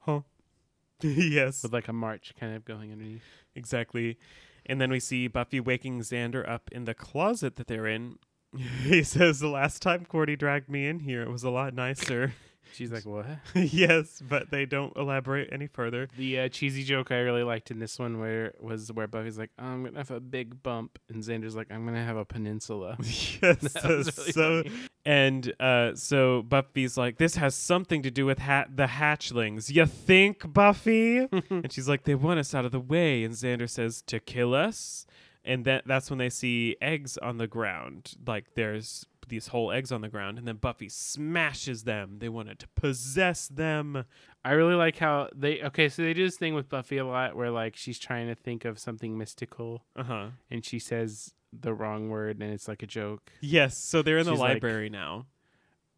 [0.00, 0.20] huh,
[1.02, 1.62] yes.
[1.62, 3.22] with like a march kind of going underneath.
[3.54, 4.18] Exactly.
[4.66, 8.18] And then we see Buffy waking Xander up in the closet that they're in.
[8.82, 12.34] he says, The last time Cordy dragged me in here, it was a lot nicer.
[12.72, 13.26] She's like, what?
[13.54, 16.08] yes, but they don't elaborate any further.
[16.16, 19.50] The uh, cheesy joke I really liked in this one where was where Buffy's like,
[19.58, 22.96] oh, I'm gonna have a big bump, and Xander's like, I'm gonna have a peninsula.
[23.02, 24.62] yes, That was really so.
[24.62, 24.76] funny.
[25.04, 29.70] And uh, so Buffy's like, This has something to do with ha- the hatchlings.
[29.74, 31.26] You think, Buffy?
[31.50, 33.24] and she's like, They want us out of the way.
[33.24, 35.06] And Xander says, To kill us?
[35.42, 38.12] And that that's when they see eggs on the ground.
[38.26, 40.36] Like there's these whole eggs on the ground.
[40.38, 42.18] And then Buffy smashes them.
[42.18, 44.04] They wanted to possess them.
[44.44, 47.34] I really like how they okay, so they do this thing with Buffy a lot
[47.36, 50.26] where like she's trying to think of something mystical Uh huh.
[50.50, 53.32] and she says the wrong word and it's like a joke.
[53.40, 53.76] Yes.
[53.76, 55.26] So they're in the She's like- library now.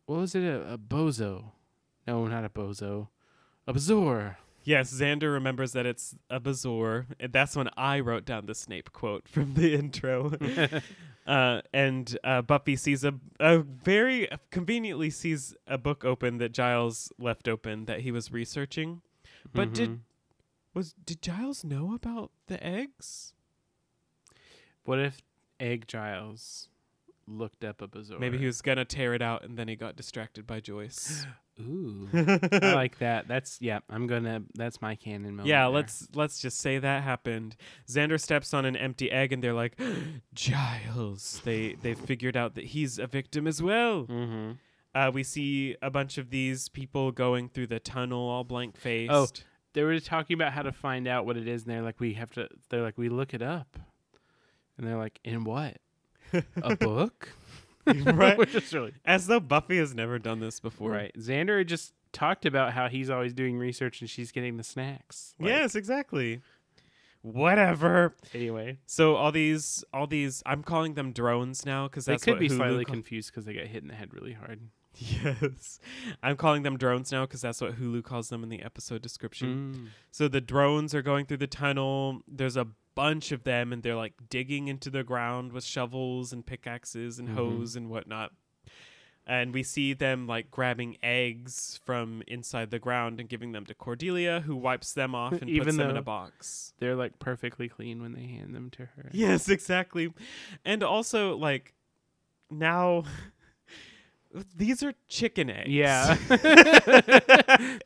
[0.06, 0.42] What was it?
[0.44, 1.52] A, a bozo?
[2.06, 3.08] No, not a bozo.
[3.68, 3.72] A.
[4.64, 6.40] Yes, Xander remembers that it's a
[7.20, 10.32] and that's when I wrote down the Snape quote from the intro.
[11.26, 17.12] uh, and uh, Buffy sees a, a very conveniently sees a book open that Giles
[17.18, 19.02] left open that he was researching.
[19.52, 19.98] But did Mhm.
[20.74, 23.34] was did Giles know about the eggs?
[24.84, 25.22] what if
[25.60, 26.68] Egg Giles
[27.26, 28.18] looked up a Bezoar.
[28.18, 31.26] Maybe he was gonna tear it out and then he got distracted by Joyce.
[31.60, 33.28] Ooh, I like that.
[33.28, 33.80] That's yeah.
[33.90, 34.42] I'm gonna.
[34.54, 35.48] That's my canon moment.
[35.48, 35.70] yeah, there.
[35.70, 37.56] let's let's just say that happened.
[37.86, 39.78] Xander steps on an empty egg and they're like,
[40.34, 41.42] Giles.
[41.44, 44.06] They they figured out that he's a victim as well.
[44.06, 44.52] Mm-hmm.
[44.94, 49.12] Uh, we see a bunch of these people going through the tunnel, all blank faced.
[49.12, 49.26] Oh.
[49.74, 52.14] They were talking about how to find out what it is, and they're like, we
[52.14, 52.48] have to.
[52.68, 53.78] They're like, we look it up,
[54.76, 55.78] and they're like, in what?
[56.62, 57.30] A book?
[57.86, 58.38] right?
[58.38, 60.90] Which is really As though Buffy has never done this before.
[60.90, 61.12] right.
[61.18, 65.34] Xander just talked about how he's always doing research and she's getting the snacks.
[65.40, 66.40] Like, yes, exactly.
[67.22, 68.14] Whatever.
[68.34, 72.32] Anyway, So all these, all these, I'm calling them drones now because they that's could
[72.34, 74.60] what be Hulu slightly call- confused because they got hit in the head really hard.
[74.96, 75.80] Yes,
[76.22, 79.74] I'm calling them drones now because that's what Hulu calls them in the episode description.
[79.74, 79.88] Mm.
[80.10, 82.20] So the drones are going through the tunnel.
[82.28, 86.44] There's a bunch of them, and they're like digging into the ground with shovels and
[86.44, 87.34] pickaxes and Mhm.
[87.34, 88.32] hoes and whatnot.
[89.24, 93.74] And we see them like grabbing eggs from inside the ground and giving them to
[93.74, 96.74] Cordelia, who wipes them off and Even puts them in a box.
[96.78, 99.10] They're like perfectly clean when they hand them to her.
[99.12, 100.12] Yes, exactly.
[100.64, 101.72] And also, like,
[102.50, 103.04] now
[104.56, 105.68] these are chicken eggs.
[105.68, 106.16] Yeah.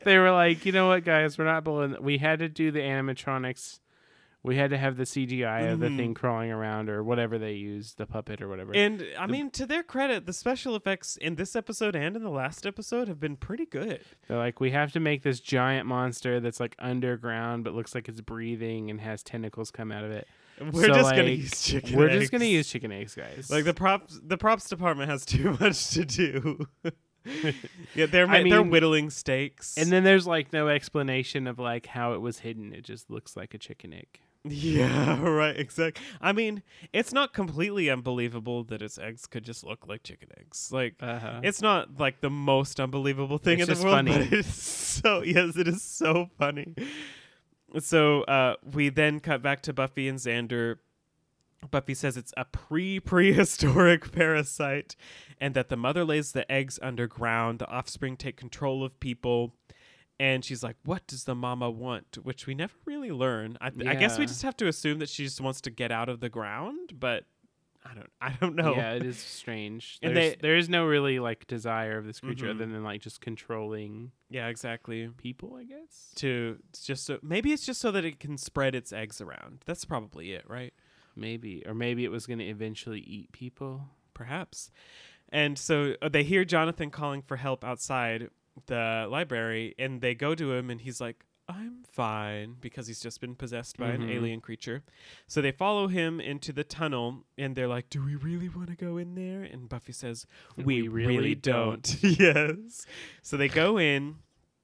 [0.03, 1.95] they were like, you know what, guys, we're not blowing.
[2.01, 3.79] We had to do the animatronics.
[4.47, 6.13] We had to have the CGI of the thing mm-hmm.
[6.13, 8.71] crawling around or whatever they used, the puppet or whatever.
[8.73, 12.29] And I mean, to their credit, the special effects in this episode and in the
[12.29, 14.01] last episode have been pretty good.
[14.27, 18.07] They're like, we have to make this giant monster that's like underground but looks like
[18.07, 20.27] it's breathing and has tentacles come out of it.
[20.59, 21.97] We're So, just gonna like, use chicken.
[21.97, 22.19] We're eggs.
[22.21, 23.51] just gonna use chicken eggs, guys.
[23.51, 24.19] like the props.
[24.25, 26.67] The props department has too much to do.
[27.95, 29.77] yeah, they're I they're mean- whittling steaks.
[29.77, 32.73] and then there's like no explanation of like how it was hidden.
[32.73, 34.21] It just looks like a chicken egg.
[34.43, 36.03] Yeah, right, exactly.
[36.21, 40.69] I mean, it's not completely unbelievable that its eggs could just look like chicken eggs.
[40.71, 41.41] Like Uh-huh.
[41.43, 44.11] It's not like the most unbelievable thing It's in the world, funny.
[44.17, 46.75] but it's so yes, it is so funny.
[47.79, 50.77] So uh, we then cut back to Buffy and Xander.
[51.69, 54.95] Buffy says it's a pre prehistoric parasite,
[55.41, 57.59] and that the mother lays the eggs underground.
[57.59, 59.53] The offspring take control of people.
[60.19, 63.57] And she's like, "What does the mama want?" Which we never really learn.
[63.61, 65.91] I, th- I guess we just have to assume that she just wants to get
[65.91, 67.25] out of the ground, but
[67.85, 68.09] I don't.
[68.19, 68.75] I don't know.
[68.75, 69.99] Yeah, it is strange.
[70.03, 72.55] And they- there is no really like desire of this creature Mhm.
[72.55, 75.07] other than like just controlling yeah, exactly.
[75.17, 76.11] people, I guess.
[76.15, 79.61] to just so maybe it's just so that it can spread its eggs around.
[79.67, 80.73] That's probably it, right?
[81.15, 83.89] Maybe, or maybe it was going to eventually eat people.
[84.15, 84.71] Perhaps.
[85.29, 88.29] And so uh, they hear Jonathan calling for help outside
[88.65, 93.21] the library and they go to him and he's like, "I'm fine" because he's just
[93.21, 93.95] been possessed by Mhm.
[94.03, 94.83] an alien creature.
[95.27, 98.75] So they follow him into the tunnel and they're like, "Do we really want to
[98.75, 100.25] go in there?" And Buffy says,
[100.57, 102.85] "We, We really, really don't." yes.
[103.21, 104.17] So they go in.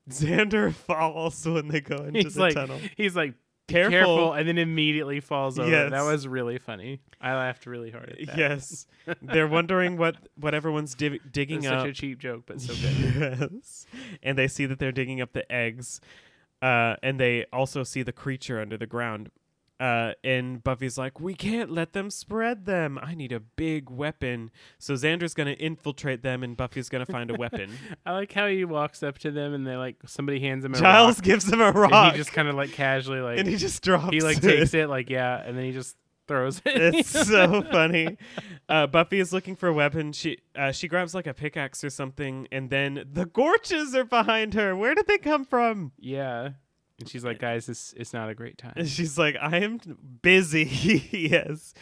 [0.10, 2.80] Xander falls when they go into He's the like, tunnel.
[2.98, 3.36] he's like,
[3.68, 3.92] Careful.
[3.92, 5.90] careful, and then immediately falls over.
[5.90, 7.00] That was really funny.
[7.22, 8.38] I laughed really hard at that.
[8.38, 8.88] Yes,
[9.22, 11.88] they're wondering what what everyone's digging such up.
[11.88, 12.74] a cheap joke, but so
[13.14, 13.50] good.
[13.54, 13.86] yes,
[14.22, 16.02] and they see that they're digging up the eggs,
[16.62, 19.30] uh, and they also see the creature under the ground.
[19.84, 22.98] Uh, and Buffy's like, "We can't let them spread them.
[23.04, 24.50] I need a big weapon."
[24.80, 27.70] So Xander's gonna infiltrate them, and Buffy's gonna find a weapon.
[28.06, 30.78] I like how he walks up to them and they like somebody hands him a
[30.80, 33.48] Giles rock, gives him a and rock, he just kind of like casually like and
[33.48, 34.14] he just drops.
[34.14, 34.42] he like it.
[34.42, 35.98] takes it like yeah, and then he just
[36.30, 36.96] throws it.
[36.96, 38.18] It's so funny.
[38.70, 40.14] Uh, Buffy is looking for a weapon.
[40.14, 44.54] She uh, she grabs like a pickaxe or something, and then the Gorches are behind
[44.54, 44.78] her.
[44.78, 45.92] Where did they come from?
[46.00, 46.52] yeah,
[47.04, 48.74] and she's like, guys, this it's not a great time.
[48.78, 49.80] And she's like, I am
[50.22, 50.64] busy.
[51.12, 51.74] yes.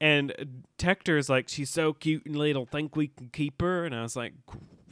[0.00, 2.66] And Tector is like, she's so cute and little.
[2.66, 3.84] Think we can keep her?
[3.84, 4.32] And I was like,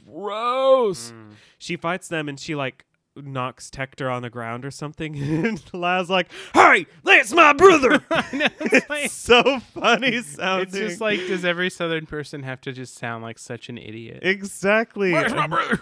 [0.09, 1.11] gross.
[1.11, 1.33] Mm.
[1.57, 2.85] She fights them, and she like
[3.15, 5.15] knocks Tector on the ground or something.
[5.45, 8.03] and La's like, Hey, that's my brother.
[8.11, 10.67] it's, like- it's so funny sounding.
[10.67, 14.19] it's just like, does every Southern person have to just sound like such an idiot?
[14.21, 15.11] Exactly.
[15.11, 15.77] Where's my brother?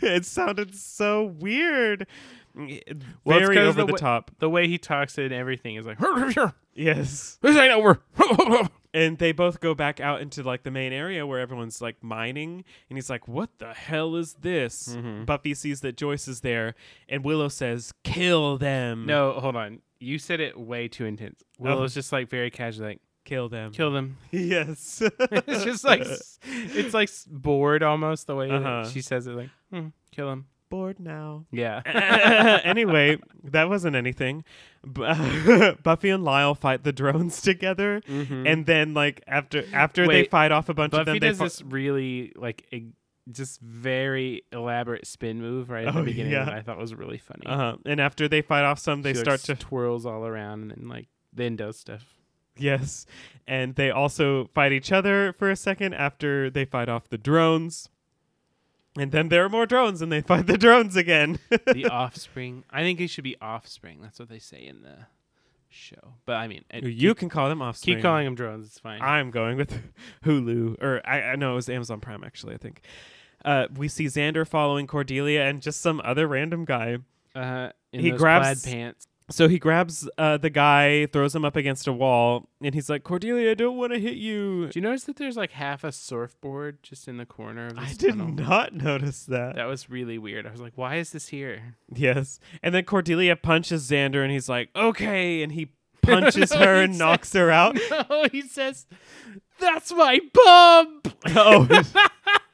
[0.00, 2.06] it sounded so weird.
[2.54, 4.30] Well, Very 'cause over the the wa- top.
[4.38, 5.98] the way he talks and everything is like,
[6.74, 8.00] yes, this ain't over.
[8.92, 12.64] And they both go back out into like the main area where everyone's like mining.
[12.88, 14.96] And he's like, What the hell is this?
[14.96, 15.26] Mhm.
[15.26, 16.74] Buffy sees that Joyce is there.
[17.08, 19.06] And Willow says, Kill them.
[19.06, 19.80] no, hold on.
[20.00, 21.40] You said it way too intense.
[21.56, 23.70] Willow's just like very casual, like Kill them.
[23.70, 24.16] kill them.
[24.32, 25.00] Yes.
[25.20, 26.02] it's just like
[26.44, 28.88] it's like bored almost the way Uh-huh.
[28.88, 30.46] she says it, like hmm, kill them.
[30.70, 31.44] Bored now.
[31.52, 31.82] Yeah.
[32.64, 34.44] anyway, that wasn't anything.
[34.82, 38.50] Bu- Buffy and Lyle fight the drones together, Mhm.
[38.50, 41.44] and then like after after they fight off a bunch of them, they does fi-
[41.44, 42.86] this really like a,
[43.30, 46.48] just very elaborate spin move right at the Oh, beginning yeah.
[46.50, 47.44] I thought was really funny.
[47.46, 47.76] uh-huh.
[47.84, 50.88] and after they fight off some, they She, start like, to twirls all around and
[50.88, 52.14] like then does stuff.
[52.56, 53.04] yes,
[53.46, 57.88] and they also fight each other for a second after they fight off the drones.
[58.98, 61.38] And then there are more drones, and they fight the drones again.
[61.48, 62.64] The offspring.
[62.70, 64.00] I think it should be offspring.
[64.02, 65.06] That's what they say in the
[65.68, 66.14] show.
[66.26, 67.96] But I mean, it, you keep, can call them offspring.
[67.96, 68.66] keep calling them drones.
[68.66, 69.00] It's fine.
[69.00, 69.80] I'm going with
[70.24, 72.54] Hulu, or I, I know it was Amazon Prime actually.
[72.54, 72.82] I think.
[73.44, 76.98] Uh, we see Xander following Cordelia and just some other random guy.
[77.34, 79.06] uh, in he those grabs- plaid pants.
[79.30, 83.04] So he grabs uh, the guy, throws him up against a wall, and he's like,
[83.04, 85.92] "Cordelia, I don't want to hit you." Do you notice that there's like half a
[85.92, 88.28] surfboard just in the corner of I did tunnel?
[88.32, 89.54] not notice that.
[89.54, 90.46] That was really weird.
[90.46, 91.76] I was like, why is this here?
[91.94, 96.76] Yes, and then Cordelia punches Xander, and he's like, "Okay," and he punches No, her
[96.78, 97.78] he and said- knocks her out.
[98.10, 98.86] No, he says,
[99.60, 101.68] "That's my bump." oh,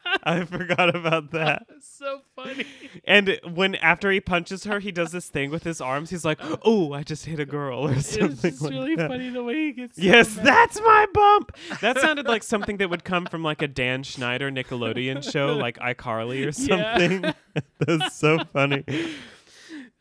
[0.25, 1.67] I forgot about that.
[1.81, 2.67] so funny.
[3.05, 6.11] And when after he punches her, he does this thing with his arms.
[6.11, 9.09] He's like, "Oh, I just hit a girl," or It's something just like really that.
[9.09, 9.99] funny the way he gets.
[9.99, 10.47] Yes, mad.
[10.47, 11.53] that's my bump.
[11.81, 15.79] That sounded like something that would come from like a Dan Schneider Nickelodeon show, like
[15.79, 16.99] iCarly or Yeah.
[16.99, 17.35] something.
[17.79, 18.85] That's so funny.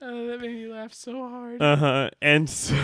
[0.02, 1.62] Oh, that made me laugh so hard.
[1.62, 2.10] Uh huh.
[2.22, 2.76] And so,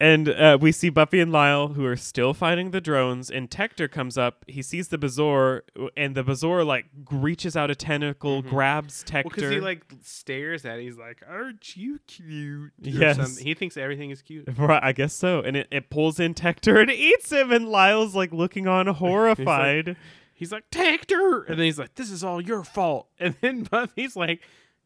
[0.00, 3.30] and uh, we see Buffy and Lyle who are still fighting the drones.
[3.30, 4.44] And Tector comes up.
[4.48, 5.62] He sees the Bezoar,
[5.96, 8.48] and the Bezoar like reaches out a tentacle, Mhm.
[8.50, 9.24] grabs Tector.
[9.24, 10.82] Well, because he like stares at it.
[10.82, 13.16] He's like, "Aren't you cute?" Yes.
[13.16, 13.44] something.
[13.44, 14.48] He thinks everything is cute.
[14.58, 15.40] Right, I guess so.
[15.40, 19.96] And it, it pulls in Tector and eats him, and Lyle's like looking on horrified.
[20.34, 24.16] He's like, "Tector," and then he's like, "This is all your fault." And then Buffy's
[24.16, 24.40] like,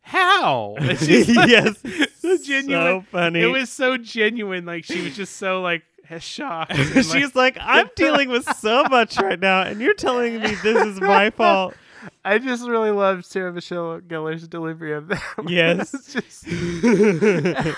[0.07, 1.77] "How?" She's like- yes,
[2.21, 3.01] so genuine.
[3.03, 3.43] So funny.
[3.43, 4.65] It was so genuine.
[4.65, 5.83] Like she was just so like
[6.21, 6.71] shocked.
[6.73, 10.55] and, like- She's like, I'm dealing with so much right now, and you're telling me
[10.63, 11.75] this is my fault.
[12.25, 15.23] I just really loved Sarah Michelle Gellar's delivery of that.
[15.49, 15.91] Yes.
[15.91, 17.75] just it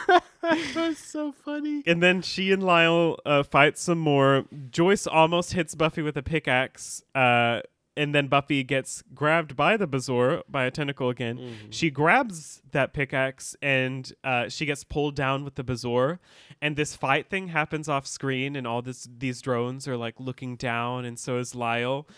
[0.76, 1.82] was so funny.
[1.86, 4.44] and then she and Lyle uh, fight some more.
[4.70, 7.60] Joyce almost hits Buffy with a pickaxe, uh,
[7.98, 11.36] and then Buffy gets grabbed by the Bezoar by a tentacle again.
[11.36, 11.70] Mm-hmm.
[11.70, 16.20] She grabs that pickaxe and uh, she gets pulled down with the Bezoar.
[16.62, 20.56] And this fight thing happens off screen, and all this these drones are like looking
[20.56, 22.08] down, and so is Lyle.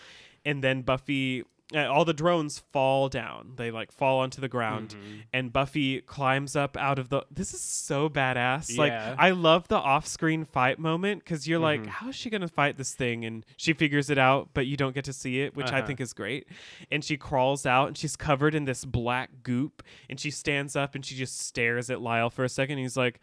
[0.45, 1.43] And then Buffy,
[1.75, 3.53] all the drones fall down.
[3.55, 5.19] They like fall onto the ground, Mm-hmm.
[5.33, 7.23] and Buffy climbs up out of the.
[7.31, 8.77] This is so badass.
[8.77, 11.87] Like I love the off-screen fight moment because you're like, Mhm.
[11.87, 13.23] how is she gonna fight this thing?
[13.25, 15.87] And she figures it out, but you don't get to see it, which I Uh-huh.
[15.87, 16.47] think is great.
[16.91, 20.95] And she crawls out, and she's covered in this black goop, and she stands up
[20.95, 22.73] and she just stares at Lyle for a second.
[22.73, 23.19] And he's like,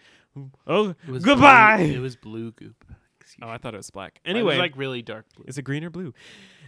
[0.66, 2.84] "Oh, It goodbye." Blue, it was blue goop.
[3.42, 4.20] Oh, I thought it was black.
[4.24, 5.44] Anyway, was like really dark blue.
[5.48, 6.12] is it green or blue?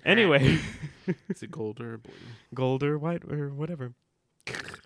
[0.04, 0.58] Anyway,
[1.28, 2.12] Is it gold or blue?
[2.54, 3.92] gold or white or whatever.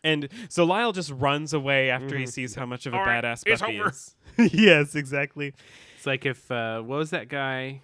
[0.02, 2.28] And so Lyle just runs away after he Mhm.
[2.32, 4.14] sees how much of a All right, badass it's Buffy is.
[4.52, 5.55] yes, exactly.
[5.96, 7.80] It's like if uh, what was that guy?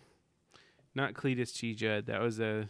[0.95, 1.75] Not Cledus G.
[1.75, 2.07] Judd.
[2.07, 2.69] That was a.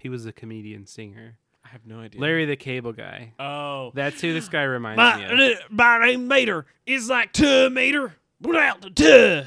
[0.00, 1.36] He was a comedian singer.
[1.64, 2.20] I have no idea.
[2.20, 3.34] Larry the Cable Guy.
[3.38, 3.92] Oh.
[3.94, 5.70] That's who this guy reminds me of.
[5.70, 9.44] my name Mater is like Terminator without the tuh.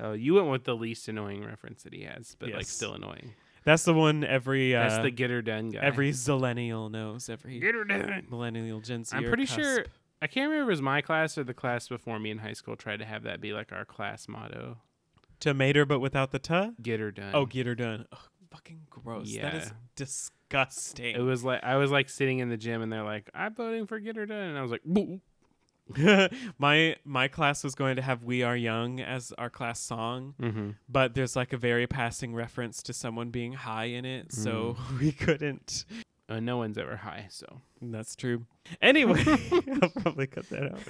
[0.00, 3.34] Oh, you went with the least annoying reference that he has, but like still annoying.
[3.64, 5.80] That's the one every uh, That's the get her done guy.
[5.80, 7.28] every zillennial knows.
[7.28, 8.26] Every get her done.
[8.30, 9.16] millennial Gen Z.
[9.16, 9.84] I'm pretty sure.
[10.22, 12.52] I can't remember if it was my class or the class before me in high
[12.52, 14.78] school tried to have that be like our class motto.
[15.40, 16.72] Tomato, but without the tuh.
[16.82, 17.30] Get her done.
[17.34, 18.04] Oh, get her done.
[18.12, 18.18] Ugh,
[18.50, 19.28] fucking gross.
[19.28, 19.50] Yeah.
[19.50, 21.14] That is disgusting.
[21.16, 23.86] It was like I was like sitting in the gym and they're like, "I'm voting
[23.86, 25.20] for get her done," and I was like, "Boo."
[26.58, 30.70] my my class was going to have "We Are Young" as our class song, Mm-hmm.
[30.88, 35.12] but there's like a very passing reference to someone being high in it, so we
[35.12, 35.84] couldn't.
[36.30, 38.46] Uh, no one's ever high, so That's true.
[38.80, 39.20] Anyway,
[39.82, 40.84] I'll probably cut that out.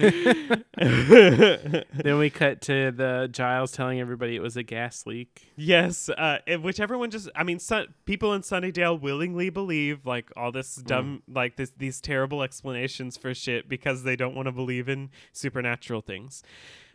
[2.05, 5.47] then we cut to the Giles telling everybody it was a gas leak.
[5.57, 10.53] yes, uh, which everyone just, I mean, sun, people in Sunnydale willingly believe like all
[10.53, 14.91] this dumb, like this, these terrible explanations for shit because they don't want to believe
[14.91, 16.43] in supernatural things,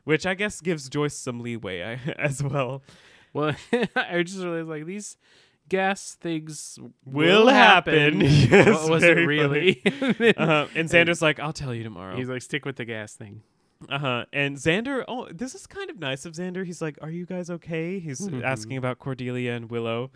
[0.03, 2.83] which I guess gives Joyce some leeway I, as well.
[3.33, 3.55] Well,
[3.95, 5.17] I just realized like these
[5.69, 8.21] gas things Will happen.
[8.21, 9.81] Yes, What was it really?
[9.85, 10.67] Uh-huh.
[10.75, 12.15] And Xander's like, I'll tell you tomorrow.
[12.15, 13.41] He's like, stick with the gas thing.
[13.89, 14.25] Uh huh.
[14.31, 16.65] And Xander, oh, this is kind of nice of Xander.
[16.65, 18.41] He's like, "Are you guys okay?" He's Mhm.
[18.41, 20.11] asking about Cordelia and Willow,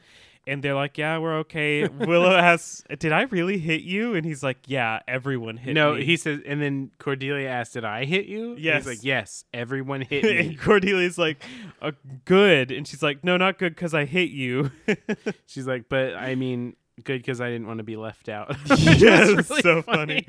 [0.50, 4.44] and they're like, "Yeah, we're okay." Willow asks, "Did I really hit you?" And he's
[4.44, 8.26] like, "Yeah, everyone hit no, me." he says, and then Cordelia asks, "Did I hit
[8.26, 8.78] you?" And Yes.
[8.86, 11.44] He's like, "Yes, everyone hit me." and Cordelia's like,
[11.82, 11.92] uh,
[12.26, 14.72] "Good," and she's like, "No, not good, because I hit you."
[15.46, 19.30] She's like, "But I mean, good because I didn't want to be left out." Yes,
[19.30, 20.28] It's really so funny.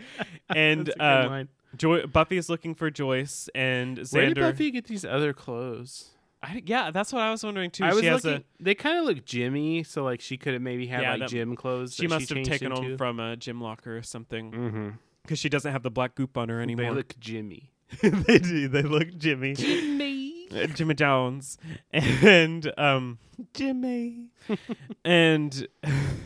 [0.48, 1.44] and That's a good uh.
[1.76, 4.18] Joy- Buffy is looking for Joyce, and Zoe.
[4.20, 6.10] Where did Buffy get these other clothes?
[6.42, 7.84] I, yeah, that's what I was wondering too.
[7.84, 8.44] I was she has looking.
[8.58, 11.28] They kind of look Jimmy, so like she could have maybe had Yeah, like that-
[11.30, 11.94] gym clothes.
[11.94, 14.88] She that must have taken them from a gym locker or something Mm-hmm.
[15.22, 16.86] because she doesn't have the black goop on her anymore.
[16.86, 17.72] They look Jimmy.
[18.02, 18.68] they do.
[18.68, 19.54] They look Jimmy.
[19.54, 20.46] Jimmy.
[20.52, 21.58] Uh, Jimmy Jones
[21.92, 23.18] and um
[23.54, 24.26] Jimmy
[25.04, 25.68] and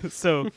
[0.08, 0.48] so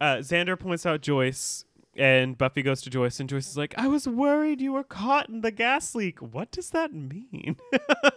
[0.00, 1.64] uh Xander points out Joyce
[2.00, 5.28] and Buffy goes to Joyce and Joyce is like I was worried you were caught
[5.28, 6.20] in the gas leak.
[6.20, 7.56] What does that mean?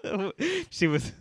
[0.69, 1.11] She was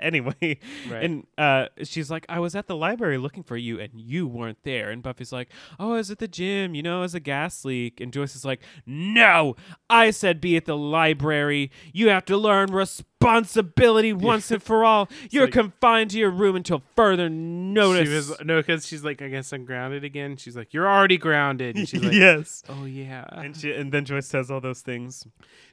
[0.00, 0.58] anyway
[0.90, 1.02] Right.
[1.02, 4.58] and uh she's like I was at the library looking for you and you weren't
[4.62, 5.48] there and Buffy's like
[5.80, 8.36] oh I was at the gym you know it was a gas leak and Joyce
[8.36, 9.56] is like no
[9.88, 15.08] I said be at the library you have to learn responsibility once and for all
[15.30, 19.22] you're like- confined to your room until further notice She was no, because she's like,
[19.22, 20.36] I guess I'm grounded again.
[20.36, 21.76] She's like, you're already grounded.
[21.76, 23.24] And she's like, yes oh yeah.
[23.32, 25.26] and she and then Joyce says all those things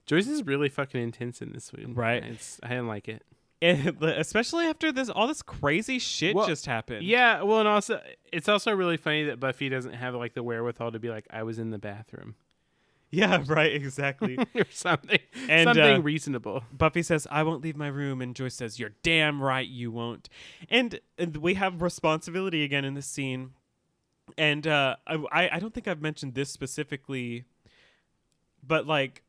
[0.05, 1.95] Joyce is really fucking intense in this one.
[1.95, 2.23] Right.
[2.23, 3.23] It's I didn't like it.
[3.61, 7.41] and, especially after this all this crazy shit Well, just happened Yeah.
[7.43, 8.01] Well, and also
[8.31, 11.43] it's also really funny that Buffy doesn't have like the wherewithal to be like, I
[11.43, 12.35] was in the bathroom
[13.15, 15.19] yeah right exactly or something.
[15.49, 16.63] And, something uh, reasonable.
[16.71, 18.21] Buffy says, I won't leave my room.
[18.21, 20.29] And Joyce says, You're damn right you won't.
[20.69, 23.51] And, and we have responsibility again in this scene.
[24.37, 27.45] And uh, I I don't think I've mentioned this specifically,
[28.65, 29.21] but like,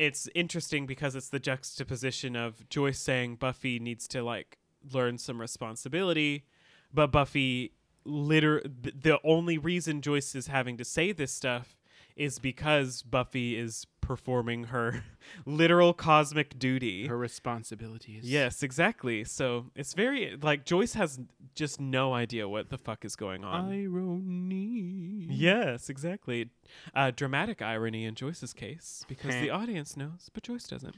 [0.00, 4.56] it's interesting because it's the juxtaposition of Joyce saying Buffy needs to like
[4.90, 6.46] learn some responsibility,
[6.92, 7.72] but Buffy
[8.06, 11.76] liter the only reason Joyce is having to say this stuff
[12.16, 15.04] is because Buffy is performing her
[15.46, 17.06] literal cosmic duty.
[17.06, 18.24] Her responsibilities.
[18.24, 19.22] Yes, exactly.
[19.22, 21.20] So it's very like Joyce has
[21.54, 23.66] just no idea what the fuck is going on.
[23.66, 25.28] Irony.
[25.30, 26.50] yes, exactly.
[26.92, 30.96] Uh, dramatic irony in Joyce's case because the audience knows, but Joyce doesn't.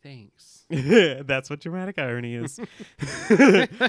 [0.00, 0.64] Thanks.
[1.26, 2.60] That's what dramatic irony is.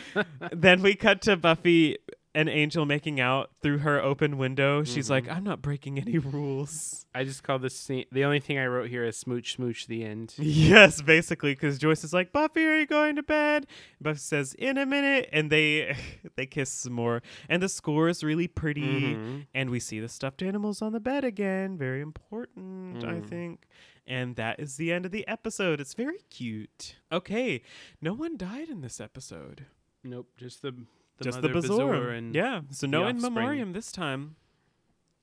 [0.51, 1.97] then we cut to Buffy
[2.37, 4.83] and Angel making out through her open window.
[4.83, 7.07] She's like, I'm not breaking any rules.
[7.15, 8.05] I just call this scene.
[8.11, 9.87] The only thing I wrote here is smooch, smooch.
[9.87, 10.35] The end.
[10.37, 13.65] Yes, basically, because Joyce is like, "Buffy, are you going to bed?"
[13.99, 15.97] Buffy says, "In a minute," and they
[16.35, 19.47] they kiss some more, and the score is really pretty, Mhm.
[19.55, 21.75] and we see the stuffed animals on the bed again.
[21.77, 23.27] Very important, I Mm.
[23.27, 23.67] think.
[24.05, 25.81] And that is the end of the episode.
[25.81, 26.97] It's very cute.
[27.11, 27.63] Okay,
[27.99, 29.65] no one died in this episode.
[30.03, 30.29] Nope.
[30.37, 30.85] Just the,
[31.17, 31.67] the Just Mother the.
[31.67, 34.35] Bezoar and yeah, so no in memoriam this time.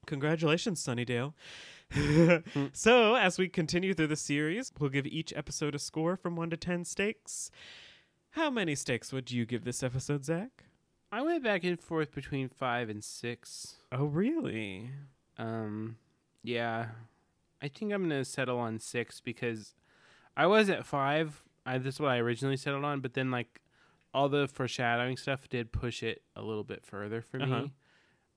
[0.06, 1.34] Congratulations, Sunnydale.
[2.72, 6.50] So, as we continue through the series, we'll give each episode a score from 1
[6.50, 7.50] to 10 stakes.
[8.30, 10.64] How many stakes would you give this episode, Zach?
[11.12, 13.76] I went back and forth between five and six.
[13.92, 14.90] Oh, really?
[15.38, 15.96] Um,
[16.42, 16.88] yeah,
[17.62, 19.74] I think I'm gonna settle on six because
[20.36, 21.44] I was at five.
[21.64, 23.60] I this is what I originally settled on, but then like
[24.14, 27.62] all the foreshadowing stuff did push it a little bit further for Uh-huh.
[27.62, 27.72] me.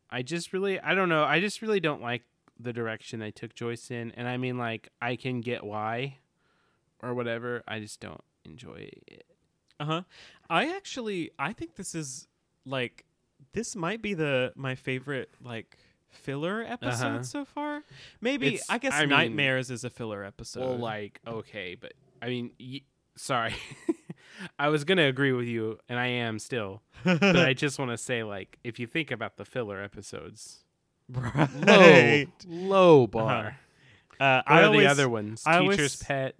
[0.09, 1.23] I just really, I don't know.
[1.23, 2.23] I just really don't like
[2.59, 6.17] the direction they took Joyce in, and I mean, like, I can get why,
[7.03, 7.63] or whatever.
[7.67, 9.25] I just don't enjoy it.
[9.79, 10.01] Uh huh.
[10.49, 12.27] I actually, I think this is
[12.65, 13.05] like,
[13.53, 15.77] this might be the my favorite like
[16.09, 17.23] filler episode Uh-huh.
[17.23, 17.83] so far.
[18.21, 20.61] Maybe It's- I guess I mean- Nightmares is a filler episode.
[20.61, 22.81] Well, like, okay, but I mean, y-
[23.15, 23.53] sorry.
[24.59, 26.81] I was gonna agree with you, and I am still.
[27.03, 30.63] but I just want to say, like, if you think about the filler episodes,
[31.09, 32.27] right.
[32.47, 33.57] low, low bar.
[34.19, 35.43] Uh, What I are always, the other ones?
[35.45, 36.35] I Teacher's always- Pet,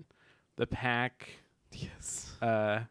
[0.56, 1.30] The Pack,
[1.72, 2.34] Yes.
[2.41, 2.82] uh,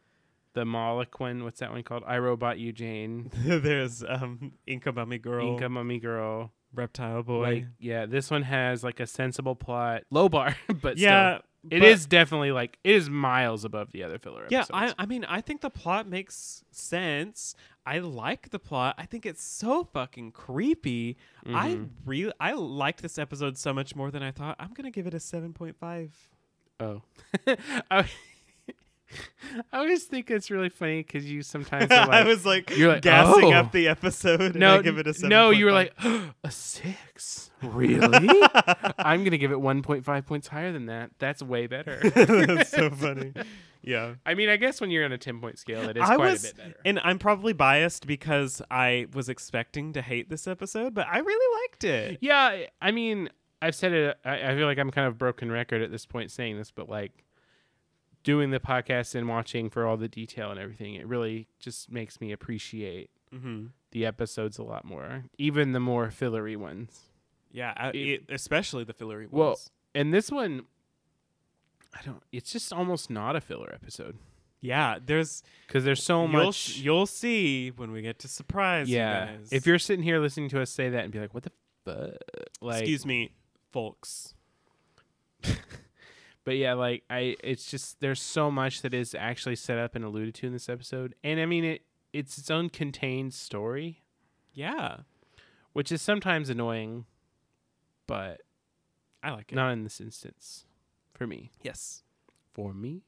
[0.54, 1.42] the Moloquin.
[1.44, 2.04] What's that one called?
[2.06, 6.52] I Robot You Jane, There's um Inca Mummy Girl, Inca Mummy Girl.
[6.74, 7.42] Reptile Boy.
[7.42, 11.80] Like, yeah, this one has like a sensible plot, low bar, but yeah, still, it
[11.80, 14.94] but- is definitely like it is miles above the other filler Yeah, episodes.
[14.98, 17.54] I I mean I think the plot makes sense.
[17.84, 18.96] I like the plot.
[18.98, 21.16] I think it's so fucking creepy.
[21.46, 21.88] I Mhm.
[22.04, 24.56] really I liked this episode so much more than I thought.
[24.58, 26.28] I'm gonna give it a seven point five.
[26.80, 27.02] Oh,
[27.90, 28.08] I,
[29.72, 33.02] I always think it's really funny because you sometimes are I was like, you're like,
[33.02, 34.40] gassing "Oh." up the episode.
[34.40, 35.74] and no, I give it a no, you were 7.5.
[35.74, 38.28] like a six, really?
[38.98, 41.10] I'm gonna give it 1.5 points higher than that.
[41.18, 42.00] That's way better.
[42.10, 43.32] That's so funny.
[43.82, 44.14] Yeah.
[44.26, 46.30] I mean, I guess when you're on a 10 point scale, it is I quite
[46.32, 46.74] was, a bit better.
[46.84, 51.62] and I'm probably biased because I was expecting to hate this episode, but I really
[51.62, 52.18] liked it.
[52.20, 53.28] Yeah, I- I mean,
[53.62, 54.18] I've said it.
[54.24, 56.88] I, I feel like I'm kind of broken record at this point saying this, but
[56.88, 57.12] like
[58.26, 62.20] doing the podcast and watching for all the detail and everything, it really just makes
[62.20, 63.66] me appreciate Mm-hmm.
[63.90, 67.00] the episodes a lot more, even the more fillery ones.
[67.50, 69.32] Yeah, I, It- it, especially the fillery ones.
[69.32, 69.58] Well.
[69.96, 70.62] And this one,
[71.92, 72.22] I don't.
[72.30, 74.16] It's just almost not a filler episode
[74.62, 76.76] yeah, there's because there's so you'll, much.
[76.78, 78.88] You'll see when we get to surprise.
[78.88, 79.48] you yeah, guys.
[79.52, 81.52] if you're sitting here listening to us say that and be like, "What the
[81.84, 82.14] fuck?"
[82.60, 83.32] Like, excuse me,
[83.72, 84.34] folks.
[86.46, 90.02] But yeah, like I, it's just there's so much that is actually set up and
[90.04, 91.82] alluded to in this episode, and I mean it.
[92.14, 94.02] It's its own contained story,
[94.54, 94.98] Yeah,
[95.74, 97.04] which is sometimes annoying,
[98.06, 98.40] but
[99.22, 99.54] I like it.
[99.56, 100.64] not in this instance.
[101.12, 102.04] For me, Yes.
[102.54, 103.02] for me,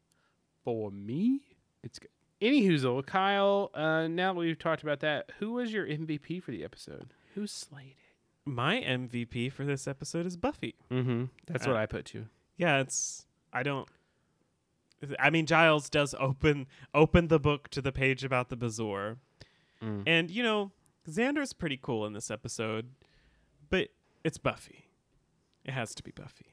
[0.64, 1.42] for me,
[1.82, 2.10] it's good.
[2.42, 3.70] Anywho, Kyle.
[3.72, 7.14] Uh, now that we've talked about that, who was your MVP for the episode?
[7.34, 8.50] Who slayed it?
[8.50, 10.74] My MVP for this episode is Buffy.
[10.90, 11.24] Mm-hmm.
[11.46, 12.26] That's Uh, what I put too.
[12.56, 13.26] Yeah, it's
[13.58, 13.88] I don't
[15.18, 19.16] I mean Giles does open open the book to the page about the Bezoar.
[19.82, 20.02] Mm.
[20.06, 20.72] And you know,
[21.08, 22.90] Xander's pretty cool in this episode,
[23.70, 23.88] but
[24.24, 24.86] it's Buffy.
[25.64, 26.46] It has to be Buffy.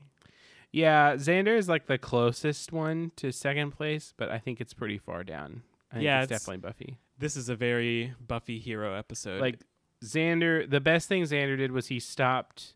[0.72, 4.98] Yeah, Xander is like the closest one to second place, but I think it's pretty
[4.98, 5.62] far down.
[5.92, 6.98] I think Yeah, it's, it's- definitely Buffy.
[7.18, 9.40] This is a very Buffy hero episode.
[9.40, 9.60] Like
[10.04, 12.74] Xander, the best thing Xander did was he stopped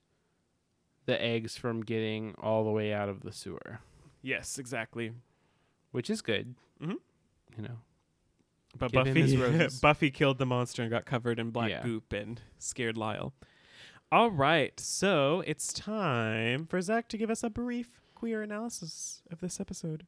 [1.05, 3.79] the eggs from getting all the way out of the sewer,
[4.21, 5.11] yes, exactly.
[5.91, 6.55] which is good.
[6.81, 6.97] Mhm.
[7.57, 7.77] You know,
[8.77, 9.79] But Give him his Buffy roses.
[9.81, 11.81] Buffy killed the monster and got covered in black Yeah.
[11.83, 13.33] goop and scared Lyle.
[14.11, 19.39] All right, so it's time for Zach to give us a brief queer analysis of
[19.39, 20.05] this episode.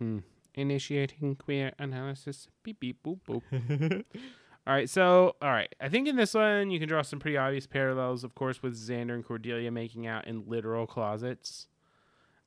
[0.00, 0.22] mm.
[0.54, 2.48] initiating queer analysis.
[2.62, 4.04] Beep beep boop boop.
[4.66, 7.36] All right, so all right, I think in this one you can draw some pretty
[7.36, 11.66] obvious parallels, of course, with Xander and Cordelia making out in literal closets.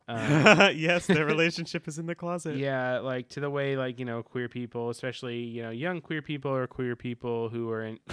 [0.08, 2.58] Um, yes, their relationship is in the closet.
[2.58, 6.22] yeah, like to the way like you know queer people, especially you know young queer
[6.22, 8.00] people or queer people who are in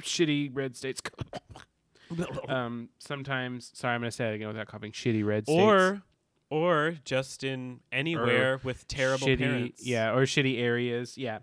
[0.00, 1.02] shitty red states.
[2.48, 4.92] um, sometimes, sorry, I'm gonna say it again without coughing.
[4.92, 6.02] Shitty red states, or
[6.48, 9.86] or just in anywhere with terrible shitty, parents.
[9.86, 11.40] yeah, or shitty areas, yeah.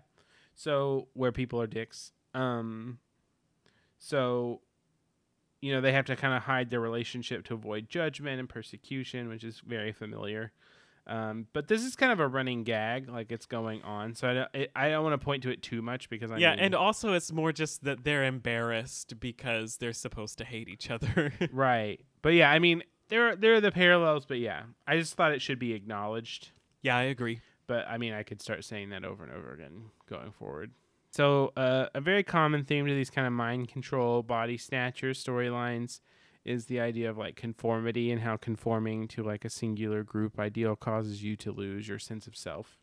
[0.54, 2.12] So where people are dicks.
[2.32, 2.98] Um,
[3.98, 4.60] so
[5.64, 9.30] you know they have to kind of hide their relationship to avoid judgment and persecution,
[9.30, 10.52] which is very familiar.
[11.06, 14.14] Um, but this is kind of a running gag, like it's going on.
[14.14, 16.36] So I don't, it, I don't want to point to it too much because I
[16.36, 20.68] yeah, mean, and also it's more just that they're embarrassed because they're supposed to hate
[20.68, 21.32] each other.
[21.52, 21.98] right.
[22.20, 25.32] But yeah, I mean there are, there are the parallels, but yeah, I just thought
[25.32, 26.50] it should be acknowledged.
[26.82, 27.40] yeah, I agree.
[27.66, 30.72] but I mean, I could start saying that over and over again going forward.
[31.14, 36.00] So, uh, a very common theme to these kind of mind control, body snatcher storylines
[36.44, 40.74] is the idea of like conformity and how conforming to like a singular group ideal
[40.74, 42.80] causes you to lose your sense of self.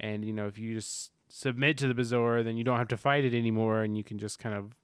[0.00, 2.96] And, you know, if you just submit to the Bezoar, then you don't have to
[2.96, 4.74] fight it anymore and you can just kind of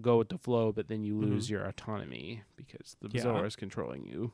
[0.00, 3.42] go with the flow, but then you lose your autonomy because the Yeah.
[3.42, 4.32] Is controlling you.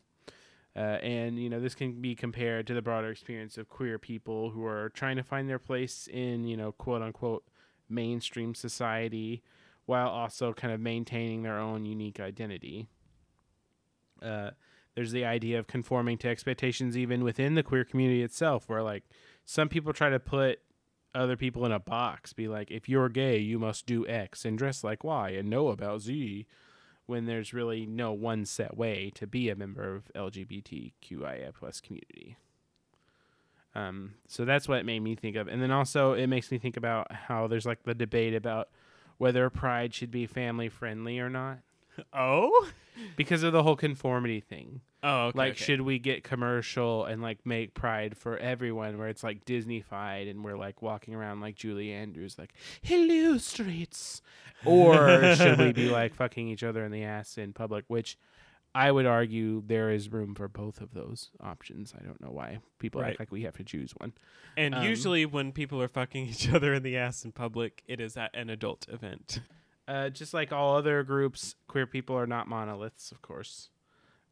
[0.74, 4.50] Uh, and you know this can be compared to the broader experience of queer people
[4.50, 7.44] who are trying to find their place in you know quote unquote
[7.90, 9.42] mainstream society
[9.84, 12.88] while also kind of maintaining their own unique identity.
[14.22, 14.50] Uh,
[14.94, 19.04] there's the idea of conforming to expectations even within the queer community itself where like
[19.44, 20.60] some people try to put
[21.14, 24.56] other people in a box be like if you're gay you must do x and
[24.56, 26.46] dress like y and know about z
[27.06, 32.36] when there's really no one set way to be a member of LGBTQIA plus community.
[33.74, 36.58] Um, so that's what it made me think of, and then also it makes me
[36.58, 38.68] think about how there's like the debate about
[39.16, 41.58] whether Pride should be family friendly or not
[42.12, 42.68] Oh?
[43.16, 44.80] because of the whole conformity thing.
[45.02, 45.38] Oh, okay.
[45.38, 45.64] like, okay.
[45.64, 50.44] should we get commercial and like make Pride for everyone, where it's like Disneyfied and
[50.44, 54.22] we're like walking around like Julie Andrews, like "Hello, streets,"
[54.64, 57.84] or should we be like fucking each other in the ass in public?
[57.88, 58.16] Which
[58.74, 61.94] I would argue there is room for both of those options.
[62.00, 63.10] I don't know why people Right.
[63.10, 64.12] act like we have to choose one.
[64.56, 68.00] And um, usually when people are fucking each other in the ass in public, it
[68.00, 69.40] is at an adult event.
[69.92, 73.68] Uh, just like all other groups, queer people are not monoliths, of course.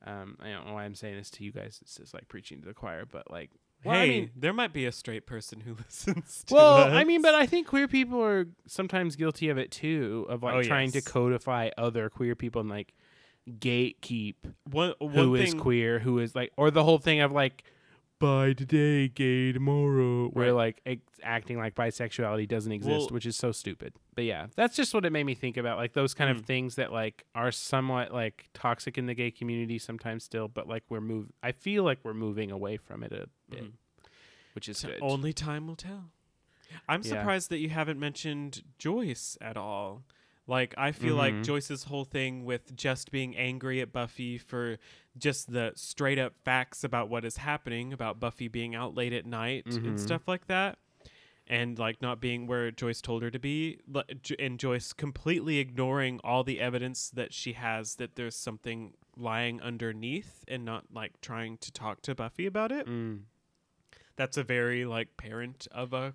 [0.06, 1.78] Um, I don't know why I'm saying this to you guys.
[1.82, 3.50] It's just like preaching to the choir, but like
[3.84, 6.44] Well, I hey, mean- there might be a straight person who listens.
[6.44, 6.92] to Well, us.
[6.94, 10.54] I mean, but I think queer people are sometimes guilty of it too, of like
[10.54, 12.94] Oh, trying to codify other queer people and like
[13.50, 14.36] gatekeep
[14.70, 17.64] one, one who is thing, queer, who is like, or the whole thing of like,
[18.20, 20.76] bi today, gay tomorrow, where Right.
[20.76, 23.94] like ex- acting like bisexuality doesn't exist, Well- which is so stupid.
[24.14, 26.38] But yeah, that's just what it made me think about, like those kind Mm.
[26.38, 30.68] of things that like are somewhat like toxic in the gay community sometimes still, but
[30.68, 31.32] like we're move.
[31.42, 33.72] I feel like we're moving away from it a bit, Mhm.
[34.54, 34.98] which is good.
[35.02, 36.12] Only time will tell.
[36.88, 37.08] I'm Yeah.
[37.08, 40.04] surprised that you haven't mentioned Joyce at all.
[40.50, 41.44] Like I feel like Mhm.
[41.44, 44.78] Joyce's whole thing with just being angry at Buffy for
[45.16, 49.24] just the straight up facts about what is happening about Buffy being out late at
[49.24, 49.86] night Mhm.
[49.86, 50.76] and stuff like that.
[51.46, 53.78] And like not being where Joyce told her to be,
[54.40, 60.44] and Joyce completely ignoring all the evidence that she has that there's something lying underneath,
[60.48, 63.22] and not like trying to talk to Buffy about it Mm.
[64.16, 66.14] that's a very like parent of a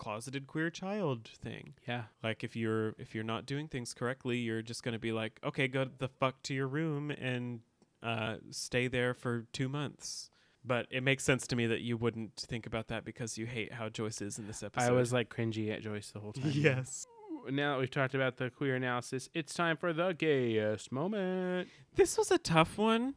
[0.00, 2.04] closeted queer child thing Yeah.
[2.22, 5.38] like if you're if you're not doing things correctly you're just going to be like
[5.44, 7.60] okay go the fuck to your room and
[8.02, 10.30] uh stay there for 2 months
[10.64, 13.72] but it makes sense to me that you wouldn't think about that because you hate
[13.74, 14.88] how Joyce is in this episode.
[14.88, 16.52] I was like cringy at Joyce the whole time.
[16.54, 17.06] yes.
[17.50, 21.68] Now that we've talked about the queer analysis, it's time for the gayest moment.
[21.94, 23.14] This was a tough one.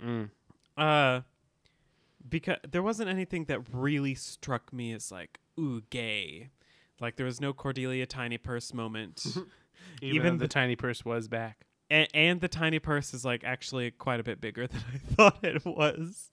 [0.00, 0.30] Mm.
[0.76, 1.22] Uh
[2.28, 6.50] because there wasn't anything that really struck me as like ooh gay.
[7.00, 9.24] Like there was no Cordelia tiny purse moment.
[10.02, 11.66] Even, Even the the- tiny purse was back.
[11.90, 15.38] and, and the tiny purse is like actually quite a bit bigger than I thought
[15.44, 16.30] it was.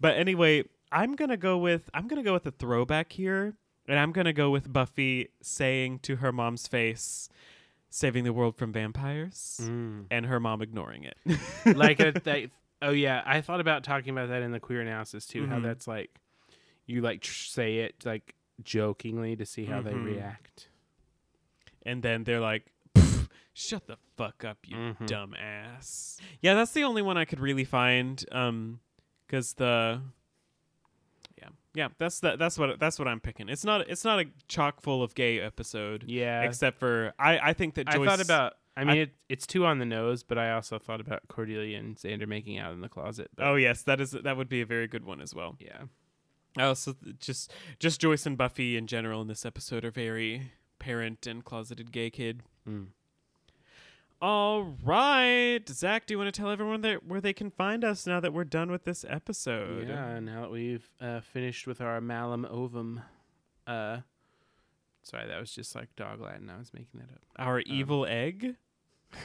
[0.00, 3.54] but anyway, I'm gonna go with I'm gonna go with a throwback here,
[3.88, 7.28] and I'm gonna go with Buffy saying to her mom's face,
[7.90, 10.06] "Saving the world from vampires," Mm.
[10.10, 11.16] and her mom ignoring it.
[11.76, 12.50] like a, that,
[12.82, 15.46] oh yeah, I thought about talking about that in the queer analysis too.
[15.46, 15.62] How Mhm.
[15.62, 16.10] that's like,
[16.86, 20.04] you like tr- say it like jokingly to see how they Mhm.
[20.04, 20.68] react.
[21.86, 22.72] and then they're like,
[23.52, 25.06] "Shut the fuck up, you Mhm.
[25.06, 28.24] dumb ass." Yeah, that's the only one I could really find.
[28.32, 28.80] Um,
[29.26, 30.00] because the
[31.38, 32.38] yeah, yeah, that's that.
[32.38, 33.48] That's what that's what I'm picking.
[33.48, 37.52] It's not it's not a chock full of gay episode, Yeah, except for I I
[37.52, 38.54] think that I thought about.
[38.76, 41.78] I I- mean, it, it's too on the nose, but I also thought about Cordelia
[41.78, 43.30] and Xander making out in the closet.
[43.36, 45.56] But Oh yes, that is that would be a very good one as well.
[45.60, 45.82] yeah,
[46.58, 51.26] Also th- just just Joyce and Buffy in general in this episode are very parent
[51.26, 52.42] and closeted gay kid.
[52.68, 52.88] Mm.
[54.22, 58.06] All right, Zach, do you want to tell everyone that where they can find us
[58.06, 59.88] now that we're done with this episode?
[59.88, 63.02] Yeah, now that we've uh, finished with our malum ovum,
[63.66, 63.98] uh,
[65.02, 66.48] sorry, that was just like dog Latin.
[66.48, 67.20] I was making that up.
[67.36, 68.54] Our evil egg.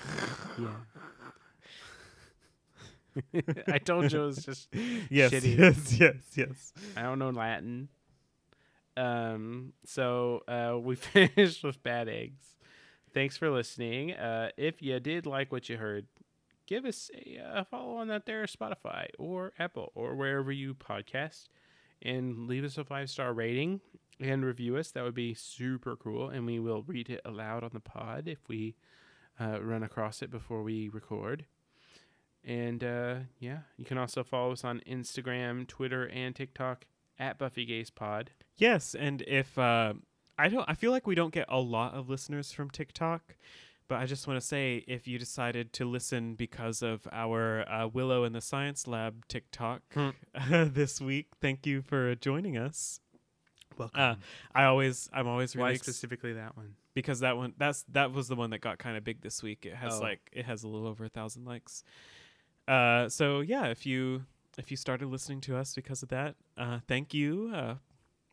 [0.60, 0.68] Yeah.
[3.68, 4.70] I told you it was just
[5.10, 5.58] Yes, Shitty.
[5.58, 6.74] yes, yes, yes.
[6.96, 7.90] I don't know Latin.
[8.98, 12.56] Um, so uh, we finished with bad eggs.
[13.14, 14.14] Thanks for listening.
[14.14, 16.08] Uh, if you did like what you heard,
[16.68, 21.48] give us a, uh follow on that there Spotify or Apple or wherever you podcast,
[22.02, 23.82] and leave us a five star rating
[24.20, 24.92] and review us.
[24.92, 28.40] That would be super cool, and we will read it aloud on the pod if
[28.48, 28.76] we
[29.40, 31.46] uh, run across it before we record.
[32.46, 36.86] And uh, yeah, you can also follow us on Instagram, Twitter, and TikTok
[37.20, 38.32] at Buffy Gays Pod.
[38.58, 39.94] Yes, and if uh,
[40.38, 43.36] I don't, I feel like we don't get a lot of listeners from TikTok,
[43.90, 47.88] but I just want to say if you decided to listen because of our uh,
[47.88, 50.10] Willow in the Science Lab TikTok Hmm.
[50.50, 53.02] this week, thank you for joining us.
[53.78, 54.00] Welcome.
[54.02, 54.16] Uh,
[54.56, 56.76] I always, I'm always really Why ex- specifically that one?
[56.94, 59.66] because that one, that's that was the one that got kind of big this week.
[59.66, 60.02] It has Oh.
[60.02, 61.84] like it has a little over a thousand likes.
[62.70, 64.24] Uh, so yeah, if you
[64.58, 67.52] if you started listening to us because of that, uh, thank you.
[67.54, 67.76] Uh,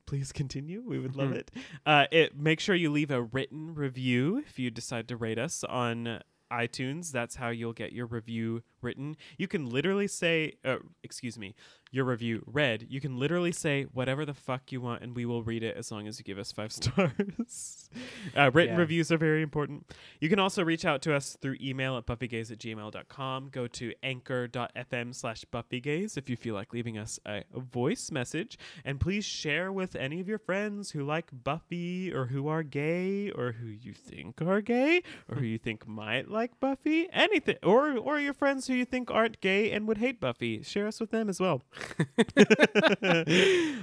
[0.06, 0.82] please continue.
[0.86, 1.36] We would love Mhm.
[1.36, 1.50] it.
[1.84, 5.64] Uh, it make sure you leave a written review if you decide to rate us
[5.64, 7.10] on iTunes.
[7.10, 9.16] That's how you'll get your review written.
[9.38, 11.54] You can literally say, uh, excuse me,
[11.92, 12.86] your review read.
[12.90, 15.90] You can literally say whatever the fuck you want, and we will read it as
[15.92, 17.88] long as you give us five stars.
[18.36, 18.80] uh, written Yeah.
[18.80, 19.90] reviews are very important.
[20.20, 23.48] You can also reach out to us through email at buffygays at gmail.com.
[23.50, 28.58] Go to anchor.fm slash buffygays if you feel like leaving us a voice message.
[28.84, 33.30] And please share with any of your friends who like Buffy or who are gay
[33.30, 37.08] or who you think are gay or who you think might like Buffy.
[37.12, 37.56] Anything.
[37.62, 40.62] Or, or your friends who you think aren't gay and would hate Buffy.
[40.62, 41.62] Share us with them as well.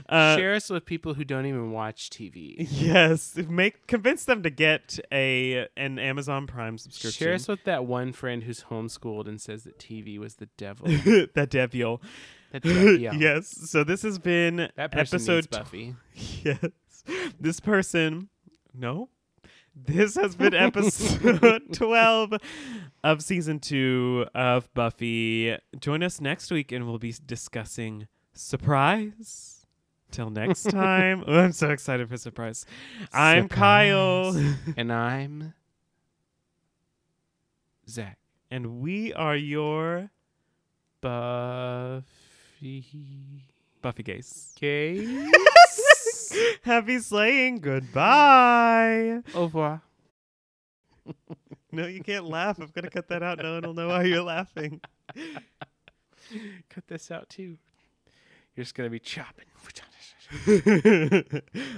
[0.09, 2.67] Uh, Share us with people who don't even watch TV.
[2.69, 7.25] Yes, make convince them to get a an Amazon Prime subscription.
[7.25, 10.87] Share us with that one friend who's homeschooled and says that TV was the devil.
[11.33, 12.01] that devil.
[12.51, 13.15] Buffy out.
[13.19, 13.47] yes.
[13.69, 15.95] So this has been That episode Buffy.
[16.43, 16.59] Yes.
[17.39, 18.29] This person,
[18.73, 19.09] no.
[19.75, 22.33] This has been episode 12
[23.03, 25.57] of season 2 of Buffy.
[25.79, 29.65] Join us next week and we'll be discussing surprise.
[30.11, 31.23] Till next time.
[31.27, 32.67] Oh, I'm so excited for surprise.
[33.11, 34.35] I'm Kyle.
[34.77, 35.55] and I'm
[37.89, 38.19] Zach.
[38.51, 40.11] and we are your
[41.01, 42.05] Buffy.
[43.81, 44.53] Buffy Gays.
[44.55, 45.27] Okay.
[46.63, 47.59] Happy slaying.
[47.59, 49.21] Goodbye.
[49.33, 49.81] Au revoir.
[51.75, 52.59] No, you can't laugh.
[52.59, 53.39] I'm going to cut that out.
[53.39, 54.79] No one will know why you're laughing.
[56.69, 57.57] Cut this out too.
[58.55, 59.45] You're just gonna be chopping.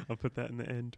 [0.10, 0.98] I'll put that in the end.